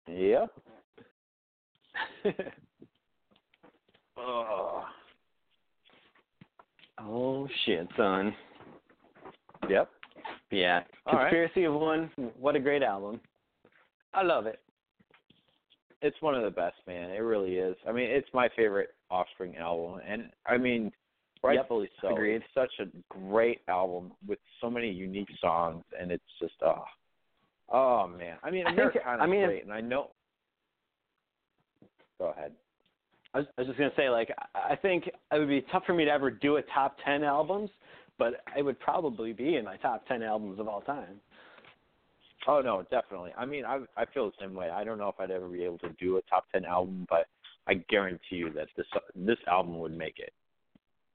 Yep. 0.07 0.51
Oh. 4.19 4.83
oh 6.99 7.47
shit, 7.65 7.87
son. 7.95 8.33
Yep. 9.69 9.89
Yeah. 10.51 10.81
All 11.05 11.13
right. 11.13 11.23
Conspiracy 11.29 11.63
of 11.65 11.73
One. 11.75 12.09
What 12.39 12.55
a 12.55 12.59
great 12.59 12.81
album. 12.83 13.19
I 14.13 14.23
love 14.23 14.47
it. 14.47 14.59
It's 16.01 16.19
one 16.21 16.35
of 16.35 16.43
the 16.43 16.49
best, 16.49 16.75
man. 16.87 17.11
It 17.11 17.19
really 17.19 17.55
is. 17.55 17.75
I 17.87 17.91
mean, 17.91 18.09
it's 18.09 18.27
my 18.33 18.49
favorite 18.55 18.89
Offspring 19.09 19.55
album, 19.57 19.99
and 20.07 20.29
I 20.45 20.57
mean, 20.57 20.91
rightfully 21.43 21.89
so. 22.01 22.09
agreed. 22.09 22.35
It's 22.35 22.45
such 22.53 22.71
a 22.79 22.85
great 23.29 23.61
album 23.67 24.11
with 24.27 24.39
so 24.61 24.69
many 24.69 24.89
unique 24.91 25.29
songs, 25.39 25.83
and 25.99 26.11
it's 26.11 26.23
just 26.39 26.53
oh, 26.63 26.83
oh 27.71 28.07
man. 28.07 28.37
I 28.43 28.51
mean, 28.51 28.67
I 28.67 28.75
think- 28.75 29.05
I 29.05 29.25
mean, 29.25 29.45
great, 29.45 29.63
and 29.63 29.73
I 29.73 29.81
know. 29.81 30.11
Go 32.19 32.27
ahead. 32.29 32.51
I 33.33 33.39
was, 33.39 33.47
I 33.57 33.61
was 33.61 33.67
just 33.67 33.77
gonna 33.77 33.91
say, 33.95 34.09
like, 34.09 34.31
I 34.55 34.75
think 34.75 35.07
it 35.07 35.37
would 35.37 35.47
be 35.47 35.61
tough 35.71 35.83
for 35.85 35.93
me 35.93 36.05
to 36.05 36.11
ever 36.11 36.31
do 36.31 36.57
a 36.57 36.61
top 36.73 36.97
ten 37.05 37.23
albums, 37.23 37.69
but 38.17 38.41
it 38.57 38.63
would 38.63 38.79
probably 38.79 39.33
be 39.33 39.55
in 39.55 39.65
my 39.65 39.77
top 39.77 40.07
ten 40.07 40.23
albums 40.23 40.59
of 40.59 40.67
all 40.67 40.81
time. 40.81 41.19
Oh 42.47 42.61
no, 42.61 42.83
definitely. 42.89 43.31
I 43.37 43.45
mean, 43.45 43.65
I 43.65 43.79
I 43.95 44.05
feel 44.05 44.27
the 44.27 44.35
same 44.39 44.55
way. 44.55 44.69
I 44.69 44.83
don't 44.83 44.97
know 44.97 45.09
if 45.09 45.19
I'd 45.19 45.31
ever 45.31 45.47
be 45.47 45.63
able 45.63 45.77
to 45.79 45.89
do 45.99 46.17
a 46.17 46.21
top 46.23 46.45
ten 46.51 46.65
album, 46.65 47.05
but 47.09 47.27
I 47.67 47.75
guarantee 47.89 48.37
you 48.37 48.51
that 48.53 48.67
this 48.77 48.87
this 49.15 49.37
album 49.47 49.77
would 49.79 49.95
make 49.95 50.19
it, 50.19 50.33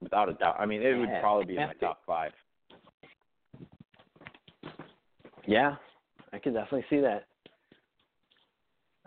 without 0.01 0.29
a 0.29 0.33
doubt. 0.33 0.55
I 0.59 0.65
mean, 0.65 0.81
it 0.81 0.93
would 0.97 1.09
Yeah, 1.09 1.19
probably 1.19 1.45
be 1.45 1.57
in 1.57 1.67
my 1.67 1.73
to. 1.73 1.79
top 1.79 2.01
five. 2.05 2.31
Yeah, 5.45 5.75
I 6.31 6.39
can 6.39 6.53
definitely 6.53 6.85
see 6.89 7.01
that. 7.01 7.25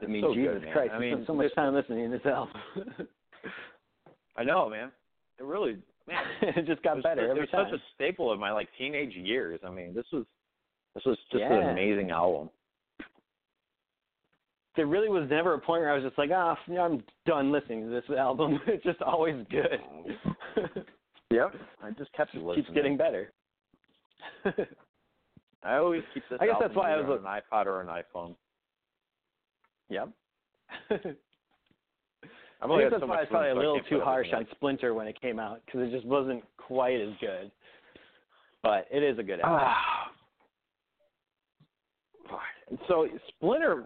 I 0.02 0.06
mean, 0.06 0.22
so 0.22 0.34
Jesus 0.34 0.62
good. 0.62 0.72
Christ, 0.72 0.92
I 0.94 0.98
mean, 0.98 1.14
spent 1.14 1.26
so 1.26 1.34
much 1.34 1.54
time 1.54 1.74
listening 1.74 2.10
to 2.10 2.18
this 2.18 2.26
album. 2.26 2.54
I 4.36 4.44
know, 4.44 4.68
man. 4.68 4.92
It 5.38 5.44
really, 5.44 5.78
man. 6.06 6.22
it 6.42 6.66
just 6.66 6.82
got 6.82 6.92
it 6.92 6.96
was, 6.96 7.02
better 7.04 7.26
it 7.26 7.30
every 7.30 7.42
was 7.42 7.50
time. 7.50 7.66
such 7.70 7.78
a 7.78 7.82
staple 7.94 8.30
of 8.30 8.38
my 8.38 8.52
like 8.52 8.68
teenage 8.78 9.14
years. 9.14 9.60
I 9.66 9.70
mean, 9.70 9.94
this 9.94 10.04
was 10.12 10.24
this 10.94 11.04
was 11.04 11.16
just 11.32 11.42
an 11.42 11.70
amazing 11.70 12.10
album. 12.10 12.50
there 14.76 14.86
really 14.86 15.08
was 15.08 15.28
never 15.30 15.54
a 15.54 15.58
point 15.58 15.82
where 15.82 15.92
I 15.92 15.94
was 15.94 16.04
just 16.04 16.18
like, 16.18 16.30
ah, 16.32 16.56
oh, 16.70 16.76
I'm 16.78 17.02
done 17.24 17.50
listening 17.50 17.84
to 17.84 17.90
this 17.90 18.04
album. 18.16 18.60
It's 18.66 18.84
just 18.84 19.00
always 19.02 19.36
good. 19.50 19.80
Yep. 21.30 21.54
I 21.82 21.90
just 21.90 22.12
kept 22.12 22.34
listening. 22.34 22.56
Keeps 22.56 22.74
getting 22.74 22.96
better. 22.96 23.32
I 25.64 25.76
always 25.76 26.02
keep 26.14 26.22
this. 26.30 26.38
I 26.40 26.46
guess 26.46 26.54
album 26.54 26.68
that's 26.68 26.76
why 26.76 26.92
I 26.92 26.96
was 26.96 27.06
on 27.06 27.26
an 27.26 27.42
iPod 27.42 27.66
or 27.66 27.80
an 27.80 27.88
iPhone. 27.88 28.36
Yep. 29.88 30.08
I've 32.62 32.70
I 32.70 32.72
only 32.72 32.84
think 32.84 32.92
had 32.92 33.00
that's 33.00 33.02
so 33.02 33.06
why 33.06 33.16
I 33.16 33.20
was 33.20 33.28
probably 33.30 33.50
a 33.50 33.54
room, 33.54 33.62
so 33.62 33.68
I 33.68 33.72
little 33.72 33.88
too 33.88 34.00
harsh 34.00 34.28
on 34.34 34.46
Splinter 34.52 34.94
when 34.94 35.06
it 35.06 35.20
came 35.20 35.38
out 35.38 35.60
because 35.66 35.82
it 35.82 35.90
just 35.90 36.06
wasn't 36.06 36.42
quite 36.56 37.00
as 37.00 37.12
good. 37.20 37.50
But 38.62 38.86
it 38.90 39.02
is 39.02 39.18
a 39.18 39.22
good 39.22 39.40
album. 39.40 39.60
Ah. 39.62 40.10
So 42.88 43.06
Splinter, 43.28 43.84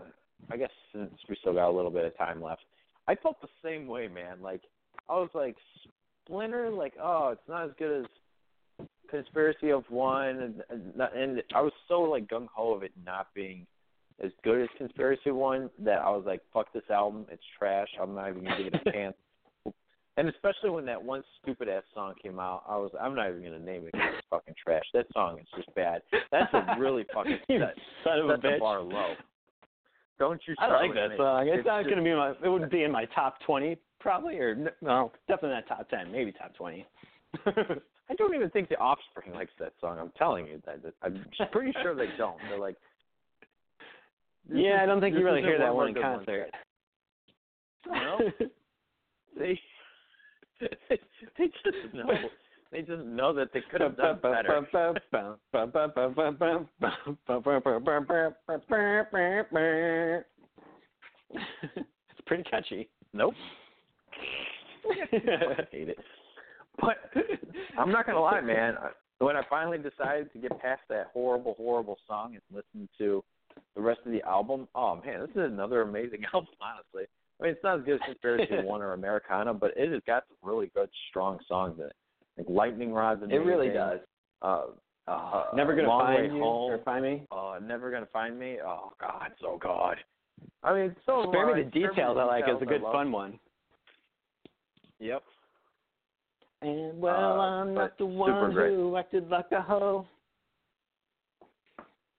I 0.51 0.57
guess 0.57 0.71
since 0.93 1.11
we 1.29 1.37
still 1.41 1.53
got 1.53 1.69
a 1.69 1.77
little 1.77 1.91
bit 1.91 2.05
of 2.05 2.17
time 2.17 2.43
left, 2.43 2.63
I 3.09 3.15
felt 3.17 3.41
the 3.41 3.49
same 3.63 3.87
way, 3.87 4.09
man. 4.09 4.41
Like 4.41 4.63
I 5.09 5.15
was 5.15 5.31
like 5.35 5.57
Splinter, 6.25 6.71
like 6.71 6.95
oh, 7.03 7.31
it's 7.33 7.49
not 7.49 7.65
as 7.65 7.71
good 7.79 8.05
as 8.05 8.87
Conspiracy 9.11 9.71
of 9.71 9.85
One, 9.91 10.29
and, 10.29 10.63
and, 10.71 11.01
and 11.15 11.43
I 11.55 11.61
was 11.61 11.73
so 11.89 12.03
like 12.03 12.29
gung 12.29 12.47
ho 12.55 12.73
of 12.73 12.83
it 12.83 12.93
not 13.05 13.27
being 13.35 13.67
as 14.23 14.31
good 14.45 14.63
as 14.63 14.69
Conspiracy 14.77 15.31
One 15.31 15.71
that 15.81 15.99
I 16.01 16.11
was 16.11 16.25
like, 16.27 16.41
fuck 16.53 16.73
this 16.73 16.83
album, 16.91 17.27
it's 17.31 17.43
trash. 17.59 17.89
I'm 18.01 18.15
not 18.15 18.29
even 18.31 18.45
gonna 18.45 18.63
give 18.65 18.75
it 18.75 18.81
a 18.87 18.93
chance. 18.93 19.17
And 20.17 20.29
especially 20.29 20.71
when 20.71 20.85
that 20.87 21.03
one 21.03 21.23
stupid 21.43 21.69
ass 21.69 21.83
song 21.95 22.13
came 22.23 22.39
out, 22.39 22.65
I 22.69 22.77
was 22.77 22.91
I'm 23.01 23.15
not 23.15 23.31
even 23.31 23.43
gonna 23.43 23.59
name 23.59 23.85
it. 23.87 23.91
it's 23.95 24.27
fucking 24.29 24.55
trash. 24.63 24.83
That 24.93 25.07
song 25.15 25.39
is 25.39 25.47
just 25.57 25.75
bad. 25.75 26.03
That's 26.31 26.53
a 26.53 26.77
really 26.79 27.07
fucking 27.15 27.39
son 28.05 28.19
of 28.19 28.29
a 28.31 28.37
the 28.37 28.49
bitch. 28.49 28.61
bar 28.61 28.81
low. 28.83 29.15
Don't 30.19 30.41
you 30.47 30.55
I 30.59 30.67
like 30.69 30.93
that 30.95 31.11
me. 31.11 31.17
song. 31.17 31.49
It's, 31.49 31.59
It's 31.61 31.67
not 31.67 31.79
just- 31.85 31.89
going 31.95 32.05
to 32.05 32.11
be 32.11 32.15
my. 32.15 32.33
It 32.45 32.49
wouldn't 32.51 32.71
be 32.71 32.83
in 32.83 32.93
my 32.93 33.07
top 33.15 33.37
twenty, 33.47 33.79
probably, 34.01 34.37
or 34.39 34.55
no, 34.83 35.13
definitely 35.29 35.57
not 35.57 35.67
top 35.69 35.89
ten, 35.89 36.13
maybe 36.13 36.33
top 36.33 36.55
twenty. 36.55 36.87
I 37.47 38.15
don't 38.19 38.35
even 38.35 38.51
think 38.51 38.69
the 38.69 38.77
Offspring 38.77 39.33
likes 39.33 39.53
that 39.61 39.73
song. 39.81 39.99
I'm 39.99 40.13
telling 40.19 40.47
you 40.47 40.61
that- 40.67 40.93
I'm 41.03 41.25
pretty 41.53 41.73
sure 41.83 41.95
they 41.95 42.09
don't. 42.19 42.37
They're 42.51 42.59
like. 42.59 42.77
This 44.49 44.59
yeah, 44.61 44.83
I 44.83 44.87
don't 44.87 45.01
think 45.01 45.17
you 45.17 45.25
really 45.25 45.43
hear 45.43 45.59
that 45.59 45.75
one 45.75 45.89
in 45.89 45.95
concert. 45.95 46.51
yet. 47.87 48.35
They. 49.39 49.59
they 51.39 51.47
just 51.47 51.95
know. 51.95 52.11
They 52.73 52.83
just 52.83 53.05
know 53.05 53.33
that 53.33 53.53
they 53.53 53.63
could 53.71 53.81
have 53.81 53.97
done 53.97 54.19
better. 54.23 54.49
it's 61.33 62.21
pretty 62.27 62.43
catchy. 62.45 62.89
Nope. 63.13 63.35
I 64.91 65.67
hate 65.73 65.89
it. 65.89 65.99
But 66.81 66.97
I'm 67.79 67.91
not 67.91 68.07
gonna 68.07 68.21
lie, 68.21 68.41
man. 68.41 68.77
When 69.19 69.37
I 69.37 69.43
finally 69.51 69.79
decided 69.79 70.33
to 70.33 70.39
get 70.39 70.59
past 70.61 70.83
that 70.89 71.09
horrible, 71.13 71.55
horrible 71.57 71.99
song 72.07 72.35
and 72.35 72.43
listen 72.53 72.89
to 72.99 73.23
the 73.77 73.81
rest 73.83 74.01
of 74.07 74.13
the 74.13 74.23
album, 74.23 74.69
oh 74.75 75.01
man, 75.05 75.21
this 75.21 75.31
is 75.31 75.37
another 75.53 75.83
amazing 75.83 76.23
album. 76.35 76.49
Honestly, 76.61 77.05
I 77.41 77.43
mean, 77.45 77.53
it's 77.53 77.63
not 77.65 77.79
as 77.79 77.85
good 77.85 77.95
as 77.95 78.01
Conspiracy 78.07 78.55
One 78.65 78.83
or 78.83 78.93
Americana, 78.95 79.55
but 79.55 79.73
it 79.77 79.91
has 79.93 80.03
got 80.07 80.25
some 80.29 80.49
really 80.49 80.71
good, 80.75 80.89
strong 81.09 81.39
songs 81.49 81.79
in 81.79 81.87
it. 81.87 81.97
Like 82.39 82.47
Lightning 82.49 82.93
Rod's 82.93 83.23
And 83.23 83.33
It 83.33 83.39
really 83.41 83.69
does. 83.69 84.01
Uh, 84.43 84.65
uh, 85.09 85.45
never 85.55 85.75
gonna 85.75 85.89
Long 85.89 86.01
find 86.07 86.25
you 86.37 86.43
Home. 86.43 86.71
or 86.73 86.79
find 86.85 87.03
me. 87.05 87.27
uh, 87.33 87.59
Never 87.63 87.91
Gonna 87.91 88.07
Find 88.13 88.39
Me. 88.39 88.59
Oh 88.65 88.93
God, 89.01 89.31
so 89.41 89.59
God. 89.61 89.97
I 90.63 90.73
mean, 90.73 90.83
it's 90.91 91.01
so 91.05 91.27
Spare 91.29 91.47
me 91.47 91.53
right. 91.53 91.65
the 91.65 91.71
Spare 91.71 91.83
Me 91.83 91.89
details. 91.89 92.17
I 92.19 92.25
like. 92.25 92.45
It's 92.47 92.63
a 92.63 92.67
good 92.67 92.83
fun 92.83 93.11
one. 93.13 93.39
Yep. 95.01 95.23
And 96.63 97.01
well, 97.01 97.41
Uh, 97.41 97.61
I'm 97.63 97.75
not 97.75 97.97
the 97.99 98.07
one 98.07 98.53
who 98.53 98.97
acted 98.97 99.29
like 99.31 99.47
a 99.53 99.61
hoe. 99.63 100.07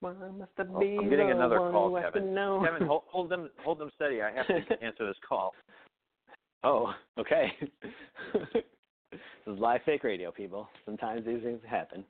Why 0.01 0.13
must 0.13 0.51
I 0.57 0.63
Oh, 0.63 0.79
be 0.79 0.97
I'm 0.99 1.09
getting 1.09 1.31
another 1.31 1.57
call, 1.57 1.95
Kevin. 2.01 2.35
Kevin, 2.35 2.87
hold, 2.87 3.03
hold 3.07 3.29
them, 3.29 3.49
hold 3.63 3.79
them 3.79 3.91
steady. 3.95 4.21
I 4.21 4.31
have 4.31 4.47
to 4.47 4.53
answer 4.83 5.07
this 5.07 5.15
call. 5.27 5.53
Oh, 6.63 6.93
okay. 7.17 7.51
this 8.53 9.19
is 9.47 9.59
live 9.59 9.81
fake 9.85 10.03
radio, 10.03 10.31
people. 10.31 10.67
Sometimes 10.85 11.25
these 11.25 11.41
things 11.43 11.61
happen. 11.67 12.03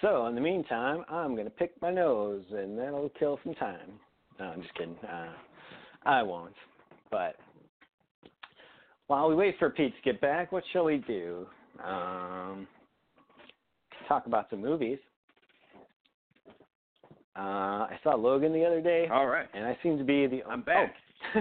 So, 0.00 0.26
in 0.26 0.34
the 0.34 0.40
meantime, 0.40 1.04
I'm 1.08 1.32
going 1.34 1.46
to 1.46 1.50
pick 1.50 1.80
my 1.80 1.90
nose, 1.90 2.44
and 2.50 2.78
that'll 2.78 3.10
kill 3.18 3.38
some 3.44 3.54
time. 3.54 3.92
No, 4.38 4.46
I'm 4.46 4.62
just 4.62 4.74
kidding. 4.74 4.96
Uh, 5.02 5.32
I 6.04 6.22
won't. 6.22 6.54
But 7.10 7.36
while 9.06 9.28
we 9.28 9.34
wait 9.34 9.56
for 9.58 9.70
Pete 9.70 9.94
to 9.94 10.02
get 10.02 10.20
back, 10.20 10.52
what 10.52 10.64
shall 10.72 10.84
we 10.84 10.98
do? 10.98 11.46
Um, 11.82 12.66
talk 14.08 14.26
about 14.26 14.48
some 14.50 14.60
movies. 14.60 14.98
Uh, 17.36 17.86
I 17.90 17.98
saw 18.02 18.14
Logan 18.14 18.52
the 18.52 18.64
other 18.64 18.80
day, 18.80 19.08
All 19.12 19.26
right. 19.26 19.46
and 19.54 19.64
I 19.66 19.76
seem 19.82 19.98
to 19.98 20.04
be 20.04 20.26
the. 20.26 20.42
I'm 20.44 20.62
back. 20.62 20.94
Oh. 21.34 21.40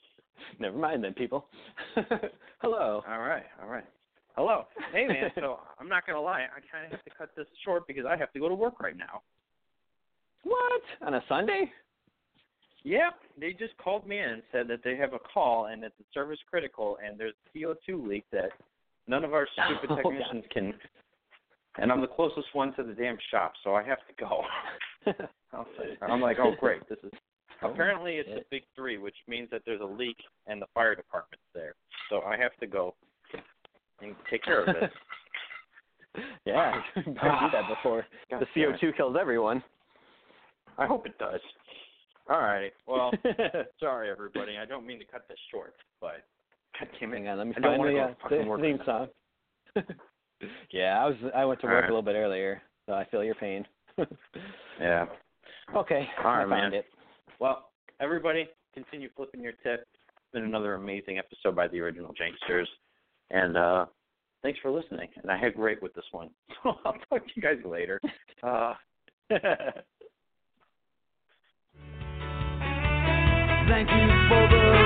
Never 0.58 0.76
mind 0.76 1.04
then, 1.04 1.12
people. 1.14 1.46
Hello. 2.58 3.02
All 3.08 3.18
right. 3.20 3.44
All 3.62 3.68
right. 3.68 3.84
Hello. 4.36 4.64
Hey, 4.92 5.06
man. 5.06 5.30
So 5.36 5.60
I'm 5.80 5.88
not 5.88 6.06
gonna 6.06 6.20
lie. 6.20 6.42
I 6.54 6.60
kind 6.72 6.84
of 6.86 6.90
have 6.92 7.04
to 7.04 7.10
cut 7.16 7.30
this 7.36 7.46
short 7.64 7.86
because 7.86 8.04
I 8.06 8.16
have 8.16 8.32
to 8.32 8.40
go 8.40 8.48
to 8.48 8.54
work 8.54 8.80
right 8.80 8.96
now. 8.96 9.22
What? 10.44 10.82
On 11.06 11.14
a 11.14 11.22
Sunday? 11.28 11.70
Yeah, 12.82 13.10
they 13.40 13.52
just 13.52 13.76
called 13.78 14.06
me 14.06 14.18
in 14.20 14.28
and 14.28 14.42
said 14.52 14.68
that 14.68 14.80
they 14.84 14.96
have 14.96 15.12
a 15.12 15.18
call 15.18 15.66
and 15.66 15.82
that 15.82 15.92
the 15.98 16.04
service 16.14 16.38
critical 16.48 16.98
and 17.04 17.18
there's 17.18 17.34
a 17.54 17.58
CO2 17.58 18.06
leak 18.06 18.24
that 18.32 18.50
none 19.08 19.24
of 19.24 19.34
our 19.34 19.48
stupid 19.54 19.90
Oh, 19.90 19.96
God. 19.96 20.02
technicians 20.10 20.44
can. 20.52 20.74
And 21.78 21.92
I'm 21.92 22.00
the 22.00 22.06
closest 22.06 22.46
one 22.54 22.74
to 22.76 22.82
the 22.82 22.94
damn 22.94 23.18
shop, 23.30 23.52
so 23.62 23.74
I 23.74 23.82
have 23.82 23.98
to 23.98 24.14
go. 24.18 24.42
I'm 26.02 26.20
like, 26.20 26.38
oh 26.40 26.54
great, 26.58 26.88
this 26.88 26.98
is. 27.02 27.12
Apparently, 27.62 28.16
it's 28.16 28.28
a 28.28 28.44
big 28.50 28.62
three, 28.74 28.98
which 28.98 29.16
means 29.26 29.48
that 29.50 29.62
there's 29.64 29.80
a 29.80 29.84
leak 29.84 30.16
and 30.46 30.60
the 30.60 30.66
fire 30.74 30.94
department's 30.94 31.44
there. 31.54 31.74
So 32.10 32.20
I 32.20 32.36
have 32.36 32.54
to 32.60 32.66
go 32.66 32.94
and 34.02 34.14
take 34.30 34.44
care 34.44 34.62
of 34.62 34.68
it. 34.68 34.90
yeah, 36.44 36.80
I 36.96 37.02
do 37.04 37.12
that 37.14 37.68
before 37.74 38.04
God 38.30 38.42
the. 38.54 38.60
CO2 38.60 38.94
kills 38.96 39.16
everyone. 39.18 39.62
I 40.76 40.86
hope 40.86 41.06
it 41.06 41.16
does. 41.18 41.40
All 42.28 42.40
right. 42.40 42.72
Well, 42.86 43.10
sorry 43.80 44.10
everybody. 44.10 44.58
I 44.60 44.66
don't 44.66 44.86
mean 44.86 44.98
to 44.98 45.06
cut 45.06 45.26
this 45.28 45.38
short, 45.50 45.74
but 46.00 46.24
God 46.78 46.88
damn 47.00 47.14
it. 47.14 47.16
Hang 47.16 47.28
on, 47.28 47.38
let 47.38 47.46
me 47.46 47.54
I 47.56 47.60
don't 47.60 47.78
find 47.78 47.88
the, 47.88 47.92
go 47.92 48.04
uh, 48.04 48.14
fucking 48.22 48.46
work 48.46 48.60
theme 48.60 48.78
song. 48.84 49.08
Yeah, 50.70 51.02
I 51.02 51.06
was 51.06 51.16
I 51.34 51.44
went 51.44 51.60
to 51.60 51.66
All 51.66 51.72
work 51.72 51.82
right. 51.82 51.90
a 51.90 51.92
little 51.92 52.02
bit 52.02 52.14
earlier, 52.16 52.60
so 52.86 52.92
I 52.94 53.04
feel 53.06 53.24
your 53.24 53.34
pain. 53.36 53.64
Yeah. 54.78 55.06
okay, 55.74 56.06
All 56.18 56.32
right, 56.32 56.44
I 56.44 56.48
found 56.48 56.50
man. 56.50 56.74
it. 56.74 56.84
Well, 57.40 57.70
everybody, 57.98 58.46
continue 58.74 59.08
flipping 59.16 59.40
your 59.42 59.52
tip. 59.62 59.86
It's 59.90 60.32
been 60.34 60.42
another 60.44 60.74
amazing 60.74 61.16
episode 61.18 61.56
by 61.56 61.66
the 61.68 61.80
original 61.80 62.12
Janksters. 62.14 62.66
And 63.30 63.56
uh 63.56 63.86
thanks 64.42 64.58
for 64.60 64.70
listening. 64.70 65.08
And 65.22 65.30
I 65.30 65.38
had 65.38 65.54
great 65.54 65.80
with 65.82 65.94
this 65.94 66.04
one. 66.12 66.28
So 66.62 66.74
I'll 66.84 66.92
talk 67.08 67.24
to 67.26 67.32
you 67.34 67.42
guys 67.42 67.58
later. 67.64 68.00
Uh 68.42 68.74
Thank 73.68 73.88
you 73.90 74.06
for 74.28 74.46
the 74.48 74.85